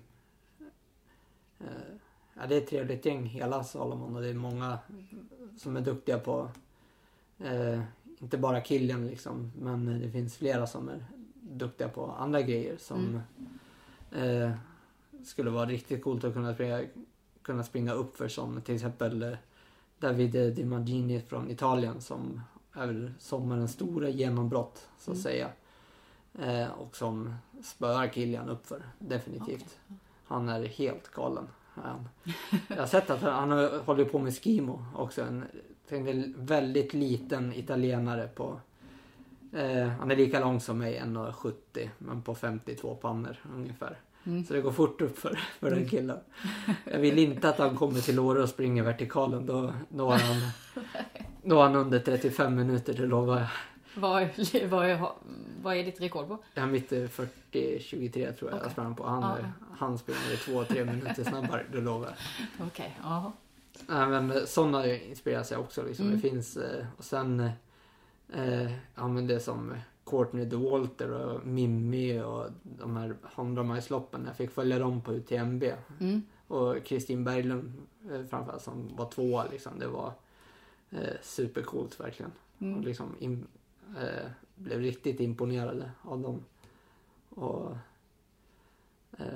eh, 1.58 1.66
ja, 2.34 2.46
det 2.48 2.56
är 2.56 2.60
ett 2.60 2.68
trevligt 2.68 3.06
gäng 3.06 3.24
hela 3.24 3.64
Salomon 3.64 4.16
och 4.16 4.22
det 4.22 4.28
är 4.28 4.34
många 4.34 4.78
som 5.56 5.76
är 5.76 5.80
duktiga 5.80 6.18
på 6.18 6.50
eh, 7.38 7.82
inte 8.18 8.38
bara 8.38 8.60
killen 8.60 9.06
liksom 9.06 9.52
men 9.58 10.00
det 10.00 10.10
finns 10.10 10.36
flera 10.36 10.66
som 10.66 10.88
är 10.88 11.04
duktiga 11.40 11.88
på 11.88 12.06
andra 12.06 12.42
grejer 12.42 12.76
som 12.76 13.20
eh, 14.12 14.50
skulle 15.24 15.50
vara 15.50 15.66
riktigt 15.66 16.02
coolt 16.02 16.24
att 16.24 16.34
kunna 16.34 16.54
springa, 16.54 16.82
kunna 17.48 17.62
springa 17.64 17.92
upp 17.92 18.16
för 18.16 18.28
som 18.28 18.60
till 18.62 18.74
exempel 18.74 19.22
eh, 19.22 19.32
Davide 19.98 20.50
Di 20.50 20.64
Magini 20.64 21.20
från 21.20 21.50
Italien 21.50 22.00
som 22.00 22.40
är 22.72 22.86
väl 22.86 23.12
sommarens 23.18 23.72
stora 23.72 24.08
genombrott 24.08 24.88
så 24.98 25.10
att 25.10 25.16
Mm. 25.16 25.22
säga. 25.22 25.48
Eh, 26.38 26.70
och 26.70 26.96
som 26.96 27.34
spöar 27.64 28.08
Kilian 28.08 28.48
uppför 28.48 28.82
definitivt. 28.98 29.78
Han 30.24 30.48
är 30.48 30.64
helt 30.64 31.08
galen. 31.08 31.48
Han. 31.74 32.08
Jag 32.68 32.76
har 32.76 32.86
sett 32.86 33.10
att 33.10 33.22
han, 33.22 33.50
han 33.50 33.80
håller 33.84 34.04
på 34.04 34.18
med 34.18 34.42
skimo 34.42 34.84
också. 34.96 35.22
En 35.22 35.44
tänkte, 35.88 36.32
väldigt 36.36 36.94
liten 36.94 37.52
italienare 37.52 38.28
på 38.28 38.60
eh, 39.52 39.88
han 39.88 40.10
är 40.10 40.16
lika 40.16 40.40
lång 40.40 40.60
som 40.60 40.78
mig, 40.78 41.00
1,70 41.04 41.88
men 41.98 42.22
på 42.22 42.34
52 42.34 42.94
pannor 42.94 43.36
ungefär. 43.54 43.98
Mm. 44.28 44.44
Så 44.44 44.54
det 44.54 44.60
går 44.60 44.72
fort 44.72 45.00
upp 45.00 45.18
för, 45.18 45.38
för 45.60 45.70
den 45.70 45.88
killen. 45.88 46.18
Jag 46.84 46.98
vill 46.98 47.18
inte 47.18 47.48
att 47.48 47.58
han 47.58 47.76
kommer 47.76 48.00
till 48.00 48.18
Åre 48.18 48.42
och 48.42 48.48
springer 48.48 48.82
vertikalen. 48.82 49.46
Då, 49.46 49.58
är 50.12 50.18
han, 50.18 50.36
då 51.42 51.58
är 51.58 51.62
han 51.62 51.76
under 51.76 51.98
35 51.98 52.54
minuter, 52.54 52.94
det 52.94 53.06
lovar 53.06 53.38
jag. 53.38 53.46
Vad, 53.94 54.22
är- 54.22 54.66
vad, 54.68 54.86
är, 54.90 55.00
vad 55.62 55.76
är 55.76 55.84
ditt 55.84 56.00
rekord 56.00 56.28
på? 56.28 56.38
Är 56.54 56.66
mitt 56.66 56.92
i 56.92 57.06
40-23 57.06 58.32
tror 58.32 58.50
jag 58.50 58.56
Okej. 58.56 58.58
jag 58.62 58.70
sprang 58.72 58.94
på. 58.94 59.06
Han, 59.06 59.22
Ja. 59.22 59.36
är, 59.38 59.52
han 59.78 59.98
springer 59.98 60.20
2-3 60.64 60.84
minuter 60.84 61.24
snabbare, 61.24 61.62
det 61.72 61.80
lovar 61.80 62.06
jag. 62.06 62.66
Okej, 62.66 62.98
ja. 63.02 63.32
Nej, 63.86 64.06
men 64.08 64.46
sådana 64.46 64.86
inspireras 64.94 65.50
jag 65.50 65.60
också. 65.60 65.82
Liksom. 65.86 66.06
Mm. 66.06 66.20
Det 66.20 66.28
finns, 66.30 66.56
eh, 66.56 66.86
och 66.96 67.04
sen, 67.04 67.50
eh, 68.34 68.72
ja 68.94 69.08
men 69.08 69.26
det 69.26 69.40
som 69.40 69.74
Courtney 70.10 70.44
DeWalter 70.44 71.10
och 71.10 71.46
Mimmi 71.46 72.20
och 72.20 72.46
de 72.62 72.96
här 72.96 73.16
100 73.34 73.62
majsloppen. 73.62 74.24
Jag 74.26 74.36
fick 74.36 74.50
följa 74.50 74.78
dem 74.78 75.00
på 75.02 75.12
UTMB. 75.12 75.64
Mm. 76.00 76.22
Och 76.46 76.84
Kristin 76.84 77.24
Berglund 77.24 77.72
eh, 78.12 78.24
framförallt 78.24 78.62
som 78.62 78.96
var 78.96 79.06
tvåa 79.10 79.46
liksom. 79.50 79.78
Det 79.78 79.88
var 79.88 80.12
eh, 80.90 81.14
supercoolt 81.22 82.00
verkligen. 82.00 82.32
Och 82.56 82.62
Mm. 82.62 82.80
liksom 82.82 83.14
in, 83.18 83.46
eh, 84.00 84.30
blev 84.54 84.80
riktigt 84.80 85.20
imponerade 85.20 85.90
av 86.02 86.20
dem. 86.20 86.44
Och 87.30 87.76
Eh, 89.18 89.26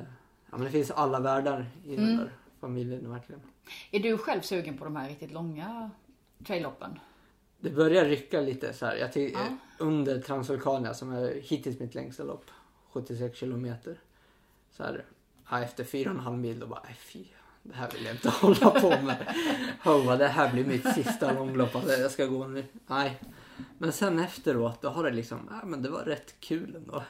ja, 0.51 0.57
men 0.57 0.61
det 0.61 0.71
finns 0.71 0.91
alla 0.91 1.21
världar 1.21 1.67
i 1.85 1.97
den 1.97 2.05
Mm. 2.05 2.17
där 2.17 2.33
familjen 2.61 3.11
verkligen. 3.11 3.41
Är 3.91 4.01
du 4.01 4.19
själv 4.19 4.41
sugen 4.41 4.79
på 4.79 4.85
de 4.85 4.97
här 4.97 5.09
riktigt 5.09 5.33
långa 5.33 5.91
trailloppen? 6.47 6.99
Det 7.63 7.71
börjar 7.71 8.05
rycka 8.05 8.41
lite 8.41 8.73
så 8.73 8.87
här. 8.87 8.97
Jag 8.97 9.17
Ja. 9.17 9.57
Under 9.79 10.21
Transvulkania 10.21 10.95
som 10.95 11.13
är 11.13 11.41
hittills 11.41 11.79
mitt 11.79 11.95
längsta 11.95 12.25
lopp. 12.25 12.51
76 12.93 13.39
kilometer. 13.39 14.01
Så 14.71 14.83
här, 14.83 15.05
ja, 15.51 15.61
efter 15.61 15.85
fyra 15.85 16.11
och 16.11 16.17
en 16.17 16.23
halv 16.23 16.39
mil 16.39 16.61
då 16.61 16.67
bara, 16.67 16.83
nej 16.85 16.97
fy. 17.01 17.25
Det 17.63 17.75
här 17.75 17.91
vill 17.91 18.05
jag 18.05 18.15
inte 18.15 18.29
hålla 18.41 18.71
på 18.71 18.89
med. 18.89 19.35
Hova, 19.85 20.17
det 20.17 20.29
här 20.29 20.53
blir 20.53 20.65
mitt 20.65 20.95
sista 20.95 21.33
långlopp. 21.33 21.77
Alltså, 21.77 21.93
jag 21.93 22.11
ska 22.11 22.27
gå 22.27 22.47
nu. 22.47 22.65
Nej. 22.87 23.21
Men 23.79 23.93
sen 23.93 24.19
efteråt 24.19 24.83
då 24.83 24.89
har 24.89 25.05
det 25.05 25.11
liksom, 25.11 25.49
ja 25.51 25.67
men 25.67 25.83
det 25.83 25.91
var 25.91 26.05
rätt 26.05 26.35
kul 26.41 26.77
ändå. 26.77 27.03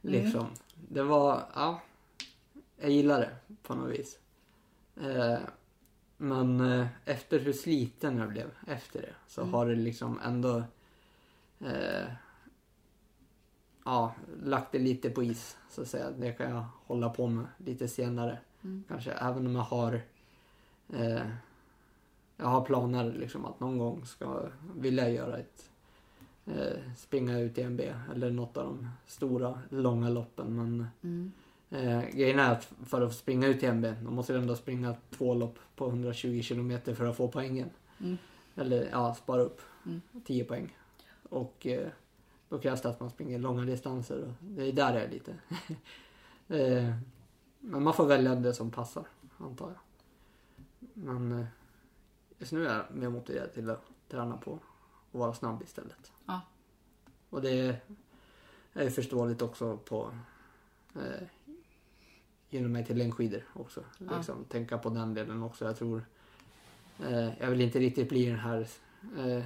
Liksom. 0.00 0.46
Det 0.88 1.02
var, 1.02 1.44
ja. 1.54 1.80
Jag 2.76 2.90
gillar 2.90 3.20
det 3.20 3.56
på 3.62 3.74
något 3.74 3.90
vis. 3.90 4.18
Eh, 5.02 5.38
men 6.22 6.60
eh, 6.60 6.86
efter 7.04 7.38
hur 7.38 7.52
sliten 7.52 8.18
jag 8.18 8.28
blev 8.28 8.50
efter 8.66 9.02
det 9.02 9.14
så 9.26 9.44
har 9.44 9.66
det 9.66 9.74
liksom 9.74 10.20
ändå 10.24 10.62
eh, 11.60 12.06
ja, 13.84 14.14
lagt 14.42 14.72
det 14.72 14.78
lite 14.78 15.10
på 15.10 15.22
is 15.22 15.56
så 15.70 15.82
att 15.82 15.88
säga. 15.88 16.10
Det 16.10 16.32
kan 16.32 16.50
jag 16.50 16.64
hålla 16.86 17.10
på 17.10 17.26
med 17.26 17.46
lite 17.58 17.88
senare. 17.88 18.38
Kanske 18.88 19.12
även 19.12 19.46
om 19.46 19.54
jag 19.54 19.62
har 19.62 20.00
eh, 20.92 21.26
jag 22.36 22.46
har 22.46 22.64
planer 22.64 23.12
liksom 23.12 23.44
att 23.44 23.60
någon 23.60 23.78
gång 23.78 24.06
ska 24.06 24.48
vilja 24.76 25.08
göra 25.08 25.38
ett 25.38 25.70
eh, 26.46 26.94
springa 26.96 27.38
ut 27.38 27.58
i 27.58 27.62
MB 27.62 27.80
eller 28.14 28.30
något 28.30 28.56
av 28.56 28.64
de 28.64 28.88
stora 29.06 29.60
långa 29.70 30.08
loppen 30.08 30.56
men 30.56 30.86
Mm. 31.02 31.32
Eh, 31.72 32.00
grejen 32.12 32.38
är 32.38 32.52
att 32.52 32.72
för 32.86 33.00
att 33.00 33.14
springa 33.14 33.46
ut 33.46 33.62
i 33.62 33.66
MB, 33.66 33.94
då 34.04 34.10
måste 34.10 34.36
ändå 34.36 34.56
springa 34.56 34.94
två 35.10 35.34
lopp 35.34 35.58
på 35.76 35.88
120 35.88 36.42
kilometer 36.42 36.94
för 36.94 37.04
att 37.04 37.16
få 37.16 37.28
poängen. 37.28 37.70
Mm. 38.00 38.18
Eller 38.54 38.88
ja, 38.92 39.14
spara 39.14 39.42
upp 39.42 39.60
Mm. 39.86 40.00
10 40.24 40.44
poäng. 40.44 40.76
Och 41.28 41.66
eh, 41.66 41.88
då 42.48 42.58
krävs 42.58 42.82
det 42.82 42.88
att 42.88 43.00
man 43.00 43.10
springer 43.10 43.38
långa 43.38 43.64
distanser 43.64 44.22
och 44.22 44.32
det 44.40 44.68
är 44.68 44.72
där 44.72 44.92
det 44.92 45.00
är 45.00 45.08
lite. 45.08 45.34
eh, 46.48 46.94
men 47.60 47.82
man 47.82 47.94
får 47.94 48.06
välja 48.06 48.34
det 48.34 48.54
som 48.54 48.70
passar, 48.70 49.04
antar 49.38 49.66
jag. 49.66 49.80
Men 50.94 51.32
eh, 51.32 51.46
just 52.38 52.52
nu 52.52 52.66
är 52.66 52.76
jag 52.76 52.84
mer 52.90 53.08
motiverad 53.08 53.52
till 53.52 53.70
att 53.70 53.84
träna 54.08 54.36
på 54.36 54.54
att 55.12 55.18
vara 55.18 55.34
snabb 55.34 55.62
istället. 55.62 56.12
Ja. 56.26 56.40
Och 57.30 57.42
det 57.42 57.80
är 58.72 58.84
ju 58.84 58.90
förståeligt 58.90 59.42
också 59.42 59.76
på 59.76 60.10
eh, 60.94 61.26
genom 62.52 62.72
mig 62.72 62.84
till 62.86 62.96
längdskidor 62.98 63.42
också. 63.52 63.80
Ja. 63.98 64.16
Liksom, 64.16 64.44
Tänka 64.44 64.78
på 64.78 64.88
den 64.88 65.14
delen 65.14 65.42
också. 65.42 65.64
Jag 65.64 65.76
tror 65.78 66.04
eh, 67.08 67.28
jag 67.40 67.50
vill 67.50 67.60
inte 67.60 67.78
riktigt 67.78 68.08
bli 68.08 68.26
den 68.26 68.38
här 68.38 68.66
eh, 69.18 69.44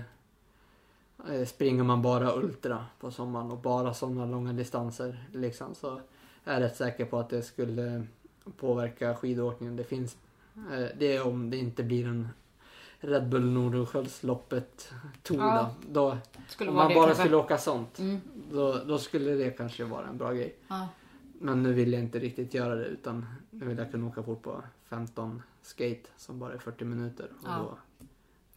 eh, 1.35 1.47
springer 1.47 1.83
man 1.85 2.03
bara 2.03 2.35
ultra 2.37 2.85
på 3.01 3.11
sommaren 3.11 3.51
och 3.51 3.59
bara 3.59 3.95
sådana 3.95 4.27
långa 4.27 4.53
distanser 4.53 5.25
liksom 5.33 5.75
så 5.75 6.01
är 6.45 6.53
jag 6.55 6.63
rätt 6.63 6.77
säker 6.77 7.05
på 7.05 7.19
att 7.19 7.29
det 7.31 7.43
skulle 7.43 8.07
påverka 8.57 9.15
skidåkningen. 9.15 9.77
Det 9.77 9.85
finns 9.85 10.17
eh, 10.57 10.87
det 10.99 11.17
är 11.17 11.27
om 11.27 11.51
det 11.51 11.57
inte 11.57 11.83
blir 11.83 12.07
en 12.07 12.29
Red 13.01 13.29
Bull 13.29 13.45
Nordenskiöldsloppet 13.51 14.93
Tour 15.23 15.39
Ja. 15.41 15.71
då. 15.89 16.19
om 16.61 16.75
man 16.75 16.95
bara 16.95 17.07
kanske. 17.07 17.15
skulle 17.23 17.37
åka 17.37 17.59
sånt 17.59 17.99
Mm. 17.99 18.21
då, 18.53 18.79
då 18.85 18.99
skulle 18.99 19.31
det 19.31 19.51
kanske 19.51 19.85
vara 19.85 20.07
en 20.07 20.19
bra 20.19 20.33
grej. 20.33 20.55
Ja. 20.69 20.89
Men 21.41 21.63
nu 21.63 21.73
vill 21.73 21.93
jag 21.93 22.03
inte 22.03 22.19
riktigt 22.19 22.55
göra 22.55 22.75
det 22.75 22.85
utan 22.87 23.27
nu 23.51 23.67
vill 23.67 23.79
jag 23.79 23.91
kunna 23.91 24.07
åka 24.07 24.23
fort 24.23 24.43
på 24.43 24.63
15 24.85 25.43
skate 25.63 26.09
som 26.17 26.39
bara 26.39 26.53
är 26.55 26.59
40 26.59 26.85
minuter. 26.85 27.25
Och 27.43 27.49
Ja. 27.49 27.79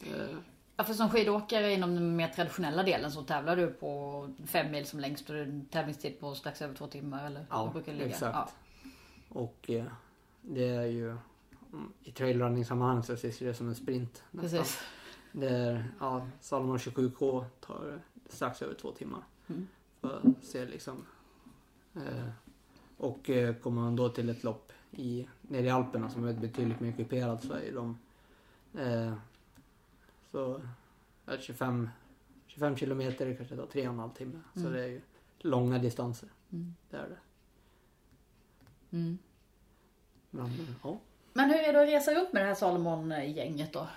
då, 0.02 0.08
eh, 0.08 0.30
Ja, 0.76 0.84
för 0.84 0.94
som 0.94 1.10
skidåkare 1.10 1.74
inom 1.74 1.96
den 1.96 2.16
mer 2.16 2.28
traditionella 2.28 2.84
delen 2.84 3.12
så 3.12 3.24
tävlar 3.24 3.56
du 3.56 3.68
på 3.68 4.30
fem 4.46 4.72
mil 4.72 4.86
som 4.86 5.00
längst 5.00 5.30
och 5.30 5.36
tävlingstid 5.72 6.20
på 6.20 6.36
strax 6.36 6.62
över 6.62 6.76
två 6.76 6.88
timmar 6.88 7.26
eller 7.26 7.46
Ja, 7.50 7.70
brukar 7.74 7.94
ligga? 7.94 8.06
exakt. 8.06 8.56
Och 9.30 9.70
eh, 9.70 9.86
det 10.42 10.68
är 10.70 10.86
ju 10.86 11.10
mm, 11.10 11.94
i 12.04 12.12
trailrunning-sammanhang 12.12 13.04
så 13.04 13.14
ses 13.14 13.40
det 13.40 13.54
som 13.54 13.68
en 13.68 13.76
sprint. 13.76 14.24
Ja, 14.32 14.42
nästan. 14.42 14.60
precis. 14.60 14.80
Det 15.32 15.50
är, 15.50 15.92
ja, 16.00 16.28
Salomon 16.42 16.78
27K 16.78 17.46
tar 17.60 18.00
strax 18.30 18.62
över 18.62 18.74
två 18.74 18.92
timmar. 18.92 19.22
Mm. 19.48 19.68
För 20.02 20.18
att 20.18 20.46
se 20.46 20.66
liksom. 20.66 21.06
Eh, 21.96 22.30
och 23.00 23.30
eh, 23.30 23.56
kommer 23.56 23.82
man 23.82 23.96
då 23.96 24.10
till 24.10 24.30
ett 24.30 24.44
lopp 24.44 24.72
i, 24.92 25.28
nere 25.42 25.66
i 25.66 25.70
Alperna 25.70 26.10
som 26.10 26.28
är 26.28 26.34
betydligt 26.34 26.80
mer 26.80 26.92
kuperat 26.92 27.44
så 27.44 27.54
är 27.54 27.72
de 27.74 27.98
eh, 28.80 29.14
så 30.32 30.62
är 31.26 31.38
det 31.38 31.42
25, 31.42 31.90
25 32.48 32.76
kilometer 32.76 33.36
kanske 33.36 33.56
tar 33.56 33.66
tre 33.66 33.88
och 33.88 33.94
en 33.94 34.00
halv 34.00 34.10
timme. 34.12 34.40
Så 34.54 34.60
Mm. 34.60 34.74
det 34.74 34.84
är 34.84 34.88
ju 34.88 35.02
långa 35.40 35.78
distanser. 35.80 36.30
Mm. 36.52 36.76
Det 36.90 36.98
är 36.98 37.10
det. 37.10 37.18
Mm. 38.98 39.18
Men 40.30 40.46
eh, 40.46 40.52
ja. 40.84 41.00
Men 41.34 41.50
hur 41.50 41.60
är 41.60 41.74
det 41.74 41.82
att 41.82 41.88
resa 41.88 42.12
runt 42.14 42.34
med 42.34 42.42
det 42.44 42.48
här 42.48 42.56
Salomon-gänget 42.56 43.74
då? 43.74 43.88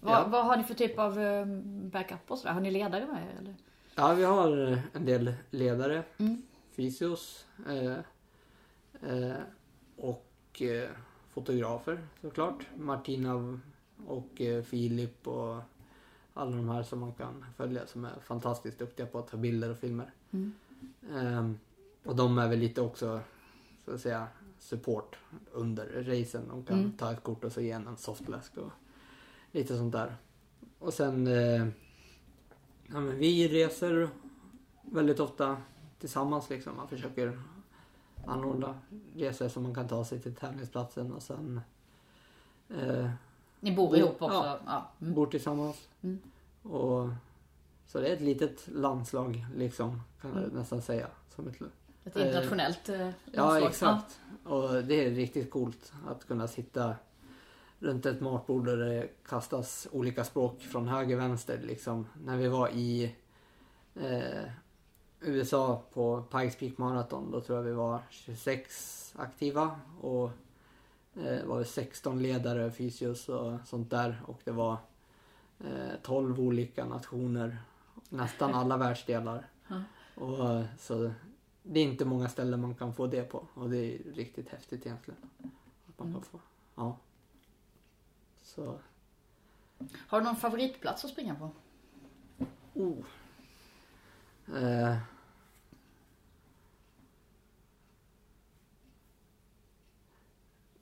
Vad, 0.00 0.14
Ja. 0.14 0.26
vad 0.28 0.44
har 0.44 0.56
ni 0.56 0.64
för 0.64 0.74
typ 0.74 0.98
av 0.98 1.20
eh, 1.20 1.46
backup 1.92 2.30
och 2.30 2.38
sådär? 2.38 2.52
Har 2.54 2.60
ni 2.60 2.70
ledare 2.70 3.06
med 3.06 3.22
er 3.22 3.38
eller? 3.38 3.54
Ja, 3.94 4.14
vi 4.14 4.24
har 4.24 4.78
en 4.92 5.04
del 5.04 5.34
ledare, 5.50 6.02
Mm. 6.18 6.42
fysios 6.76 7.46
eh, 7.68 7.92
och 9.96 10.62
eh, 10.62 10.90
fotografer 11.28 11.98
såklart. 12.20 12.66
Martina 12.76 13.58
och 14.06 14.40
eh, 14.40 14.62
Filip 14.62 15.26
och 15.28 15.60
alla 16.34 16.56
de 16.56 16.68
här 16.68 16.82
som 16.82 17.00
man 17.00 17.12
kan 17.12 17.44
följa 17.56 17.86
som 17.86 18.04
är 18.04 18.20
fantastiskt 18.20 18.78
duktiga 18.78 19.06
på 19.06 19.18
att 19.18 19.28
ta 19.28 19.36
bilder 19.36 19.70
och 19.70 19.78
filmer. 19.78 20.12
Mm. 20.30 20.52
Ehm, 21.14 21.58
och 22.04 22.16
de 22.16 22.38
är 22.38 22.48
väl 22.48 22.58
lite 22.58 22.80
också, 22.80 23.20
så 23.84 23.94
att 23.94 24.00
säga, 24.00 24.26
support 24.58 25.18
under 25.52 25.86
racen. 26.02 26.48
De 26.48 26.64
kan 26.64 26.78
Mm. 26.78 26.92
ta 26.92 27.12
ett 27.12 27.22
kort 27.22 27.44
och 27.44 27.52
så 27.52 27.60
ge 27.60 27.70
en 27.70 27.96
softflask 27.96 28.56
och 28.56 28.70
lite 29.52 29.76
sånt 29.76 29.92
där. 29.92 30.16
Och 30.78 30.94
sen, 30.94 31.26
eh, 31.26 31.66
ja 32.86 33.00
vi 33.00 33.48
reser 33.48 34.08
väldigt 34.82 35.20
ofta 35.20 35.56
tillsammans 35.98 36.50
liksom. 36.50 36.76
Man 36.76 36.88
försöker 36.88 37.40
anordna 38.28 38.78
resor 39.16 39.48
som 39.48 39.62
man 39.62 39.74
kan 39.74 39.88
ta 39.88 40.04
sig 40.04 40.20
till 40.20 40.34
tävlingsplatsen 40.34 41.12
och 41.12 41.22
sen 41.22 41.60
eh, 42.78 43.10
Ni 43.60 43.76
bor 43.76 43.88
Bo- 43.88 43.96
ihop 43.96 44.22
också? 44.22 44.34
ja. 44.36 44.58
Ja. 44.66 44.90
Mm. 45.00 45.14
bor 45.14 45.26
tillsammans. 45.26 45.88
Mm. 46.02 46.18
Och, 46.62 47.08
så 47.86 48.00
det 48.00 48.08
är 48.08 48.12
ett 48.14 48.20
litet 48.20 48.68
landslag 48.68 49.46
liksom, 49.56 50.02
kan 50.20 50.30
jag 50.30 50.42
Mm. 50.44 50.56
nästan 50.56 50.82
säga. 50.82 51.08
Som 51.34 51.48
ett, 51.48 51.56
Ett 52.04 52.16
internationellt 52.16 52.88
eh, 52.88 53.00
ja, 53.00 53.10
landslag. 53.44 53.68
exakt. 53.68 54.20
Och 54.44 54.84
det 54.84 55.04
är 55.06 55.10
riktigt 55.10 55.50
coolt 55.50 55.92
att 56.08 56.26
kunna 56.26 56.48
sitta 56.48 56.94
runt 57.78 58.06
ett 58.06 58.20
matbord 58.20 58.66
där 58.66 58.76
det 58.76 59.08
kastas 59.28 59.88
olika 59.92 60.24
språk 60.24 60.60
från 60.62 60.88
höger 60.88 61.16
vänster 61.16 61.58
liksom. 61.62 62.06
När 62.24 62.36
vi 62.36 62.48
var 62.48 62.68
i 62.68 63.14
eh, 63.94 64.44
USA 65.20 65.82
på 65.92 66.22
Pikes 66.22 66.56
Peak 66.56 66.78
Marathon 66.78 67.30
då 67.30 67.40
tror 67.40 67.58
jag 67.58 67.64
vi 67.64 67.72
var 67.72 68.02
26 68.10 69.14
aktiva 69.18 69.80
och 70.00 70.30
eh, 71.14 71.44
var 71.44 71.58
det 71.58 71.64
16 71.64 72.22
ledare, 72.22 72.70
fysios 72.72 73.28
och 73.28 73.58
sånt 73.66 73.90
där 73.90 74.22
och 74.26 74.40
det 74.44 74.50
var 74.52 74.76
eh, 75.60 75.94
12 76.02 76.40
olika 76.40 76.84
nationer, 76.84 77.58
nästan 78.08 78.54
alla 78.54 78.76
världsdelar. 78.86 79.46
Och, 80.14 80.50
eh, 80.54 80.64
så 80.78 81.10
det 81.62 81.80
är 81.80 81.84
inte 81.84 82.04
många 82.04 82.28
ställen 82.28 82.60
man 82.60 82.74
kan 82.74 82.94
få 82.94 83.06
det 83.06 83.22
på 83.22 83.46
och 83.54 83.70
det 83.70 83.76
är 83.78 83.98
riktigt 84.14 84.48
häftigt 84.48 84.86
egentligen. 84.86 85.20
Att 85.88 85.98
man 85.98 86.06
kan 86.06 86.08
Mm. 86.08 86.22
få. 86.22 86.40
Ja. 86.74 86.96
Så, 88.42 88.78
Har 89.94 90.18
du 90.20 90.24
någon 90.26 90.36
favoritplats 90.36 91.04
att 91.04 91.10
springa 91.10 91.34
på? 91.34 91.50
oh. 92.74 93.04
Eh. 94.54 94.96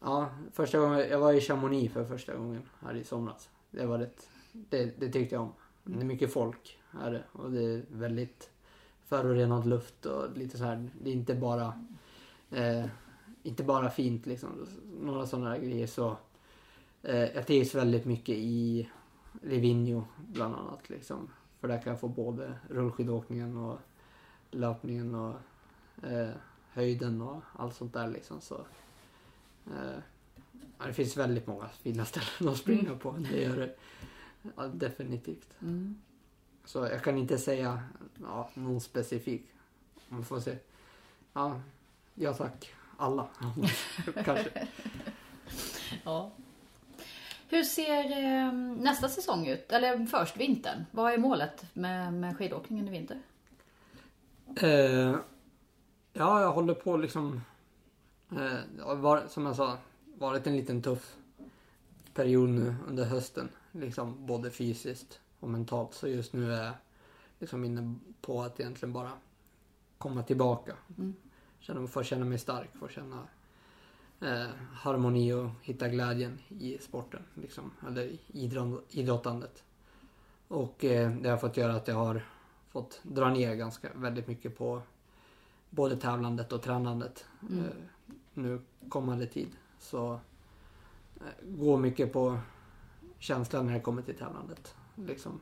Ja, 0.00 0.30
första 0.52 0.78
gången, 0.78 0.98
jag 0.98 1.18
var 1.18 1.32
i 1.32 1.40
Chamonix 1.40 1.94
för 1.94 2.04
första 2.04 2.34
gången 2.36 2.62
här 2.80 2.94
i 2.94 3.04
somras. 3.04 3.50
Det 3.70 3.86
var 3.86 3.98
rätt, 3.98 4.28
det, 4.52 5.00
det 5.00 5.12
tyckte 5.12 5.34
jag 5.34 5.42
om. 5.42 5.52
Det 5.84 6.00
är 6.00 6.04
mycket 6.04 6.32
folk 6.32 6.78
här 6.90 7.26
och 7.32 7.50
det 7.50 7.64
är 7.64 7.84
väldigt 7.88 8.50
förorenad 9.06 9.66
luft 9.66 10.06
och 10.06 10.36
lite 10.36 10.58
så 10.58 10.64
här. 10.64 10.90
Det 11.02 11.10
är 11.10 11.14
inte 11.14 11.34
bara, 11.34 11.84
eh, 12.50 12.86
inte 13.42 13.64
bara 13.64 13.90
fint 13.90 14.26
liksom. 14.26 14.66
Några 15.00 15.26
sådana 15.26 15.50
här 15.50 15.58
grejer 15.58 15.86
så. 15.86 16.16
Eh, 17.02 17.16
jag 17.16 17.46
trivs 17.46 17.74
väldigt 17.74 18.04
mycket 18.04 18.34
i 18.34 18.88
Livigno 19.42 20.04
bland 20.16 20.54
annat 20.54 20.90
liksom. 20.90 21.28
För 21.60 21.68
där 21.68 21.82
kan 21.82 21.90
jag 21.90 22.00
få 22.00 22.08
både 22.08 22.54
rullskidåkningen 22.70 23.56
och 23.56 23.78
löpningen 24.50 25.14
och 25.14 25.34
eh, 26.02 26.30
höjden 26.70 27.22
och 27.22 27.42
allt 27.56 27.74
sånt 27.74 27.92
där 27.92 28.08
liksom 28.08 28.40
så. 28.40 28.66
Eh, 29.66 29.98
det 30.86 30.92
finns 30.92 31.16
väldigt 31.16 31.46
många 31.46 31.68
fina 31.68 32.04
ställen 32.04 32.52
att 32.52 32.58
springa 32.58 32.86
Mm. 32.88 32.98
på. 32.98 33.12
Det 33.12 33.42
gör 33.42 33.56
det 33.56 33.76
ja, 34.56 34.66
definitivt. 34.66 35.48
Mm. 35.60 35.96
Så 36.64 36.78
jag 36.78 37.02
kan 37.04 37.18
inte 37.18 37.38
säga 37.38 37.82
ja, 38.22 38.50
någon 38.54 38.80
specifik. 38.80 39.46
Man 40.08 40.24
får 40.24 40.40
se. 40.40 40.56
Ja, 41.32 41.60
ja 42.14 42.34
tack. 42.34 42.74
Alla. 42.96 43.28
Kanske. 44.24 44.68
Ja. 46.04 46.30
Hur 47.48 47.62
ser 47.62 48.04
eh, 48.24 48.52
nästa 48.82 49.08
säsong 49.08 49.46
ut? 49.46 49.72
Eller 49.72 50.06
först 50.06 50.36
vintern. 50.36 50.84
Vad 50.90 51.12
är 51.12 51.18
målet 51.18 51.64
med, 51.74 52.12
med 52.12 52.36
skidåkningen 52.36 52.88
i 52.88 52.90
vinter? 52.90 53.22
Eh, 54.60 55.16
ja, 56.12 56.40
jag 56.40 56.52
håller 56.52 56.74
på 56.74 56.96
liksom. 56.96 57.40
Eh, 58.30 58.94
varit, 58.96 59.30
som 59.30 59.46
jag 59.46 59.56
sa, 59.56 59.78
varit 60.18 60.46
en 60.46 60.56
liten 60.56 60.82
tuff 60.82 61.16
period 62.14 62.48
nu 62.48 62.74
under 62.88 63.04
hösten. 63.04 63.48
Liksom 63.72 64.26
både 64.26 64.50
fysiskt 64.50 65.20
och 65.40 65.50
mentalt. 65.50 65.94
Så 65.94 66.08
just 66.08 66.32
nu 66.32 66.52
är 66.52 66.64
jag 66.64 66.74
liksom 67.38 67.64
inne 67.64 67.94
på 68.20 68.42
att 68.42 68.60
egentligen 68.60 68.92
bara 68.92 69.10
komma 69.98 70.22
tillbaka. 70.22 70.76
Mm. 70.98 71.14
Känna, 71.58 71.86
få 71.86 72.02
känna 72.02 72.24
mig 72.24 72.38
stark, 72.38 72.76
få 72.76 72.88
känna 72.88 73.22
eh, 74.20 74.46
harmoni 74.72 75.32
och 75.32 75.50
hitta 75.62 75.88
glädjen 75.88 76.38
i 76.48 76.78
sporten. 76.78 77.22
Liksom, 77.34 77.70
eller 77.88 78.16
idrott, 78.26 78.84
idrottandet. 78.90 79.64
Och 80.48 80.84
eh, 80.84 81.10
det 81.10 81.28
har 81.28 81.36
fått 81.36 81.56
göra 81.56 81.74
att 81.74 81.88
jag 81.88 81.94
har 81.94 82.26
fått 82.68 83.00
dra 83.02 83.30
ner 83.30 83.54
ganska 83.54 83.88
väldigt 83.94 84.26
mycket 84.28 84.58
på 84.58 84.82
både 85.70 85.96
tävlandet 85.96 86.52
och 86.52 86.62
tränandet 86.62 87.24
Mm. 87.42 87.64
eh, 87.64 87.70
nu 88.34 88.60
kommande 88.88 89.26
tid. 89.26 89.56
Så 89.78 90.12
eh, 91.16 91.48
gå 91.48 91.76
mycket 91.76 92.12
på 92.12 92.38
känslan 93.18 93.66
när 93.66 93.72
det 93.74 93.80
kommer 93.80 94.02
till 94.02 94.16
tävlandet. 94.18 94.74
Liksom. 94.94 95.40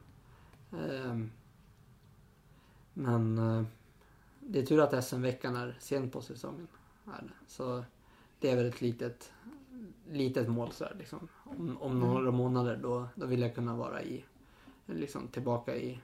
Ehm, 0.72 1.30
men 2.94 3.38
eh, 3.38 3.64
det 4.40 4.58
är 4.58 4.66
tur 4.66 4.80
att 4.80 5.04
SM-veckan 5.04 5.56
är 5.56 5.76
sent 5.80 6.12
på 6.12 6.20
säsongen. 6.22 6.68
Så 7.46 7.84
det 8.44 8.50
är 8.50 8.56
väl 8.56 8.66
ett 8.66 8.80
litet, 8.80 9.32
litet 10.10 10.48
mål 10.48 10.72
så 10.72 10.84
här, 10.84 10.94
liksom. 10.98 11.28
om, 11.44 11.76
om 11.80 12.00
några 12.00 12.30
månader 12.30 12.76
då, 12.76 13.08
då 13.14 13.26
vill 13.26 13.40
jag 13.40 13.54
kunna 13.54 13.76
vara 13.76 14.02
i, 14.02 14.24
liksom 14.86 15.28
tillbaka 15.28 15.76
i 15.76 16.00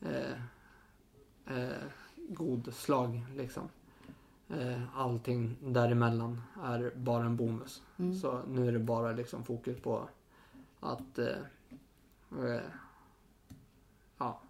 eh, 0.00 0.32
eh, 1.46 1.82
god 2.16 2.74
slag 2.74 3.26
liksom. 3.36 3.68
Eh, 4.48 4.98
allting 4.98 5.56
däremellan 5.60 6.42
är 6.62 6.92
bara 6.96 7.24
en 7.24 7.36
bonus. 7.36 7.82
Mm. 7.96 8.14
Så 8.14 8.42
nu 8.48 8.68
är 8.68 8.72
det 8.72 8.78
bara 8.78 9.12
liksom 9.12 9.44
fokus 9.44 9.80
på 9.80 10.08
att 10.80 11.18
eh, 11.18 11.38
eh, 12.44 12.60
ja, 14.18 14.40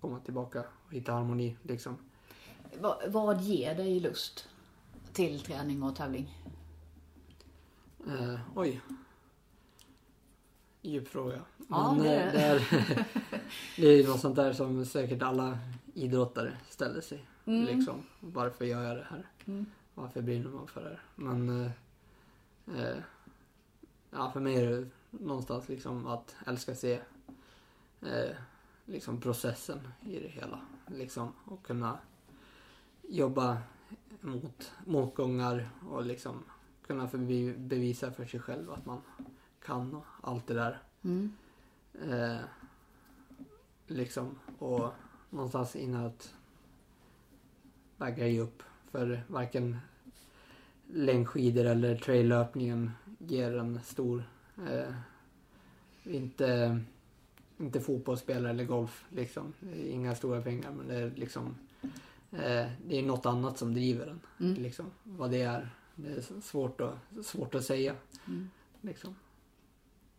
komma 0.00 0.20
tillbaka 0.20 0.64
och 0.86 0.92
hitta 0.92 1.12
harmoni 1.12 1.56
liksom. 1.62 1.96
Va, 2.80 3.00
vad 3.08 3.40
ger 3.40 3.74
dig 3.74 4.00
lust 4.00 4.48
till 5.12 5.40
träning 5.40 5.82
och 5.82 5.96
tävling? 5.96 6.38
Eh, 8.06 8.40
oj. 8.54 8.80
Djup 10.82 11.08
fråga. 11.08 11.40
Ja, 11.68 11.92
Men, 11.94 12.02
det 12.02 12.22
eh, 12.22 12.50
är 12.50 12.58
det, 13.76 13.82
är, 13.82 13.96
det 13.96 14.04
är 14.04 14.08
något 14.08 14.20
sånt 14.20 14.36
där 14.36 14.52
som 14.52 14.86
säkert 14.86 15.22
alla 15.22 15.58
idrottare 15.94 16.56
ställer 16.68 17.00
sig. 17.00 17.24
Mm. 17.44 17.64
Liksom. 17.64 18.02
Varför 18.20 18.64
gör 18.64 18.82
jag 18.82 18.96
det 18.96 19.06
här? 19.10 19.26
Mm. 19.46 19.66
Varför 19.94 20.22
brinner 20.22 20.50
man 20.50 20.66
för 20.66 20.82
det 20.82 20.88
här? 20.88 21.02
Men 21.14 21.64
eh, 21.64 21.72
eh, 22.76 22.96
ja, 24.10 24.30
för 24.30 24.40
mig 24.40 24.56
är 24.56 24.70
det 24.70 24.88
någonstans 25.10 25.68
liksom 25.68 26.06
att 26.06 26.36
älska 26.46 26.74
se 26.74 27.00
eh, 28.00 28.36
liksom 28.84 29.20
processen 29.20 29.88
i 30.06 30.20
det 30.20 30.28
hela. 30.28 30.60
Liksom, 30.86 31.32
och 31.44 31.62
kunna 31.62 31.98
jobba 33.08 33.58
mot 34.20 34.72
motgångar 34.86 35.70
och 35.90 36.04
liksom 36.04 36.44
kunna 36.86 37.08
förbi, 37.08 37.54
bevisa 37.58 38.12
för 38.12 38.24
sig 38.24 38.40
själv 38.40 38.72
att 38.72 38.86
man 38.86 39.02
kan 39.64 39.94
och 39.94 40.04
allt 40.22 40.46
det 40.46 40.54
där. 40.54 40.78
Mm. 41.02 41.32
Eh, 42.08 42.40
liksom 43.86 44.38
och 44.58 44.92
någonstans 45.30 45.76
inåt 45.76 46.34
vägrar 47.96 48.26
ge 48.26 48.40
upp. 48.40 48.62
För 48.90 49.22
varken 49.28 49.78
längdskidor 50.86 51.64
eller 51.64 51.96
traillöpningen 51.96 52.90
ger 53.18 53.56
en 53.56 53.80
stor 53.84 54.24
eh, 54.68 54.94
inte, 56.02 56.80
inte 57.58 57.80
fotbollsspelare 57.80 58.50
eller 58.50 58.64
golf 58.64 59.04
liksom. 59.10 59.52
Inga 59.74 60.14
stora 60.14 60.42
pengar 60.42 60.70
men 60.70 60.88
det 60.88 60.94
är 60.94 61.10
liksom 61.10 61.54
det 62.30 62.98
är 62.98 63.02
något 63.02 63.26
annat 63.26 63.58
som 63.58 63.74
driver 63.74 64.06
en. 64.06 64.20
Mm. 64.40 64.62
Liksom, 64.62 64.90
vad 65.02 65.30
det 65.30 65.42
är. 65.42 65.70
Det 65.94 66.08
är 66.10 66.40
svårt 66.40 66.80
att, 66.80 67.26
svårt 67.26 67.54
att 67.54 67.64
säga. 67.64 67.96
Mm. 68.26 68.50
Liksom. 68.80 69.16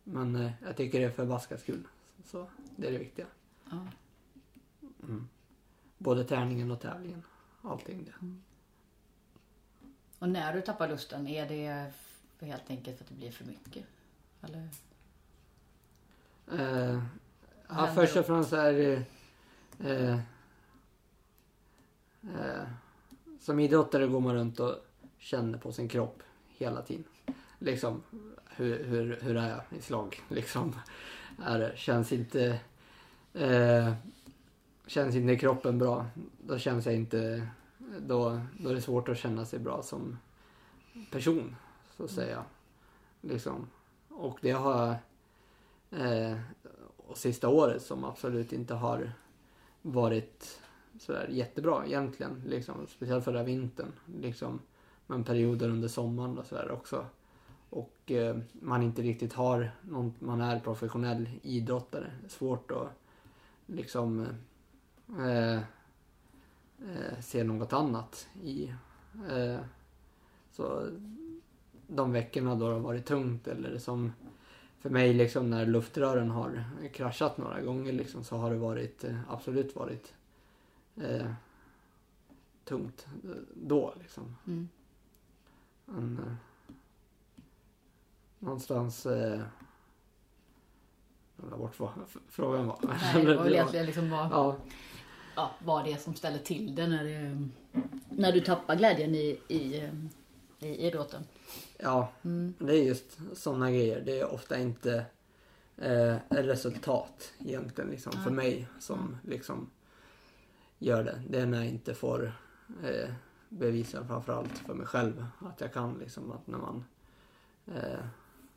Men 0.04 0.36
eh, 0.36 0.52
jag 0.66 0.78
tycker 0.78 1.00
det 1.00 1.06
är 1.06 1.12
förbaskat 1.12 1.66
kul. 1.66 1.84
Så 2.26 2.50
det 2.76 2.88
är 2.88 2.92
det 2.92 2.98
viktiga. 2.98 3.26
Ja. 3.70 3.88
Mm. 5.04 5.28
Både 5.98 6.24
träningen 6.24 6.72
och 6.72 6.82
tävlingen. 6.82 7.24
Allting 7.62 8.06
det. 8.06 8.28
Och 10.20 10.30
när 10.30 10.54
du 10.54 10.62
tappar 10.62 10.88
lusten, 10.88 11.28
är 11.28 11.48
det 11.50 11.92
helt 12.46 12.70
enkelt 12.70 12.98
för 12.98 13.04
att 13.04 13.10
det 13.10 13.16
blir 13.16 13.32
för 13.32 13.46
mycket? 13.46 13.86
Eller? 14.42 14.70
Eh, 16.52 17.04
ja, 17.68 17.92
först 17.96 18.16
och 18.16 18.26
främst 18.26 18.54
är 18.54 18.74
det 18.74 19.06
eh, 19.90 20.20
eh, 22.24 22.64
Som 23.40 23.60
idrottare 23.60 24.08
går 24.08 24.20
man 24.20 24.36
runt 24.36 24.60
och 24.60 24.76
känner 25.18 25.58
på 25.58 25.72
sin 25.72 25.88
kropp 25.88 26.24
hela 26.48 26.82
tiden. 26.82 27.04
Liksom, 27.60 28.04
hur, 28.50 28.84
hur, 28.84 29.20
hur 29.22 29.38
är 29.38 29.50
jag 29.50 29.62
i 29.80 29.82
slag? 29.82 30.22
Liksom, 30.30 30.76
är 31.44 31.60
det, 31.60 31.78
känns 31.78 32.12
inte 32.12 32.60
eh, 33.34 33.94
Känns 34.88 35.16
inte 35.16 35.36
kroppen 35.36 35.78
bra, 35.78 36.06
då 36.48 36.58
känns 36.58 36.86
jag 36.86 36.96
inte 36.96 37.48
då, 38.00 38.42
då 38.60 38.70
är 38.70 38.74
det 38.74 38.82
svårt 38.82 39.10
att 39.10 39.18
känna 39.18 39.46
sig 39.46 39.60
bra 39.60 39.84
som 39.84 40.18
person, 41.12 41.56
så 41.98 42.04
att 42.04 42.12
säga. 42.12 42.44
Liksom. 43.22 43.68
Och 44.10 44.38
det 44.42 44.52
har 44.52 44.96
eh, 45.92 46.38
och 46.98 47.18
sista 47.18 47.50
året 47.50 47.82
som 47.82 48.04
absolut 48.04 48.54
inte 48.54 48.74
har 48.74 49.12
varit 49.82 50.61
sådär 51.02 51.28
jättebra 51.28 51.86
egentligen. 51.86 52.42
Liksom, 52.46 52.88
speciellt 52.88 53.26
förra 53.26 53.44
vintern. 53.44 53.92
Liksom, 54.22 54.60
men 55.08 55.24
perioder 55.24 55.70
under 55.70 55.88
sommaren 55.88 56.38
och 56.38 56.46
sådär 56.46 56.72
också. 56.72 57.06
Och 57.70 58.12
eh, 58.12 58.38
man 58.52 58.84
inte 58.84 59.02
riktigt 59.02 59.34
har 59.34 59.72
någon, 59.82 60.14
man 60.20 60.42
är 60.42 60.60
professionell 60.60 61.30
idrottare. 61.42 62.12
Svårt 62.28 62.72
att 62.72 62.90
liksom 63.66 64.28
eh, 65.20 65.56
eh, 65.56 67.20
se 67.22 67.44
något 67.44 67.74
annat 67.74 68.28
i. 68.44 68.74
Eh, 69.30 69.60
så 70.52 70.88
de 71.88 72.12
veckorna 72.12 72.56
då 72.56 72.68
det 72.68 72.74
har 72.74 72.80
varit 72.80 73.06
tungt 73.06 73.48
eller 73.48 73.78
som 73.78 74.12
för 74.80 74.90
mig 74.90 75.14
liksom 75.14 75.50
när 75.50 75.66
luftrören 75.66 76.30
har 76.30 76.64
kraschat 76.94 77.38
några 77.38 77.62
gånger 77.62 77.94
liksom 77.94 78.24
så 78.24 78.38
har 78.38 78.52
det 78.52 78.58
varit 78.58 79.04
eh, 79.04 79.16
absolut 79.30 79.76
varit 79.76 80.14
eh, 80.98 81.32
tungt 82.66 83.08
eh, 83.24 83.30
då 83.56 83.94
liksom. 84.02 84.36
Mm. 84.48 84.70
Men, 85.86 86.18
eh, 86.18 86.34
någonstans 88.40 89.06
eh, 89.06 89.42
jag 91.42 91.50
la 91.50 91.58
bort 91.58 91.80
vad 91.80 91.90
frågan 92.30 92.68
var. 92.68 92.80
Nej, 92.84 93.26
det 93.26 93.36
var 93.36 93.44
väl 93.44 93.54
egentligen 93.54 93.86
liksom 93.86 94.10
vad, 94.10 94.32
Ja, 94.32 94.58
ja, 95.36 95.52
vad 95.66 95.86
det 95.86 95.92
är 95.94 95.98
som 95.98 96.16
ställer 96.16 96.38
till 96.40 96.76
det 96.76 96.88
när, 96.88 97.04
det, 97.04 97.48
när 98.10 98.32
du 98.32 98.40
tappar 98.42 98.76
glädjen 98.76 99.16
i, 99.16 99.40
i, 99.48 99.80
eh, 99.80 99.94
i 100.70 100.88
idrotten. 100.88 101.24
ja, 101.80 102.12
Mm. 102.24 102.54
det 102.60 102.74
är 102.80 102.84
just 102.84 103.18
sådana 103.34 103.72
grejer. 103.72 104.02
Det 104.02 104.20
är 104.20 104.34
ofta 104.34 104.60
inte 104.60 105.06
eh, 105.78 106.16
ett 106.16 106.46
resultat 106.46 107.34
egentligen 107.40 107.90
liksom, 107.90 108.12
för 108.24 108.32
mig 108.32 108.68
som 108.80 109.18
liksom 109.24 109.70
gör 110.82 111.04
det. 111.04 111.22
Det 111.30 111.40
är 111.42 111.46
när 111.46 111.58
jag 111.58 111.68
inte 111.68 111.94
får 111.94 112.34
eh, 112.84 113.14
bevisa 113.50 114.06
framförallt 114.08 114.58
för 114.58 114.74
mig 114.74 114.86
själv 114.88 115.26
att 115.40 115.62
jag 115.62 115.74
kan 115.74 115.94
liksom 115.98 116.32
att 116.32 116.48
när 116.48 116.58
man, 116.58 116.86
eh, 117.68 118.00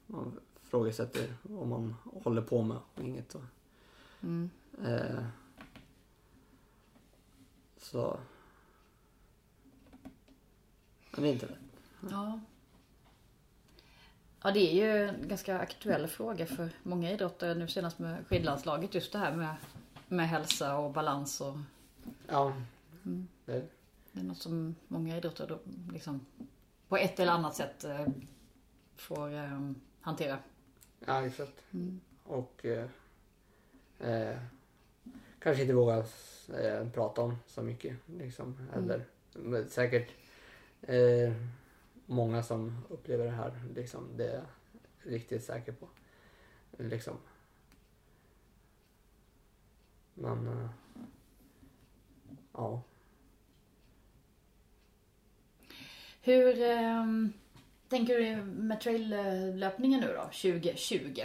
man 0.07 0.41
frågasätter 0.63 1.35
vad 1.43 1.69
man 1.69 1.95
håller 2.23 2.43
på 2.43 2.63
med 2.63 2.77
och 2.95 3.03
inget. 3.03 3.35
Och, 3.35 3.43
Mm. 4.23 4.51
eh, 4.85 5.25
så 7.79 8.19
Men 11.11 11.23
det 11.23 11.29
är 11.29 11.33
inte 11.33 11.47
det. 11.47 11.59
Ja. 12.11 12.41
Ja, 14.43 14.51
det 14.51 14.61
är 14.61 14.75
ju 14.75 15.09
en 15.09 15.29
ganska 15.29 15.59
aktuell 15.59 16.07
fråga 16.07 16.47
för 16.47 16.69
många 16.83 17.11
idrottare 17.13 17.55
nu 17.55 17.69
senast 17.69 17.99
med 17.99 18.27
skidlandslaget. 18.29 18.95
Just 18.95 19.13
det 19.13 19.19
här 19.19 19.37
med, 19.37 19.57
med 20.09 20.29
hälsa 20.29 20.77
och 20.79 20.93
balans 20.93 21.41
och 21.41 21.57
Ja. 22.29 22.55
Det, 23.45 23.69
det 24.13 24.21
är 24.21 24.25
något 24.25 24.39
som 24.39 24.75
många 24.89 25.17
idrottare 25.17 25.49
då 25.49 25.59
liksom 25.93 26.27
på 26.89 26.97
ett 26.97 27.21
eller 27.21 27.33
annat 27.33 27.55
sätt 27.55 27.85
eh, 27.85 28.07
får 28.97 29.35
eh, 29.35 29.71
hantera. 30.01 30.39
ja, 31.07 31.27
exakt. 31.27 31.65
Och 32.25 32.65
eh, 32.65 32.89
eh, 33.99 34.39
kanske 35.39 35.63
inte 35.63 35.75
vågar 35.75 36.07
eh, 36.55 36.89
prata 36.91 37.23
om 37.23 37.37
så 37.47 37.63
mycket. 37.63 37.97
Liksom, 38.07 38.69
eller, 38.75 39.05
men 39.33 39.69
säkert 39.69 40.11
eh, 40.83 41.35
många 42.07 42.43
som 42.43 42.79
upplever 42.89 43.25
det 43.25 43.31
här. 43.31 43.63
Liksom, 43.75 44.09
det 44.17 44.29
är 44.29 44.35
jag 44.35 44.45
riktigt 45.13 45.45
säker 45.45 45.73
på. 45.73 45.89
Liksom. 46.79 47.17
Men 50.15 50.69
ja. 52.55 52.81
Hur 56.23 56.63
eh, 56.63 57.05
tänker 57.89 58.19
du 58.19 58.37
med 58.43 58.81
traillöpningen 58.81 60.01
nu 60.01 60.07
då, 60.07 60.23
2020? 60.23 61.21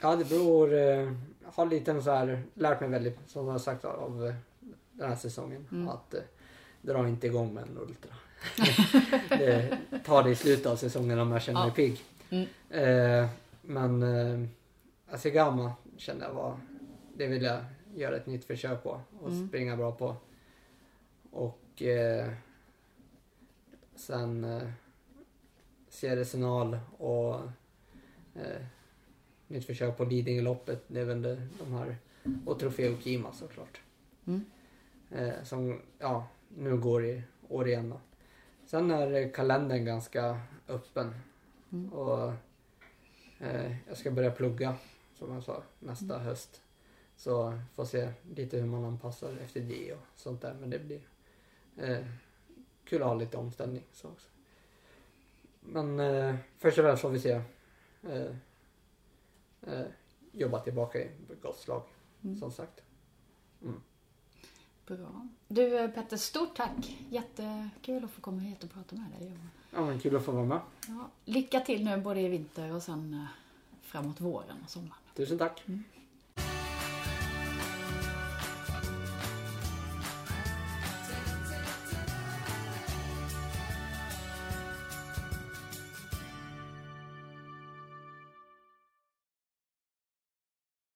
Ja, 0.00 0.16
det 0.16 0.24
beror... 0.28 0.74
Eh, 0.74 1.12
har 1.44 1.66
lite 1.66 1.90
en 1.90 2.02
så 2.02 2.10
här, 2.10 2.42
lärt 2.54 2.80
mig 2.80 2.88
väldigt, 2.90 3.18
som 3.26 3.46
jag 3.46 3.52
har 3.52 3.58
sagt, 3.58 3.84
av 3.84 4.26
eh, 4.26 4.34
den 4.92 5.08
här 5.08 5.16
säsongen. 5.16 5.88
Att 5.90 6.14
eh, 6.14 6.20
dra 6.82 7.08
inte 7.08 7.26
igång 7.26 7.54
med 7.54 7.62
en 7.62 7.78
ultra. 7.78 8.14
det 9.38 9.78
tar 10.04 10.22
det 10.22 10.30
i 10.30 10.34
slutet 10.36 10.66
av 10.66 10.76
säsongen 10.76 11.18
om 11.18 11.32
jag 11.32 11.42
känner 11.42 11.60
mig 11.60 11.68
Ja. 11.68 11.74
pigg. 11.74 12.00
Mm. 12.30 12.46
Eh, 12.70 13.28
men 13.62 14.02
eh, 14.02 14.48
Asigama 15.14 15.72
kände 15.96 16.24
jag 16.24 16.32
var... 16.34 16.56
Det 17.16 17.26
vill 17.26 17.42
jag 17.42 17.64
göra 17.94 18.16
ett 18.16 18.26
nytt 18.26 18.44
försök 18.44 18.82
på 18.82 19.00
och 19.20 19.30
Mm. 19.30 19.48
springa 19.48 19.76
bra 19.76 19.92
på. 19.92 20.16
Och 21.30 21.82
eh, 21.82 22.32
sen 23.94 24.44
eh, 24.44 24.68
Sierra 25.88 26.80
och 26.98 27.34
eh, 28.34 28.66
nytt 29.48 29.64
försök 29.66 29.96
på 29.96 30.04
Lidingöloppet. 30.04 30.84
Det 30.88 31.00
är 31.00 31.04
väl 31.04 31.22
det, 31.22 31.42
de 31.58 31.72
här. 31.72 31.96
Och 32.46 32.58
Trofeo 32.58 32.98
Kima 33.00 33.32
såklart. 33.32 33.80
Mm. 34.26 34.44
Eh, 35.10 35.42
som, 35.44 35.80
ja, 35.98 36.28
nu 36.48 36.76
går 36.76 37.04
i 37.04 37.22
år 37.48 37.68
igen 37.68 37.90
då. 37.90 38.00
Sen 38.66 38.90
är 38.90 39.32
kalendern 39.32 39.84
ganska 39.84 40.40
öppen. 40.68 41.14
Mm. 41.72 41.92
Och 41.92 42.32
eh, 43.40 43.76
jag 43.88 43.96
ska 43.96 44.10
börja 44.10 44.30
plugga, 44.30 44.74
som 45.18 45.34
jag 45.34 45.42
sa, 45.42 45.62
nästa 45.80 46.18
höst. 46.18 46.60
Så 47.16 47.58
får 47.74 47.84
se 47.84 48.12
lite 48.34 48.56
hur 48.56 48.66
man 48.66 48.84
anpassar 48.84 49.36
efter 49.36 49.60
det 49.60 49.92
och 49.92 50.00
sånt 50.16 50.40
där. 50.40 50.54
Men 50.54 50.70
det 50.70 50.78
blir 50.78 51.00
eh, 51.76 52.04
kul 52.84 53.02
att 53.02 53.08
ha 53.08 53.14
lite 53.14 53.36
omställning 53.36 53.82
så 53.92 54.08
också. 54.08 54.28
Men 55.60 56.00
eh, 56.00 56.34
först 56.58 56.78
och 56.78 56.84
främst 56.84 57.02
får 57.02 57.10
vi 57.10 57.20
se 57.20 57.40
eh, 58.02 58.26
eh, 59.62 59.86
jobba 60.32 60.60
tillbaka 60.60 60.98
i 60.98 61.10
gott 61.42 61.58
slag, 61.58 61.82
Mm. 62.24 62.36
som 62.38 62.52
sagt. 62.52 62.80
Bra. 64.86 65.28
Du 65.48 65.78
eh, 65.78 65.90
Petter, 65.90 66.16
stort 66.16 66.56
tack. 66.56 66.98
Jättekul 67.10 68.04
att 68.04 68.10
få 68.10 68.20
komma 68.20 68.40
hit 68.40 68.64
och 68.64 68.70
prata 68.70 68.96
med 68.96 69.10
dig. 69.20 69.38
Ja, 69.70 69.86
men 69.86 69.98
kul 70.00 70.16
att 70.16 70.24
få 70.24 70.32
vara 70.32 70.44
med. 70.44 70.60
ja, 70.88 71.10
lycka 71.24 71.60
till 71.60 71.84
nu 71.84 71.96
både 72.00 72.20
i 72.20 72.28
vinter 72.28 72.72
och 72.74 72.82
sen 72.82 73.14
eh, 73.14 73.26
framåt 73.82 74.20
våren 74.20 74.56
och 74.64 74.70
sommaren. 74.70 75.00
Tusen 75.14 75.38
tack. 75.38 75.62
Mm. 75.66 75.84